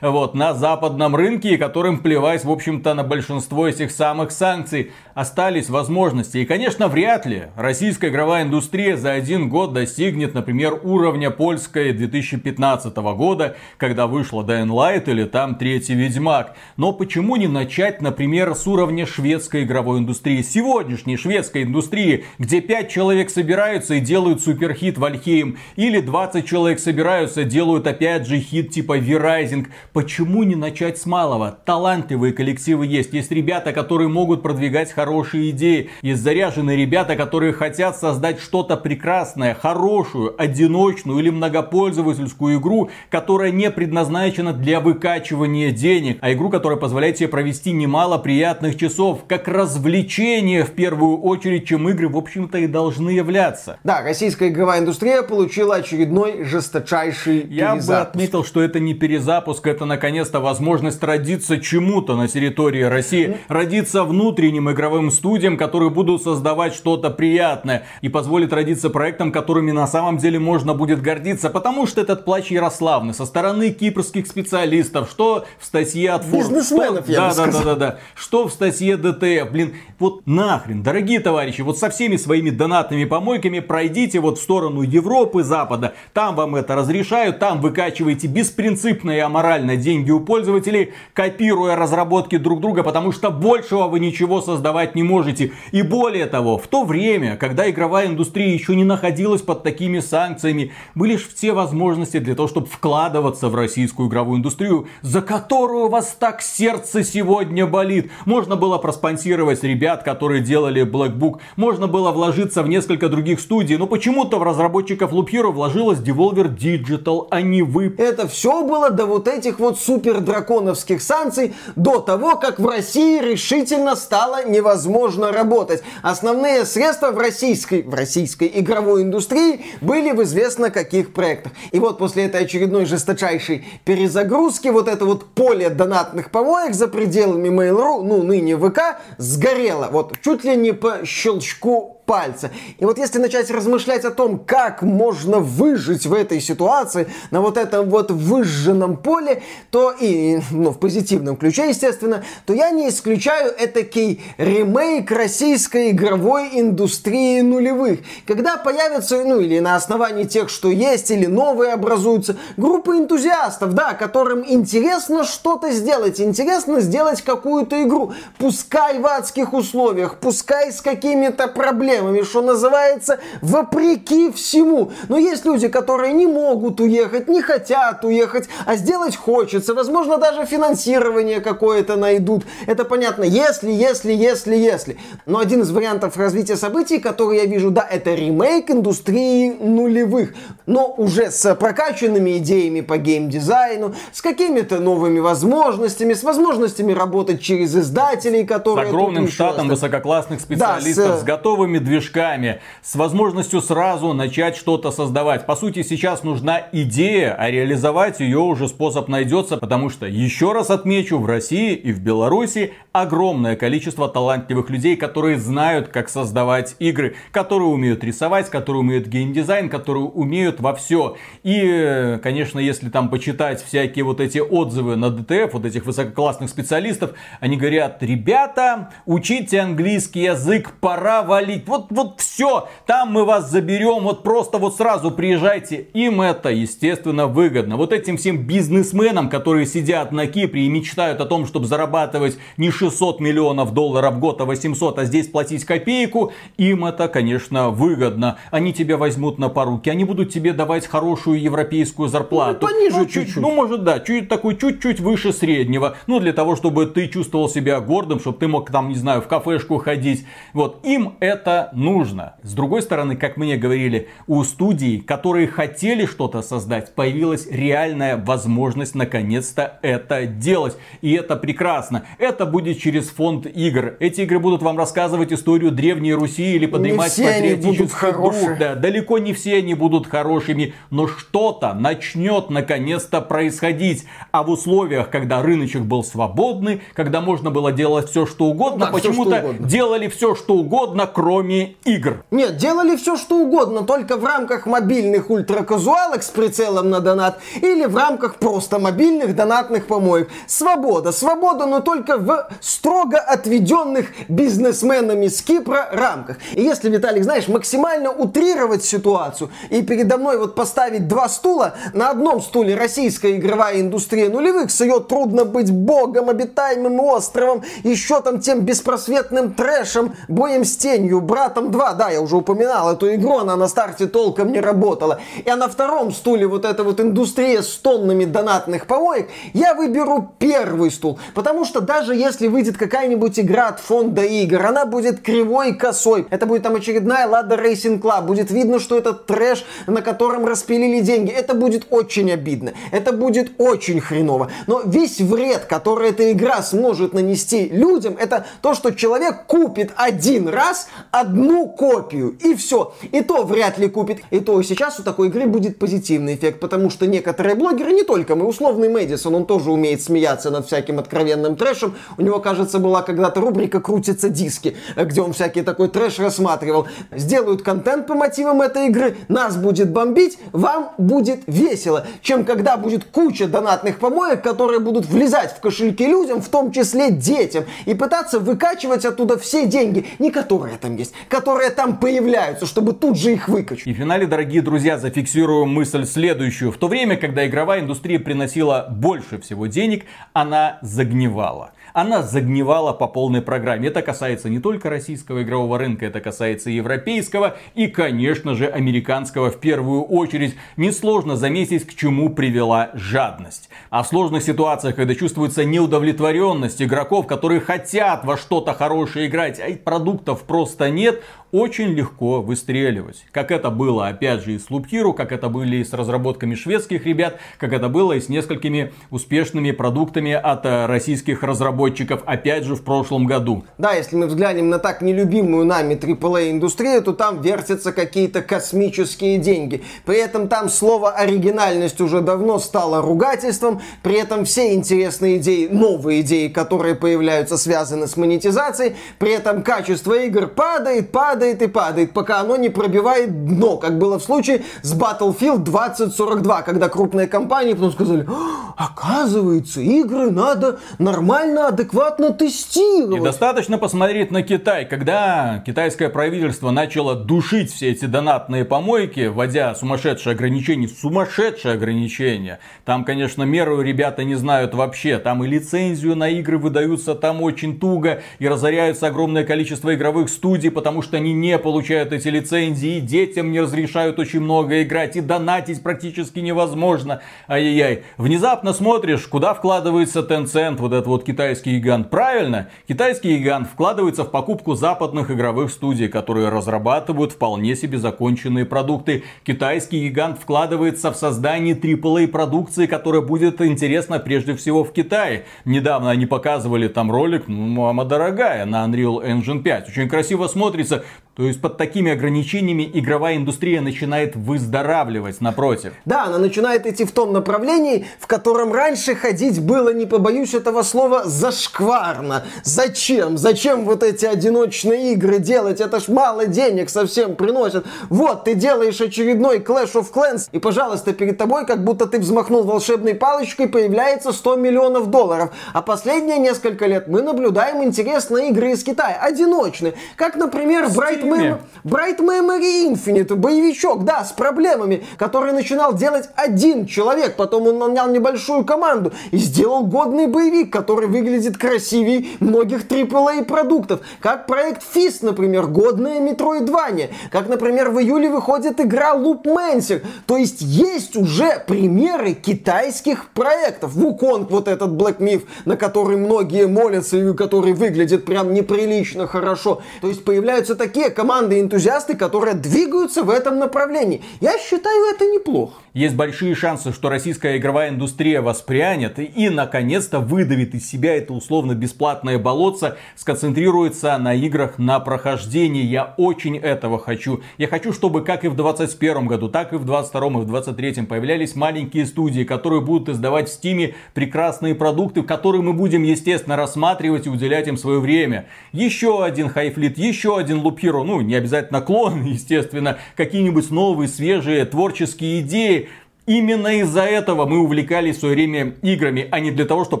да. 0.00 0.10
Вот, 0.10 0.34
на 0.34 0.54
западном 0.54 1.16
рынке, 1.16 1.54
и 1.54 1.56
которым 1.56 1.98
плевать, 1.98 2.44
в 2.44 2.50
общем-то, 2.52 2.94
на 2.94 3.02
большинство 3.02 3.66
этих 3.66 3.90
самых 3.90 4.30
санкций. 4.30 4.92
Остались 5.14 5.70
возможности. 5.70 6.38
И, 6.38 6.44
конечно, 6.44 6.86
вряд 6.86 7.26
ли 7.26 7.48
российская 7.56 8.10
игровая 8.10 8.44
индустрия 8.44 8.96
за 8.96 9.10
один 9.10 9.48
год 9.48 9.72
достигнет, 9.72 10.34
например, 10.34 10.78
уровня 10.80 11.32
польской 11.32 11.92
2015 11.92 12.96
года, 12.96 13.56
когда 13.76 14.06
вышла 14.06 14.44
Dying 14.44 14.68
Light 14.68 15.10
или 15.10 15.24
там 15.24 15.56
третий 15.56 15.94
Ведьмак. 15.94 16.54
Но 16.76 16.92
почему 16.92 17.34
не 17.34 17.48
начать, 17.48 18.00
например, 18.00 18.54
с 18.54 18.68
уровня 18.68 19.04
шведской 19.04 19.64
игровой 19.64 19.98
индустрии? 19.98 20.42
Сегодняшней 20.42 21.16
шведской 21.16 21.64
индустрии, 21.64 22.24
где 22.38 22.60
5 22.60 22.88
человек 22.88 23.31
собираются 23.32 23.94
и 23.94 24.00
делают 24.00 24.42
суперхит 24.42 24.98
Вальхейм, 24.98 25.58
или 25.76 26.00
20 26.00 26.46
человек 26.46 26.78
собираются, 26.78 27.44
делают 27.44 27.86
опять 27.86 28.26
же 28.26 28.38
хит 28.38 28.70
типа 28.70 28.98
Verizing. 28.98 29.66
Почему 29.92 30.42
не 30.42 30.54
начать 30.54 30.98
с 30.98 31.06
малого? 31.06 31.58
Талантливые 31.64 32.32
коллективы 32.32 32.86
есть, 32.86 33.12
есть 33.12 33.30
ребята, 33.30 33.72
которые 33.72 34.08
могут 34.08 34.42
продвигать 34.42 34.92
хорошие 34.92 35.50
идеи, 35.50 35.90
есть 36.02 36.22
заряженные 36.22 36.76
ребята, 36.76 37.16
которые 37.16 37.52
хотят 37.52 37.96
создать 37.96 38.40
что-то 38.40 38.76
прекрасное, 38.76 39.54
хорошую, 39.54 40.34
одиночную 40.40 41.18
или 41.18 41.30
многопользовательскую 41.30 42.58
игру, 42.58 42.90
которая 43.10 43.50
не 43.50 43.70
предназначена 43.70 44.52
для 44.52 44.80
выкачивания 44.80 45.70
денег, 45.70 46.18
а 46.20 46.32
игру, 46.32 46.50
которая 46.50 46.78
позволяет 46.78 47.16
тебе 47.16 47.28
провести 47.28 47.72
немало 47.72 48.18
приятных 48.18 48.78
часов, 48.78 49.24
как 49.26 49.48
развлечение 49.48 50.64
в 50.64 50.72
первую 50.72 51.18
очередь, 51.18 51.66
чем 51.66 51.88
игры, 51.88 52.08
в 52.08 52.16
общем-то, 52.16 52.58
и 52.58 52.66
должны 52.66 53.21
появляться. 53.22 53.78
Да, 53.84 54.02
российская 54.02 54.48
игровая 54.48 54.80
индустрия 54.80 55.22
получила 55.22 55.76
очередной 55.76 56.44
жесточайший 56.44 57.46
Я 57.48 57.72
перезапуск. 57.72 57.88
бы 57.88 57.96
отметил, 57.96 58.44
что 58.44 58.60
это 58.60 58.80
не 58.80 58.94
перезапуск, 58.94 59.66
это 59.66 59.84
наконец-то 59.84 60.40
возможность 60.40 61.02
родиться 61.02 61.58
чему-то 61.60 62.16
на 62.16 62.28
территории 62.28 62.82
России, 62.82 63.38
родиться 63.48 64.04
внутренним 64.04 64.70
игровым 64.70 65.10
студиям, 65.10 65.56
которые 65.56 65.90
будут 65.90 66.22
создавать 66.22 66.74
что-то 66.74 67.10
приятное 67.10 67.84
и 68.00 68.08
позволит 68.08 68.52
родиться 68.52 68.90
проектам, 68.90 69.32
которыми 69.32 69.70
на 69.70 69.86
самом 69.86 70.18
деле 70.18 70.38
можно 70.38 70.74
будет 70.74 71.00
гордиться, 71.00 71.50
потому 71.50 71.86
что 71.86 72.00
этот 72.00 72.24
плач 72.24 72.50
Ярославны 72.50 73.14
со 73.14 73.26
стороны 73.26 73.70
кипрских 73.70 74.26
специалистов, 74.26 75.08
что 75.10 75.46
в 75.58 75.64
статье 75.64 76.10
от 76.10 76.24
Forbes, 76.24 76.38
Бизнесменов, 76.38 77.04
что... 77.04 77.12
я 77.12 77.20
да, 77.20 77.28
бы 77.28 77.34
да, 77.34 77.42
сказал. 77.42 77.62
да, 77.62 77.74
да, 77.74 77.86
да, 77.86 77.98
что 78.14 78.48
в 78.48 78.52
статье 78.52 78.96
ДТФ, 78.96 79.50
блин, 79.50 79.74
вот 79.98 80.22
нахрен, 80.26 80.82
дорогие 80.82 81.20
товарищи, 81.20 81.60
вот 81.62 81.78
со 81.78 81.90
всеми 81.90 82.16
своими 82.16 82.50
донатными 82.50 83.04
помойками 83.12 83.58
пройдите 83.58 84.20
вот 84.20 84.38
в 84.38 84.42
сторону 84.42 84.80
Европы, 84.80 85.42
Запада, 85.42 85.92
там 86.14 86.34
вам 86.34 86.56
это 86.56 86.74
разрешают, 86.74 87.38
там 87.40 87.60
выкачиваете 87.60 88.26
беспринципно 88.26 89.10
и 89.10 89.18
аморально 89.18 89.76
деньги 89.76 90.10
у 90.10 90.18
пользователей, 90.18 90.94
копируя 91.12 91.76
разработки 91.76 92.38
друг 92.38 92.62
друга, 92.62 92.82
потому 92.82 93.12
что 93.12 93.30
большего 93.30 93.86
вы 93.86 94.00
ничего 94.00 94.40
создавать 94.40 94.94
не 94.94 95.02
можете. 95.02 95.52
И 95.72 95.82
более 95.82 96.24
того, 96.24 96.56
в 96.56 96.66
то 96.68 96.84
время, 96.84 97.36
когда 97.36 97.68
игровая 97.68 98.06
индустрия 98.06 98.54
еще 98.54 98.74
не 98.74 98.84
находилась 98.84 99.42
под 99.42 99.62
такими 99.62 99.98
санкциями, 99.98 100.72
были 100.94 101.16
же 101.16 101.26
все 101.34 101.52
возможности 101.52 102.18
для 102.18 102.34
того, 102.34 102.48
чтобы 102.48 102.66
вкладываться 102.68 103.50
в 103.50 103.54
российскую 103.54 104.08
игровую 104.08 104.38
индустрию, 104.38 104.88
за 105.02 105.20
которую 105.20 105.84
у 105.84 105.88
вас 105.90 106.16
так 106.18 106.40
сердце 106.40 107.04
сегодня 107.04 107.66
болит. 107.66 108.10
Можно 108.24 108.56
было 108.56 108.78
проспонсировать 108.78 109.62
ребят, 109.62 110.02
которые 110.02 110.40
делали 110.40 110.82
Black 110.82 111.14
Book, 111.18 111.40
можно 111.56 111.88
было 111.88 112.10
вложиться 112.10 112.62
в 112.62 112.70
несколько 112.70 112.91
других 113.00 113.40
студий, 113.40 113.76
но 113.76 113.86
почему-то 113.86 114.38
в 114.38 114.42
разработчиков 114.42 115.12
Hero 115.12 115.50
вложилась 115.50 115.98
Devolver 115.98 116.56
Digital, 116.56 117.28
а 117.30 117.40
не 117.40 117.62
вы. 117.62 117.94
Это 117.98 118.28
все 118.28 118.62
было 118.62 118.90
до 118.90 119.06
вот 119.06 119.28
этих 119.28 119.58
вот 119.58 119.78
супер 119.78 120.20
драконовских 120.20 121.02
санкций, 121.02 121.54
до 121.76 122.00
того, 122.00 122.36
как 122.36 122.58
в 122.58 122.66
России 122.66 123.20
решительно 123.20 123.96
стало 123.96 124.44
невозможно 124.44 125.32
работать. 125.32 125.82
Основные 126.02 126.64
средства 126.64 127.10
в 127.10 127.18
российской, 127.18 127.82
в 127.82 127.94
российской 127.94 128.50
игровой 128.54 129.02
индустрии 129.02 129.64
были 129.80 130.12
в 130.12 130.22
известно 130.22 130.70
каких 130.70 131.12
проектах. 131.12 131.52
И 131.70 131.78
вот 131.78 131.98
после 131.98 132.24
этой 132.24 132.42
очередной 132.42 132.84
жесточайшей 132.84 133.64
перезагрузки, 133.84 134.68
вот 134.68 134.88
это 134.88 135.04
вот 135.04 135.26
поле 135.34 135.70
донатных 135.70 136.30
помоек 136.30 136.74
за 136.74 136.88
пределами 136.88 137.48
Mail.ru, 137.48 138.02
ну 138.02 138.22
ныне 138.22 138.56
ВК, 138.56 138.98
сгорело. 139.18 139.88
Вот 139.90 140.14
чуть 140.22 140.44
ли 140.44 140.56
не 140.56 140.72
по 140.72 141.04
щелчку 141.04 142.01
пальца. 142.06 142.50
И 142.78 142.84
вот 142.84 142.98
если 142.98 143.18
начать 143.18 143.50
размышлять 143.50 144.04
о 144.04 144.10
том, 144.10 144.38
как 144.38 144.82
можно 144.82 145.38
выжить 145.38 146.06
в 146.06 146.12
этой 146.12 146.40
ситуации, 146.40 147.08
на 147.30 147.40
вот 147.40 147.56
этом 147.56 147.88
вот 147.88 148.10
выжженном 148.10 148.96
поле, 148.96 149.42
то 149.70 149.92
и, 149.98 150.40
ну, 150.50 150.70
в 150.70 150.78
позитивном 150.78 151.36
ключе, 151.36 151.68
естественно, 151.68 152.24
то 152.46 152.52
я 152.52 152.70
не 152.70 152.88
исключаю 152.88 153.52
этакий 153.56 154.20
ремейк 154.36 155.10
российской 155.10 155.90
игровой 155.90 156.50
индустрии 156.52 157.40
нулевых. 157.40 158.00
Когда 158.26 158.56
появятся, 158.56 159.24
ну, 159.24 159.40
или 159.40 159.60
на 159.60 159.76
основании 159.76 160.24
тех, 160.24 160.48
что 160.48 160.68
есть, 160.68 161.10
или 161.10 161.26
новые 161.26 161.72
образуются, 161.72 162.36
группы 162.56 162.98
энтузиастов, 162.98 163.74
да, 163.74 163.94
которым 163.94 164.44
интересно 164.46 165.24
что-то 165.24 165.70
сделать, 165.70 166.20
интересно 166.20 166.80
сделать 166.80 167.22
какую-то 167.22 167.82
игру, 167.82 168.12
пускай 168.38 168.98
в 168.98 169.06
адских 169.06 169.52
условиях, 169.52 170.18
пускай 170.18 170.72
с 170.72 170.80
какими-то 170.80 171.48
проблемами, 171.48 172.01
что 172.24 172.42
называется, 172.42 173.18
вопреки 173.40 174.30
всему. 174.32 174.90
Но 175.08 175.18
есть 175.18 175.44
люди, 175.44 175.68
которые 175.68 176.12
не 176.12 176.26
могут 176.26 176.80
уехать, 176.80 177.28
не 177.28 177.42
хотят 177.42 178.04
уехать, 178.04 178.48
а 178.66 178.76
сделать 178.76 179.16
хочется. 179.16 179.74
Возможно, 179.74 180.18
даже 180.18 180.46
финансирование 180.46 181.40
какое-то 181.40 181.96
найдут. 181.96 182.44
Это 182.66 182.84
понятно, 182.84 183.24
если, 183.24 183.70
если, 183.70 184.12
если, 184.12 184.54
если. 184.56 184.96
Но 185.26 185.38
один 185.38 185.62
из 185.62 185.70
вариантов 185.70 186.16
развития 186.16 186.56
событий, 186.56 186.98
который 186.98 187.38
я 187.38 187.44
вижу, 187.44 187.70
да, 187.70 187.86
это 187.88 188.14
ремейк 188.14 188.70
индустрии 188.70 189.50
нулевых. 189.60 190.34
Но 190.66 190.94
уже 190.96 191.30
с 191.30 191.54
прокачанными 191.54 192.38
идеями 192.38 192.80
по 192.80 192.96
геймдизайну, 192.98 193.94
с 194.12 194.22
какими-то 194.22 194.78
новыми 194.78 195.18
возможностями, 195.20 196.14
с 196.14 196.22
возможностями 196.22 196.92
работать 196.92 197.40
через 197.40 197.74
издателей, 197.76 198.44
С 198.44 198.48
которые... 198.48 198.86
тут 198.86 198.94
огромным 198.94 199.28
штатом 199.28 199.68
высококлассных 199.68 200.40
специалистов, 200.40 201.06
Да, 201.08 201.16
с- 201.16 201.20
с 201.20 201.24
готовыми 201.24 201.78
движками, 201.82 202.60
с 202.82 202.94
возможностью 202.94 203.60
сразу 203.60 204.12
начать 204.12 204.56
что-то 204.56 204.90
создавать. 204.90 205.46
По 205.46 205.56
сути, 205.56 205.82
сейчас 205.82 206.22
нужна 206.22 206.62
идея, 206.72 207.34
а 207.38 207.50
реализовать 207.50 208.20
ее 208.20 208.38
уже 208.38 208.68
способ 208.68 209.08
найдется, 209.08 209.56
потому 209.56 209.90
что, 209.90 210.06
еще 210.06 210.52
раз 210.52 210.70
отмечу, 210.70 211.18
в 211.18 211.26
России 211.26 211.74
и 211.74 211.92
в 211.92 212.00
Беларуси 212.00 212.72
огромное 212.92 213.56
количество 213.56 214.08
талантливых 214.08 214.70
людей, 214.70 214.96
которые 214.96 215.38
знают, 215.38 215.88
как 215.88 216.08
создавать 216.08 216.76
игры, 216.78 217.16
которые 217.30 217.68
умеют 217.68 218.04
рисовать, 218.04 218.50
которые 218.50 218.80
умеют 218.80 219.06
геймдизайн, 219.06 219.68
которые 219.68 220.04
умеют 220.04 220.60
во 220.60 220.74
все. 220.74 221.16
И, 221.42 222.18
конечно, 222.22 222.58
если 222.58 222.90
там 222.90 223.08
почитать 223.08 223.62
всякие 223.62 224.04
вот 224.04 224.20
эти 224.20 224.38
отзывы 224.38 224.96
на 224.96 225.10
ДТФ, 225.10 225.54
вот 225.54 225.64
этих 225.64 225.86
высококлассных 225.86 226.50
специалистов, 226.50 227.12
они 227.40 227.56
говорят, 227.56 228.02
ребята, 228.02 228.90
учите 229.06 229.60
английский 229.60 230.22
язык, 230.22 230.72
пора 230.80 231.22
валить. 231.22 231.64
Вот, 231.72 231.86
вот 231.88 232.20
все, 232.20 232.68
там 232.84 233.12
мы 233.12 233.24
вас 233.24 233.50
заберем, 233.50 234.02
вот 234.02 234.22
просто 234.22 234.58
вот 234.58 234.76
сразу 234.76 235.10
приезжайте. 235.10 235.86
Им 235.94 236.20
это, 236.20 236.50
естественно, 236.50 237.28
выгодно. 237.28 237.78
Вот 237.78 237.94
этим 237.94 238.18
всем 238.18 238.46
бизнесменам, 238.46 239.30
которые 239.30 239.64
сидят 239.64 240.12
на 240.12 240.26
Кипре 240.26 240.64
и 240.64 240.68
мечтают 240.68 241.22
о 241.22 241.24
том, 241.24 241.46
чтобы 241.46 241.64
зарабатывать 241.64 242.36
не 242.58 242.70
600 242.70 243.20
миллионов 243.20 243.72
долларов 243.72 244.16
в 244.16 244.18
год, 244.18 244.42
а 244.42 244.44
800, 244.44 244.98
а 244.98 245.04
здесь 245.06 245.28
платить 245.28 245.64
копейку, 245.64 246.34
им 246.58 246.84
это, 246.84 247.08
конечно, 247.08 247.70
выгодно. 247.70 248.36
Они 248.50 248.74
тебя 248.74 248.98
возьмут 248.98 249.38
на 249.38 249.48
поруки, 249.48 249.88
они 249.88 250.04
будут 250.04 250.30
тебе 250.30 250.52
давать 250.52 250.86
хорошую 250.86 251.40
европейскую 251.40 252.10
зарплату. 252.10 252.58
Ну, 252.60 252.68
пониже 252.68 252.98
Ну, 252.98 253.06
чуть-чуть. 253.06 253.36
Ну, 253.36 253.50
может, 253.50 253.82
да, 253.82 253.98
чуть 254.00 254.28
такой 254.28 254.58
чуть-чуть 254.58 255.00
выше 255.00 255.32
среднего. 255.32 255.96
Ну, 256.06 256.20
для 256.20 256.34
того, 256.34 256.54
чтобы 256.54 256.84
ты 256.84 257.08
чувствовал 257.08 257.48
себя 257.48 257.80
гордым, 257.80 258.20
чтобы 258.20 258.36
ты 258.36 258.46
мог 258.46 258.70
там, 258.70 258.90
не 258.90 258.96
знаю, 258.96 259.22
в 259.22 259.26
кафешку 259.26 259.78
ходить. 259.78 260.26
Вот, 260.52 260.84
им 260.84 261.14
это 261.20 261.61
нужно. 261.72 262.34
С 262.42 262.54
другой 262.54 262.82
стороны, 262.82 263.16
как 263.16 263.36
мне 263.36 263.56
говорили, 263.56 264.08
у 264.26 264.42
студий, 264.44 265.00
которые 265.00 265.46
хотели 265.46 266.06
что-то 266.06 266.42
создать, 266.42 266.94
появилась 266.94 267.46
реальная 267.50 268.16
возможность 268.16 268.94
наконец-то 268.94 269.78
это 269.82 270.26
делать. 270.26 270.76
И 271.00 271.12
это 271.12 271.36
прекрасно. 271.36 272.04
Это 272.18 272.46
будет 272.46 272.78
через 272.78 273.08
фонд 273.10 273.46
игр. 273.46 273.96
Эти 274.00 274.22
игры 274.22 274.38
будут 274.38 274.62
вам 274.62 274.78
рассказывать 274.78 275.32
историю 275.32 275.70
Древней 275.70 276.14
Руси 276.14 276.54
или 276.54 276.66
поднимать 276.66 277.12
все 277.12 277.28
они 277.28 277.54
будут 277.54 277.62
патриотический 277.62 277.84
дух. 277.84 277.98
хорошие. 277.98 278.56
Да, 278.56 278.74
далеко 278.74 279.18
не 279.18 279.32
все 279.32 279.56
они 279.58 279.74
будут 279.74 280.06
хорошими, 280.06 280.74
но 280.90 281.06
что-то 281.06 281.74
начнет 281.74 282.50
наконец-то 282.50 283.20
происходить. 283.20 284.04
А 284.30 284.42
в 284.42 284.50
условиях, 284.50 285.10
когда 285.10 285.42
рыночек 285.42 285.82
был 285.82 286.04
свободный, 286.04 286.80
когда 286.94 287.20
можно 287.20 287.50
было 287.50 287.72
делать 287.72 288.08
все, 288.08 288.26
что 288.26 288.46
угодно, 288.46 288.86
Да, 288.86 288.92
почему-то 288.92 289.54
делали 289.58 290.08
все, 290.08 290.34
что 290.34 290.54
угодно, 290.54 291.06
кроме 291.12 291.51
игр. 291.84 292.24
Нет, 292.30 292.56
делали 292.56 292.96
все, 292.96 293.16
что 293.16 293.36
угодно, 293.36 293.82
только 293.82 294.16
в 294.16 294.24
рамках 294.24 294.66
мобильных 294.66 295.30
ультраказуалок 295.30 296.22
с 296.22 296.30
прицелом 296.30 296.90
на 296.90 297.00
донат 297.00 297.40
или 297.56 297.84
в 297.84 297.96
рамках 297.96 298.36
просто 298.36 298.78
мобильных 298.78 299.34
донатных 299.34 299.86
помоек. 299.86 300.28
Свобода, 300.46 301.12
свобода, 301.12 301.66
но 301.66 301.80
только 301.80 302.16
в 302.16 302.48
строго 302.60 303.18
отведенных 303.18 304.06
бизнесменами 304.28 305.28
с 305.28 305.42
Кипра 305.42 305.88
рамках. 305.92 306.38
И 306.54 306.62
если, 306.62 306.90
Виталик, 306.90 307.24
знаешь, 307.24 307.48
максимально 307.48 308.10
утрировать 308.10 308.84
ситуацию 308.84 309.50
и 309.70 309.82
передо 309.82 310.18
мной 310.18 310.38
вот 310.38 310.54
поставить 310.54 311.08
два 311.08 311.28
стула, 311.28 311.74
на 311.92 312.10
одном 312.10 312.40
стуле 312.40 312.74
российская 312.74 313.36
игровая 313.36 313.80
индустрия 313.80 314.28
нулевых, 314.28 314.70
с 314.70 314.80
ее 314.80 315.00
трудно 315.00 315.44
быть 315.44 315.70
богом, 315.70 316.28
обитаемым 316.28 317.00
островом, 317.00 317.62
еще 317.82 318.20
там 318.20 318.40
тем 318.40 318.60
беспросветным 318.60 319.54
трэшем, 319.54 320.14
боем 320.28 320.64
с 320.64 320.76
тенью, 320.76 321.20
братом 321.42 321.72
2, 321.72 321.94
да, 321.94 322.10
я 322.10 322.20
уже 322.20 322.36
упоминал 322.36 322.92
эту 322.92 323.12
игру, 323.14 323.38
она 323.38 323.56
на 323.56 323.66
старте 323.66 324.06
толком 324.06 324.52
не 324.52 324.60
работала. 324.60 325.20
И 325.44 325.50
а 325.50 325.56
на 325.56 325.68
втором 325.68 326.12
стуле 326.12 326.46
вот 326.46 326.64
эта 326.64 326.84
вот 326.84 327.00
индустрия 327.00 327.62
с 327.62 327.76
тоннами 327.78 328.24
донатных 328.24 328.86
помоек, 328.86 329.28
я 329.52 329.74
выберу 329.74 330.32
первый 330.38 330.92
стул. 330.92 331.18
Потому 331.34 331.64
что 331.64 331.80
даже 331.80 332.14
если 332.14 332.46
выйдет 332.46 332.76
какая-нибудь 332.76 333.40
игра 333.40 333.68
от 333.68 333.80
фонда 333.80 334.22
игр, 334.22 334.64
она 334.64 334.86
будет 334.86 335.20
кривой 335.20 335.70
и 335.70 335.72
косой. 335.72 336.28
Это 336.30 336.46
будет 336.46 336.62
там 336.62 336.76
очередная 336.76 337.26
Lada 337.26 337.60
Racing 337.60 338.00
Club. 338.00 338.26
Будет 338.26 338.52
видно, 338.52 338.78
что 338.78 338.96
это 338.96 339.12
трэш, 339.12 339.64
на 339.88 340.00
котором 340.00 340.46
распилили 340.46 341.00
деньги. 341.00 341.32
Это 341.32 341.54
будет 341.54 341.86
очень 341.90 342.30
обидно. 342.30 342.72
Это 342.92 343.12
будет 343.12 343.50
очень 343.58 344.00
хреново. 344.00 344.48
Но 344.68 344.82
весь 344.84 345.20
вред, 345.20 345.64
который 345.64 346.10
эта 346.10 346.30
игра 346.30 346.62
сможет 346.62 347.14
нанести 347.14 347.68
людям, 347.68 348.16
это 348.16 348.46
то, 348.60 348.74
что 348.74 348.92
человек 348.92 349.46
купит 349.46 349.90
один 349.96 350.48
раз, 350.48 350.86
одну 351.32 351.68
копию, 351.68 352.36
и 352.40 352.54
все. 352.54 352.92
И 353.10 353.22
то 353.22 353.44
вряд 353.44 353.78
ли 353.78 353.88
купит. 353.88 354.20
И 354.30 354.40
то 354.40 354.62
сейчас 354.62 355.00
у 355.00 355.02
такой 355.02 355.28
игры 355.28 355.46
будет 355.46 355.78
позитивный 355.78 356.34
эффект, 356.34 356.60
потому 356.60 356.90
что 356.90 357.06
некоторые 357.06 357.54
блогеры, 357.54 357.92
не 357.92 358.02
только 358.02 358.36
мы, 358.36 358.46
условный 358.46 358.88
Мэдисон, 358.88 359.34
он 359.34 359.46
тоже 359.46 359.72
умеет 359.72 360.02
смеяться 360.02 360.50
над 360.50 360.66
всяким 360.66 360.98
откровенным 360.98 361.56
трэшем. 361.56 361.94
У 362.18 362.22
него, 362.22 362.38
кажется, 362.38 362.78
была 362.78 363.02
когда-то 363.02 363.40
рубрика 363.40 363.80
«Крутятся 363.80 364.28
диски», 364.28 364.76
где 364.96 365.22
он 365.22 365.32
всякий 365.32 365.62
такой 365.62 365.88
трэш 365.88 366.18
рассматривал. 366.18 366.86
Сделают 367.10 367.62
контент 367.62 368.06
по 368.06 368.14
мотивам 368.14 368.60
этой 368.60 368.88
игры, 368.88 369.16
нас 369.28 369.56
будет 369.56 369.90
бомбить, 369.90 370.38
вам 370.52 370.90
будет 370.98 371.40
весело, 371.46 372.06
чем 372.20 372.44
когда 372.44 372.76
будет 372.76 373.04
куча 373.04 373.46
донатных 373.46 373.98
помоек, 373.98 374.42
которые 374.42 374.80
будут 374.80 375.06
влезать 375.06 375.56
в 375.56 375.60
кошельки 375.60 376.06
людям, 376.06 376.42
в 376.42 376.48
том 376.48 376.72
числе 376.72 377.10
детям, 377.10 377.64
и 377.86 377.94
пытаться 377.94 378.38
выкачивать 378.38 379.04
оттуда 379.04 379.38
все 379.38 379.66
деньги, 379.66 380.06
не 380.18 380.30
которые 380.30 380.76
там 380.76 380.96
есть, 380.96 381.12
которые 381.28 381.70
там 381.70 381.98
появляются, 381.98 382.66
чтобы 382.66 382.92
тут 382.92 383.18
же 383.18 383.32
их 383.32 383.48
выкачать. 383.48 383.86
И 383.86 383.94
в 383.94 383.96
финале, 383.96 384.26
дорогие 384.26 384.62
друзья, 384.62 384.98
зафиксируем 384.98 385.68
мысль 385.68 386.04
следующую. 386.04 386.72
В 386.72 386.76
то 386.76 386.88
время, 386.88 387.16
когда 387.16 387.46
игровая 387.46 387.80
индустрия 387.80 388.18
приносила 388.18 388.86
больше 388.90 389.40
всего 389.40 389.66
денег, 389.66 390.04
она 390.32 390.78
загнивала 390.82 391.72
она 391.92 392.22
загнивала 392.22 392.92
по 392.92 393.06
полной 393.06 393.42
программе. 393.42 393.88
Это 393.88 394.02
касается 394.02 394.48
не 394.48 394.58
только 394.58 394.90
российского 394.90 395.42
игрового 395.42 395.78
рынка, 395.78 396.06
это 396.06 396.20
касается 396.20 396.70
и 396.70 396.74
европейского, 396.74 397.56
и, 397.74 397.86
конечно 397.86 398.54
же, 398.54 398.66
американского 398.66 399.50
в 399.50 399.58
первую 399.58 400.02
очередь. 400.04 400.54
Несложно 400.76 401.36
заметить, 401.36 401.86
к 401.86 401.94
чему 401.94 402.30
привела 402.30 402.90
жадность. 402.94 403.68
А 403.90 404.02
в 404.02 404.08
сложных 404.08 404.42
ситуациях, 404.42 404.96
когда 404.96 405.14
чувствуется 405.14 405.64
неудовлетворенность 405.64 406.82
игроков, 406.82 407.26
которые 407.26 407.60
хотят 407.60 408.24
во 408.24 408.36
что-то 408.36 408.74
хорошее 408.74 409.26
играть, 409.26 409.60
а 409.60 409.72
продуктов 409.82 410.42
просто 410.42 410.90
нет, 410.90 411.22
очень 411.52 411.88
легко 411.88 412.40
выстреливать. 412.40 413.26
Как 413.30 413.50
это 413.50 413.70
было, 413.70 414.08
опять 414.08 414.42
же, 414.42 414.54
и 414.54 414.58
с 414.58 414.68
Hero, 414.68 415.12
как 415.12 415.32
это 415.32 415.50
были 415.50 415.76
и 415.76 415.84
с 415.84 415.92
разработками 415.92 416.54
шведских 416.54 417.04
ребят, 417.04 417.38
как 417.58 417.74
это 417.74 417.88
было 417.88 418.14
и 418.14 418.20
с 418.20 418.30
несколькими 418.30 418.92
успешными 419.10 419.70
продуктами 419.70 420.32
от 420.32 420.64
э, 420.64 420.86
российских 420.86 421.42
разработчиков, 421.42 421.81
опять 422.26 422.64
же, 422.64 422.74
в 422.74 422.82
прошлом 422.82 423.26
году. 423.26 423.64
Да, 423.78 423.92
если 423.92 424.16
мы 424.16 424.26
взглянем 424.26 424.70
на 424.70 424.78
так 424.78 425.02
нелюбимую 425.02 425.64
нами 425.64 425.94
AAA-индустрию, 425.94 427.02
то 427.02 427.12
там 427.12 427.40
вертятся 427.40 427.92
какие-то 427.92 428.42
космические 428.42 429.38
деньги. 429.38 429.82
При 430.04 430.18
этом 430.18 430.48
там 430.48 430.68
слово 430.68 431.10
оригинальность 431.10 432.00
уже 432.00 432.20
давно 432.20 432.58
стало 432.58 433.02
ругательством, 433.02 433.80
при 434.02 434.20
этом 434.20 434.44
все 434.44 434.74
интересные 434.74 435.38
идеи, 435.38 435.68
новые 435.70 436.20
идеи, 436.20 436.48
которые 436.48 436.94
появляются, 436.94 437.58
связаны 437.58 438.06
с 438.06 438.16
монетизацией, 438.16 438.96
при 439.18 439.32
этом 439.32 439.62
качество 439.62 440.14
игр 440.14 440.46
падает, 440.46 441.12
падает, 441.12 441.62
и 441.62 441.66
падает, 441.66 442.12
пока 442.12 442.40
оно 442.40 442.56
не 442.56 442.68
пробивает 442.68 443.46
дно, 443.46 443.76
как 443.76 443.98
было 443.98 444.18
в 444.18 444.22
случае 444.22 444.64
с 444.82 444.94
Battlefield 444.94 445.58
2042, 445.58 446.62
когда 446.62 446.88
крупные 446.88 447.26
компании 447.26 447.74
потом 447.74 447.92
сказали, 447.92 448.26
«А, 448.28 448.84
оказывается, 448.84 449.80
игры 449.80 450.30
надо 450.30 450.80
нормально, 450.98 451.68
адекватно 451.72 452.32
тестировать. 452.32 453.20
И 453.20 453.24
достаточно 453.24 453.78
посмотреть 453.78 454.30
на 454.30 454.42
Китай, 454.42 454.84
когда 454.84 455.62
китайское 455.66 456.08
правительство 456.08 456.70
начало 456.70 457.14
душить 457.14 457.72
все 457.72 457.90
эти 457.90 458.04
донатные 458.04 458.64
помойки, 458.64 459.26
вводя 459.26 459.74
сумасшедшие 459.74 460.32
ограничения, 460.34 460.88
сумасшедшие 460.88 461.74
ограничения. 461.74 462.58
Там, 462.84 463.04
конечно, 463.04 463.42
меру 463.42 463.80
ребята 463.80 464.24
не 464.24 464.34
знают 464.34 464.74
вообще, 464.74 465.18
там 465.18 465.42
и 465.44 465.48
лицензию 465.48 466.16
на 466.16 466.28
игры 466.28 466.58
выдаются 466.58 467.14
там 467.14 467.42
очень 467.42 467.78
туго, 467.78 468.22
и 468.38 468.48
разоряются 468.48 469.06
огромное 469.06 469.44
количество 469.44 469.94
игровых 469.94 470.28
студий, 470.28 470.70
потому 470.70 471.02
что 471.02 471.16
они 471.16 471.32
не 471.32 471.58
получают 471.58 472.12
эти 472.12 472.28
лицензии, 472.28 472.98
и 472.98 473.00
детям 473.00 473.50
не 473.50 473.60
разрешают 473.60 474.18
очень 474.18 474.40
много 474.40 474.82
играть, 474.82 475.16
и 475.16 475.20
донатить 475.20 475.82
практически 475.82 476.40
невозможно. 476.40 477.22
Ай-яй-яй. 477.48 478.04
Внезапно 478.18 478.72
смотришь, 478.72 479.26
куда 479.26 479.54
вкладывается 479.54 480.20
Tencent, 480.20 480.76
вот 480.76 480.92
этот 480.92 481.06
вот 481.06 481.24
китайский 481.24 481.61
гигант. 481.70 482.10
Правильно, 482.10 482.68
китайский 482.88 483.38
гигант 483.38 483.68
вкладывается 483.68 484.24
в 484.24 484.30
покупку 484.30 484.74
западных 484.74 485.30
игровых 485.30 485.70
студий, 485.70 486.08
которые 486.08 486.48
разрабатывают 486.48 487.32
вполне 487.32 487.76
себе 487.76 487.98
законченные 487.98 488.64
продукты. 488.64 489.24
Китайский 489.44 490.08
гигант 490.08 490.38
вкладывается 490.38 491.12
в 491.12 491.16
создание 491.16 491.74
AAA 491.74 492.28
продукции, 492.28 492.86
которая 492.86 493.22
будет 493.22 493.60
интересна 493.60 494.18
прежде 494.18 494.54
всего 494.56 494.84
в 494.84 494.92
Китае. 494.92 495.44
Недавно 495.64 496.10
они 496.10 496.26
показывали 496.26 496.88
там 496.88 497.10
ролик, 497.10 497.44
ну, 497.46 497.66
мама 497.66 498.04
дорогая, 498.04 498.64
на 498.64 498.84
Unreal 498.84 499.24
Engine 499.24 499.62
5. 499.62 499.88
Очень 499.88 500.08
красиво 500.08 500.48
смотрится. 500.48 501.04
То 501.34 501.44
есть 501.44 501.62
под 501.62 501.78
такими 501.78 502.12
ограничениями 502.12 502.90
игровая 502.92 503.36
индустрия 503.36 503.80
начинает 503.80 504.36
выздоравливать 504.36 505.40
напротив. 505.40 505.94
Да, 506.04 506.24
она 506.24 506.38
начинает 506.38 506.86
идти 506.86 507.06
в 507.06 507.12
том 507.12 507.32
направлении, 507.32 508.06
в 508.18 508.26
котором 508.26 508.70
раньше 508.72 509.14
ходить 509.14 509.58
было, 509.60 509.94
не 509.94 510.04
побоюсь 510.04 510.52
этого 510.52 510.82
слова, 510.82 511.22
зашкварно. 511.52 512.44
Зачем? 512.64 513.38
Зачем 513.38 513.84
вот 513.84 514.02
эти 514.02 514.24
одиночные 514.26 515.12
игры 515.12 515.38
делать? 515.38 515.80
Это 515.80 516.00
ж 516.00 516.08
мало 516.08 516.46
денег 516.46 516.90
совсем 516.90 517.36
приносят. 517.36 517.84
Вот, 518.08 518.44
ты 518.44 518.54
делаешь 518.54 519.00
очередной 519.00 519.58
Clash 519.58 519.92
of 519.94 520.12
Clans, 520.12 520.48
и, 520.52 520.58
пожалуйста, 520.58 521.12
перед 521.12 521.38
тобой, 521.38 521.66
как 521.66 521.84
будто 521.84 522.06
ты 522.06 522.18
взмахнул 522.18 522.62
волшебной 522.64 523.14
палочкой, 523.14 523.68
появляется 523.68 524.32
100 524.32 524.56
миллионов 524.56 525.10
долларов. 525.10 525.50
А 525.72 525.82
последние 525.82 526.38
несколько 526.38 526.86
лет 526.86 527.08
мы 527.08 527.22
наблюдаем 527.22 527.82
интересные 527.82 528.48
игры 528.48 528.72
из 528.72 528.82
Китая, 528.82 529.18
одиночные. 529.20 529.94
Как, 530.16 530.36
например, 530.36 530.86
Bright 530.86 531.22
Bright, 531.22 531.58
Bright 531.84 532.18
Memory 532.18 532.92
Infinite, 532.92 533.34
боевичок, 533.34 534.04
да, 534.04 534.24
с 534.24 534.32
проблемами, 534.32 535.04
который 535.18 535.52
начинал 535.52 535.92
делать 535.94 536.28
один 536.34 536.86
человек, 536.86 537.36
потом 537.36 537.66
он 537.66 537.78
нанял 537.78 538.08
небольшую 538.08 538.64
команду 538.64 539.12
и 539.30 539.36
сделал 539.36 539.84
годный 539.84 540.26
боевик, 540.26 540.72
который 540.72 541.08
выглядит 541.08 541.41
красивее 541.50 542.26
многих 542.40 542.86
AAA 542.86 543.44
продуктов, 543.44 544.00
как 544.20 544.46
проект 544.46 544.82
Fist, 544.94 545.18
например, 545.22 545.66
годная 545.66 546.20
Metroidvania, 546.20 547.10
как, 547.30 547.48
например, 547.48 547.90
в 547.90 548.00
июле 548.00 548.28
выходит 548.30 548.80
игра 548.80 549.14
Loop 549.14 549.44
Mancer, 549.44 550.02
то 550.26 550.36
есть 550.36 550.60
есть 550.60 551.16
уже 551.16 551.62
примеры 551.66 552.34
китайских 552.34 553.30
проектов. 553.30 553.96
Wukong, 553.96 554.46
вот 554.48 554.68
этот 554.68 554.90
Black 554.90 555.18
Myth, 555.18 555.44
на 555.64 555.76
который 555.76 556.16
многие 556.16 556.66
молятся 556.66 557.16
и 557.16 557.34
который 557.34 557.72
выглядит 557.72 558.24
прям 558.24 558.52
неприлично 558.52 559.26
хорошо. 559.26 559.82
То 560.00 560.08
есть 560.08 560.24
появляются 560.24 560.74
такие 560.74 561.10
команды 561.10 561.60
энтузиасты, 561.60 562.14
которые 562.14 562.54
двигаются 562.54 563.22
в 563.22 563.30
этом 563.30 563.58
направлении. 563.58 564.22
Я 564.40 564.58
считаю 564.58 565.06
это 565.14 565.24
неплохо. 565.26 565.74
Есть 565.94 566.16
большие 566.16 566.54
шансы, 566.54 566.90
что 566.90 567.10
российская 567.10 567.58
игровая 567.58 567.90
индустрия 567.90 568.40
воспрянет 568.40 569.18
и, 569.18 569.50
наконец-то 569.50 570.20
выдавит 570.20 570.74
из 570.74 570.88
себя 570.88 571.14
это 571.16 571.34
условно 571.34 571.74
бесплатное 571.74 572.38
болотце, 572.38 572.96
сконцентрируется 573.14 574.16
на 574.16 574.32
играх 574.32 574.78
на 574.78 575.00
прохождение. 575.00 575.84
Я 575.84 576.14
очень 576.16 576.56
этого 576.56 576.98
хочу. 576.98 577.42
Я 577.58 577.68
хочу, 577.68 577.92
чтобы 577.92 578.24
как 578.24 578.44
и 578.44 578.48
в 578.48 578.56
2021 578.56 579.26
году, 579.26 579.50
так 579.50 579.74
и 579.74 579.76
в 579.76 579.84
2022 579.84 580.28
и 580.28 580.44
в 580.44 580.46
2023 580.46 581.04
появлялись 581.04 581.54
маленькие 581.54 582.06
студии, 582.06 582.44
которые 582.44 582.80
будут 582.80 583.10
издавать 583.10 583.50
в 583.50 583.52
Стиме 583.52 583.94
прекрасные 584.14 584.74
продукты, 584.74 585.22
которые 585.22 585.60
мы 585.60 585.74
будем, 585.74 586.04
естественно, 586.04 586.56
рассматривать 586.56 587.26
и 587.26 587.30
уделять 587.30 587.68
им 587.68 587.76
свое 587.76 588.00
время. 588.00 588.46
Еще 588.72 589.22
один 589.22 589.50
Хайфлит, 589.50 589.98
еще 589.98 590.38
один 590.38 590.60
Лупиро, 590.60 591.02
ну, 591.02 591.20
не 591.20 591.34
обязательно 591.34 591.82
клон, 591.82 592.24
естественно, 592.24 592.96
какие-нибудь 593.14 593.70
новые, 593.70 594.08
свежие, 594.08 594.64
творческие 594.64 595.42
идеи, 595.42 595.81
Именно 596.26 596.80
из-за 596.80 597.02
этого 597.02 597.46
мы 597.46 597.58
увлекались 597.58 598.16
в 598.16 598.20
свое 598.20 598.34
время 598.34 598.74
играми, 598.82 599.26
а 599.30 599.40
не 599.40 599.50
для 599.50 599.64
того, 599.64 599.84
чтобы 599.84 600.00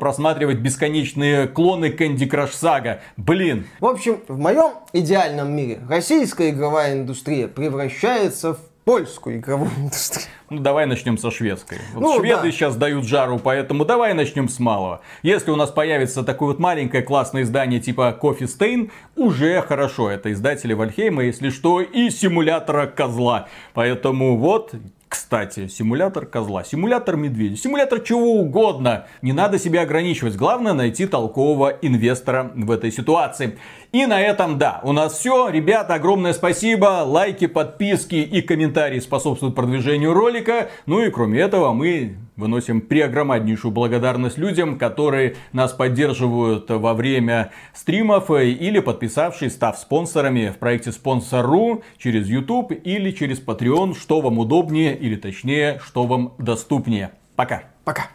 просматривать 0.00 0.58
бесконечные 0.58 1.48
клоны 1.48 1.86
Candy 1.86 2.30
Crush 2.30 2.52
Saga. 2.52 3.00
Блин. 3.16 3.66
В 3.80 3.86
общем, 3.86 4.20
в 4.28 4.38
моем 4.38 4.72
идеальном 4.92 5.54
мире 5.54 5.80
российская 5.88 6.50
игровая 6.50 6.92
индустрия 6.94 7.48
превращается 7.48 8.54
в 8.54 8.60
польскую 8.84 9.38
игровую 9.38 9.70
индустрию. 9.76 10.28
Ну, 10.50 10.60
давай 10.60 10.86
начнем 10.86 11.18
со 11.18 11.30
шведской. 11.30 11.78
Вот 11.94 12.02
ну, 12.02 12.20
шведы 12.20 12.42
да. 12.44 12.50
сейчас 12.52 12.76
дают 12.76 13.04
жару, 13.04 13.40
поэтому 13.42 13.84
давай 13.84 14.14
начнем 14.14 14.48
с 14.48 14.58
малого. 14.58 15.00
Если 15.22 15.50
у 15.50 15.56
нас 15.56 15.70
появится 15.70 16.22
такое 16.22 16.48
вот 16.48 16.58
маленькое 16.58 17.02
классное 17.02 17.42
издание 17.42 17.80
типа 17.80 18.16
Coffee 18.20 18.46
Stain, 18.46 18.90
уже 19.16 19.60
хорошо. 19.62 20.10
Это 20.10 20.32
издатели 20.32 20.72
Вальхейма, 20.72 21.24
если 21.24 21.50
что, 21.50 21.80
и 21.80 22.10
симулятора 22.10 22.86
козла. 22.86 23.48
Поэтому 23.74 24.36
вот 24.36 24.74
кстати, 25.12 25.68
симулятор 25.68 26.24
козла, 26.24 26.64
симулятор 26.64 27.16
медведя, 27.16 27.54
симулятор 27.54 28.00
чего 28.00 28.40
угодно. 28.40 29.06
Не 29.20 29.34
надо 29.34 29.58
себя 29.58 29.82
ограничивать. 29.82 30.36
Главное 30.36 30.72
найти 30.72 31.06
толкового 31.06 31.68
инвестора 31.82 32.50
в 32.54 32.70
этой 32.70 32.90
ситуации. 32.90 33.58
И 33.92 34.06
на 34.06 34.22
этом, 34.22 34.56
да, 34.56 34.80
у 34.84 34.92
нас 34.92 35.18
все. 35.18 35.50
Ребята, 35.50 35.94
огромное 35.94 36.32
спасибо. 36.32 37.02
Лайки, 37.04 37.46
подписки 37.46 38.14
и 38.14 38.40
комментарии 38.40 38.98
способствуют 39.00 39.54
продвижению 39.54 40.14
ролика. 40.14 40.70
Ну 40.86 41.02
и 41.02 41.10
кроме 41.10 41.40
этого, 41.40 41.74
мы 41.74 42.16
выносим 42.36 42.80
преогромаднейшую 42.80 43.70
благодарность 43.70 44.38
людям, 44.38 44.78
которые 44.78 45.36
нас 45.52 45.72
поддерживают 45.72 46.70
во 46.70 46.94
время 46.94 47.52
стримов 47.74 48.30
или 48.30 48.80
подписавшись, 48.80 49.52
став 49.52 49.78
спонсорами 49.78 50.48
в 50.48 50.58
проекте 50.58 50.90
Спонсору 50.90 51.82
через 51.98 52.28
YouTube 52.28 52.72
или 52.72 53.10
через 53.10 53.44
Patreon, 53.44 53.94
что 53.94 54.22
вам 54.22 54.38
удобнее 54.38 54.96
или 54.96 55.16
точнее, 55.16 55.78
что 55.84 56.04
вам 56.04 56.32
доступнее. 56.38 57.10
Пока. 57.36 57.64
Пока. 57.84 58.08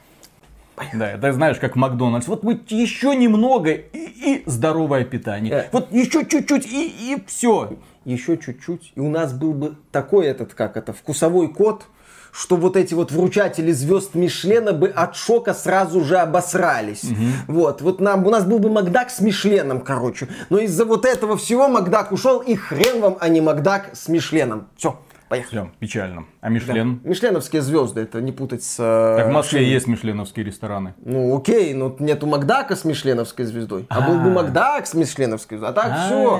Поехали. 0.77 0.99
Да, 0.99 1.11
это 1.11 1.33
знаешь, 1.33 1.57
как 1.57 1.75
Макдональдс. 1.75 2.27
Вот 2.27 2.43
мы 2.43 2.61
еще 2.69 3.15
немного 3.15 3.71
и, 3.71 3.97
и 3.97 4.43
здоровое 4.45 5.05
питание. 5.05 5.53
Э. 5.53 5.69
Вот 5.71 5.91
еще 5.91 6.23
чуть-чуть 6.23 6.67
и, 6.67 6.87
и 6.87 7.23
все. 7.25 7.71
Еще 8.05 8.37
чуть-чуть. 8.37 8.93
И 8.93 8.99
у 8.99 9.09
нас 9.09 9.33
был 9.33 9.53
бы 9.53 9.75
такой 9.91 10.27
этот, 10.27 10.53
как 10.53 10.77
это, 10.77 10.93
вкусовой 10.93 11.47
код, 11.47 11.87
что 12.31 12.57
вот 12.57 12.77
эти 12.77 12.93
вот 12.93 13.11
вручатели 13.11 13.71
звезд 13.71 14.13
Мишлена 14.13 14.71
бы 14.71 14.89
от 14.89 15.15
шока 15.15 15.55
сразу 15.55 16.03
же 16.03 16.17
обосрались. 16.17 17.05
Угу. 17.05 17.55
Вот, 17.55 17.81
вот 17.81 17.99
нам, 17.99 18.27
у 18.27 18.29
нас 18.29 18.45
был 18.45 18.59
бы 18.59 18.69
Макдак 18.69 19.09
с 19.09 19.19
Мишленом, 19.19 19.81
короче. 19.81 20.27
Но 20.51 20.59
из-за 20.59 20.85
вот 20.85 21.05
этого 21.05 21.37
всего 21.37 21.67
Макдак 21.67 22.11
ушел, 22.11 22.37
и 22.37 22.53
хрен 22.53 23.01
вам, 23.01 23.17
а 23.19 23.29
не 23.29 23.41
Макдак 23.41 23.95
с 23.95 24.07
Мишленом. 24.09 24.67
Все. 24.77 24.99
Поехали. 25.29 25.59
Все, 25.59 25.71
печально. 25.79 26.25
А 26.39 26.49
Мишлен? 26.49 27.01
Да. 27.03 27.09
Мишленовские 27.09 27.61
звезды, 27.61 28.01
это 28.01 28.21
не 28.21 28.31
путать 28.31 28.63
с... 28.63 28.77
Так 28.77 29.27
в 29.27 29.31
Москве 29.31 29.59
Шин... 29.59 29.69
есть 29.69 29.87
мишленовские 29.87 30.45
рестораны. 30.45 30.93
Ну 31.03 31.37
окей, 31.37 31.73
но 31.73 31.95
нету 31.99 32.27
Макдака 32.27 32.75
с 32.75 32.85
мишленовской 32.85 33.45
звездой. 33.45 33.85
А, 33.89 34.01
был 34.01 34.19
бы 34.19 34.29
а. 34.29 34.33
Макдак 34.33 34.87
с 34.87 34.93
мишленовской 34.93 35.57
звездой. 35.57 35.69
А 35.69 35.73
так 35.73 36.05
все. 36.05 36.39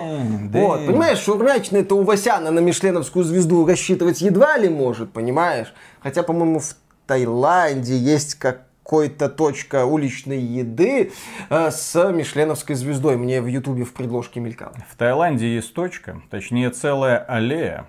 Вот, 0.52 0.86
понимаешь, 0.86 1.20
шаурмячный 1.20 1.82
это 1.82 1.96
у 1.96 2.04
Васяна 2.04 2.52
на 2.52 2.60
мишленовскую 2.60 3.26
звезду 3.26 3.66
рассчитывать 3.66 4.22
едва 4.22 4.58
ли 4.58 4.70
может, 4.70 5.12
понимаешь? 5.12 5.74
Хотя, 6.02 6.24
по-моему, 6.24 6.60
в 6.60 6.76
Таиланде 7.08 7.98
есть 7.98 8.36
как 8.36 8.67
какой-то 8.88 9.28
точка 9.28 9.86
уличной 9.86 10.40
еды 10.40 11.12
э, 11.50 11.72
с 11.72 12.10
мишленовской 12.10 12.74
звездой. 12.74 13.18
Мне 13.18 13.42
в 13.42 13.48
Ютубе 13.48 13.84
в 13.84 13.92
предложке 13.92 14.40
мелькало. 14.40 14.76
В 14.90 14.96
Таиланде 14.96 15.56
есть 15.56 15.74
точка, 15.74 16.22
точнее 16.30 16.70
целая 16.70 17.18
аллея, 17.18 17.88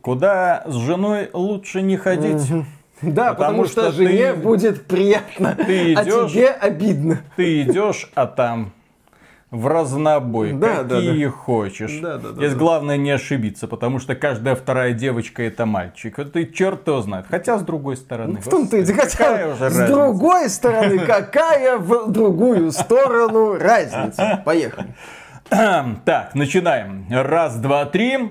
куда 0.00 0.64
с 0.66 0.74
женой 0.74 1.30
лучше 1.32 1.80
не 1.80 1.96
ходить. 1.96 2.42
Да, 3.02 3.34
потому, 3.34 3.62
потому 3.62 3.64
что, 3.66 3.82
что 3.82 3.92
жене 3.92 4.32
ты, 4.32 4.40
будет 4.40 4.86
приятно, 4.86 5.56
ты 5.56 5.92
идешь, 5.92 6.06
а 6.06 6.28
тебе 6.28 6.48
обидно. 6.48 7.20
Ты 7.36 7.62
идешь, 7.62 8.10
а 8.14 8.26
там 8.26 8.72
в 9.52 9.66
разнобой, 9.66 10.52
да, 10.52 10.82
какие 10.82 11.24
да, 11.24 11.30
да. 11.30 11.30
хочешь. 11.30 12.00
Да, 12.00 12.16
да, 12.16 12.30
да, 12.30 12.34
Здесь 12.36 12.54
да. 12.54 12.58
главное 12.58 12.96
не 12.96 13.10
ошибиться, 13.10 13.68
потому 13.68 13.98
что 13.98 14.14
каждая 14.14 14.54
вторая 14.54 14.94
девочка 14.94 15.42
это 15.42 15.66
мальчик. 15.66 16.16
Ты 16.32 16.46
черт 16.46 16.88
его 16.88 17.02
знает. 17.02 17.26
Хотя 17.28 17.58
с 17.58 17.62
другой 17.62 17.98
стороны. 17.98 18.40
В 18.40 18.48
том-то 18.48 18.78
и 18.78 18.84
хотя 18.84 19.54
с 19.54 19.60
разница? 19.60 19.86
другой 19.88 20.48
стороны, 20.48 20.98
какая 21.00 21.76
в 21.76 22.10
другую 22.10 22.72
сторону 22.72 23.58
разница. 23.58 24.42
Поехали. 24.44 24.94
Так, 25.50 26.34
начинаем. 26.34 27.04
Раз, 27.10 27.56
два, 27.56 27.84
три. 27.84 28.30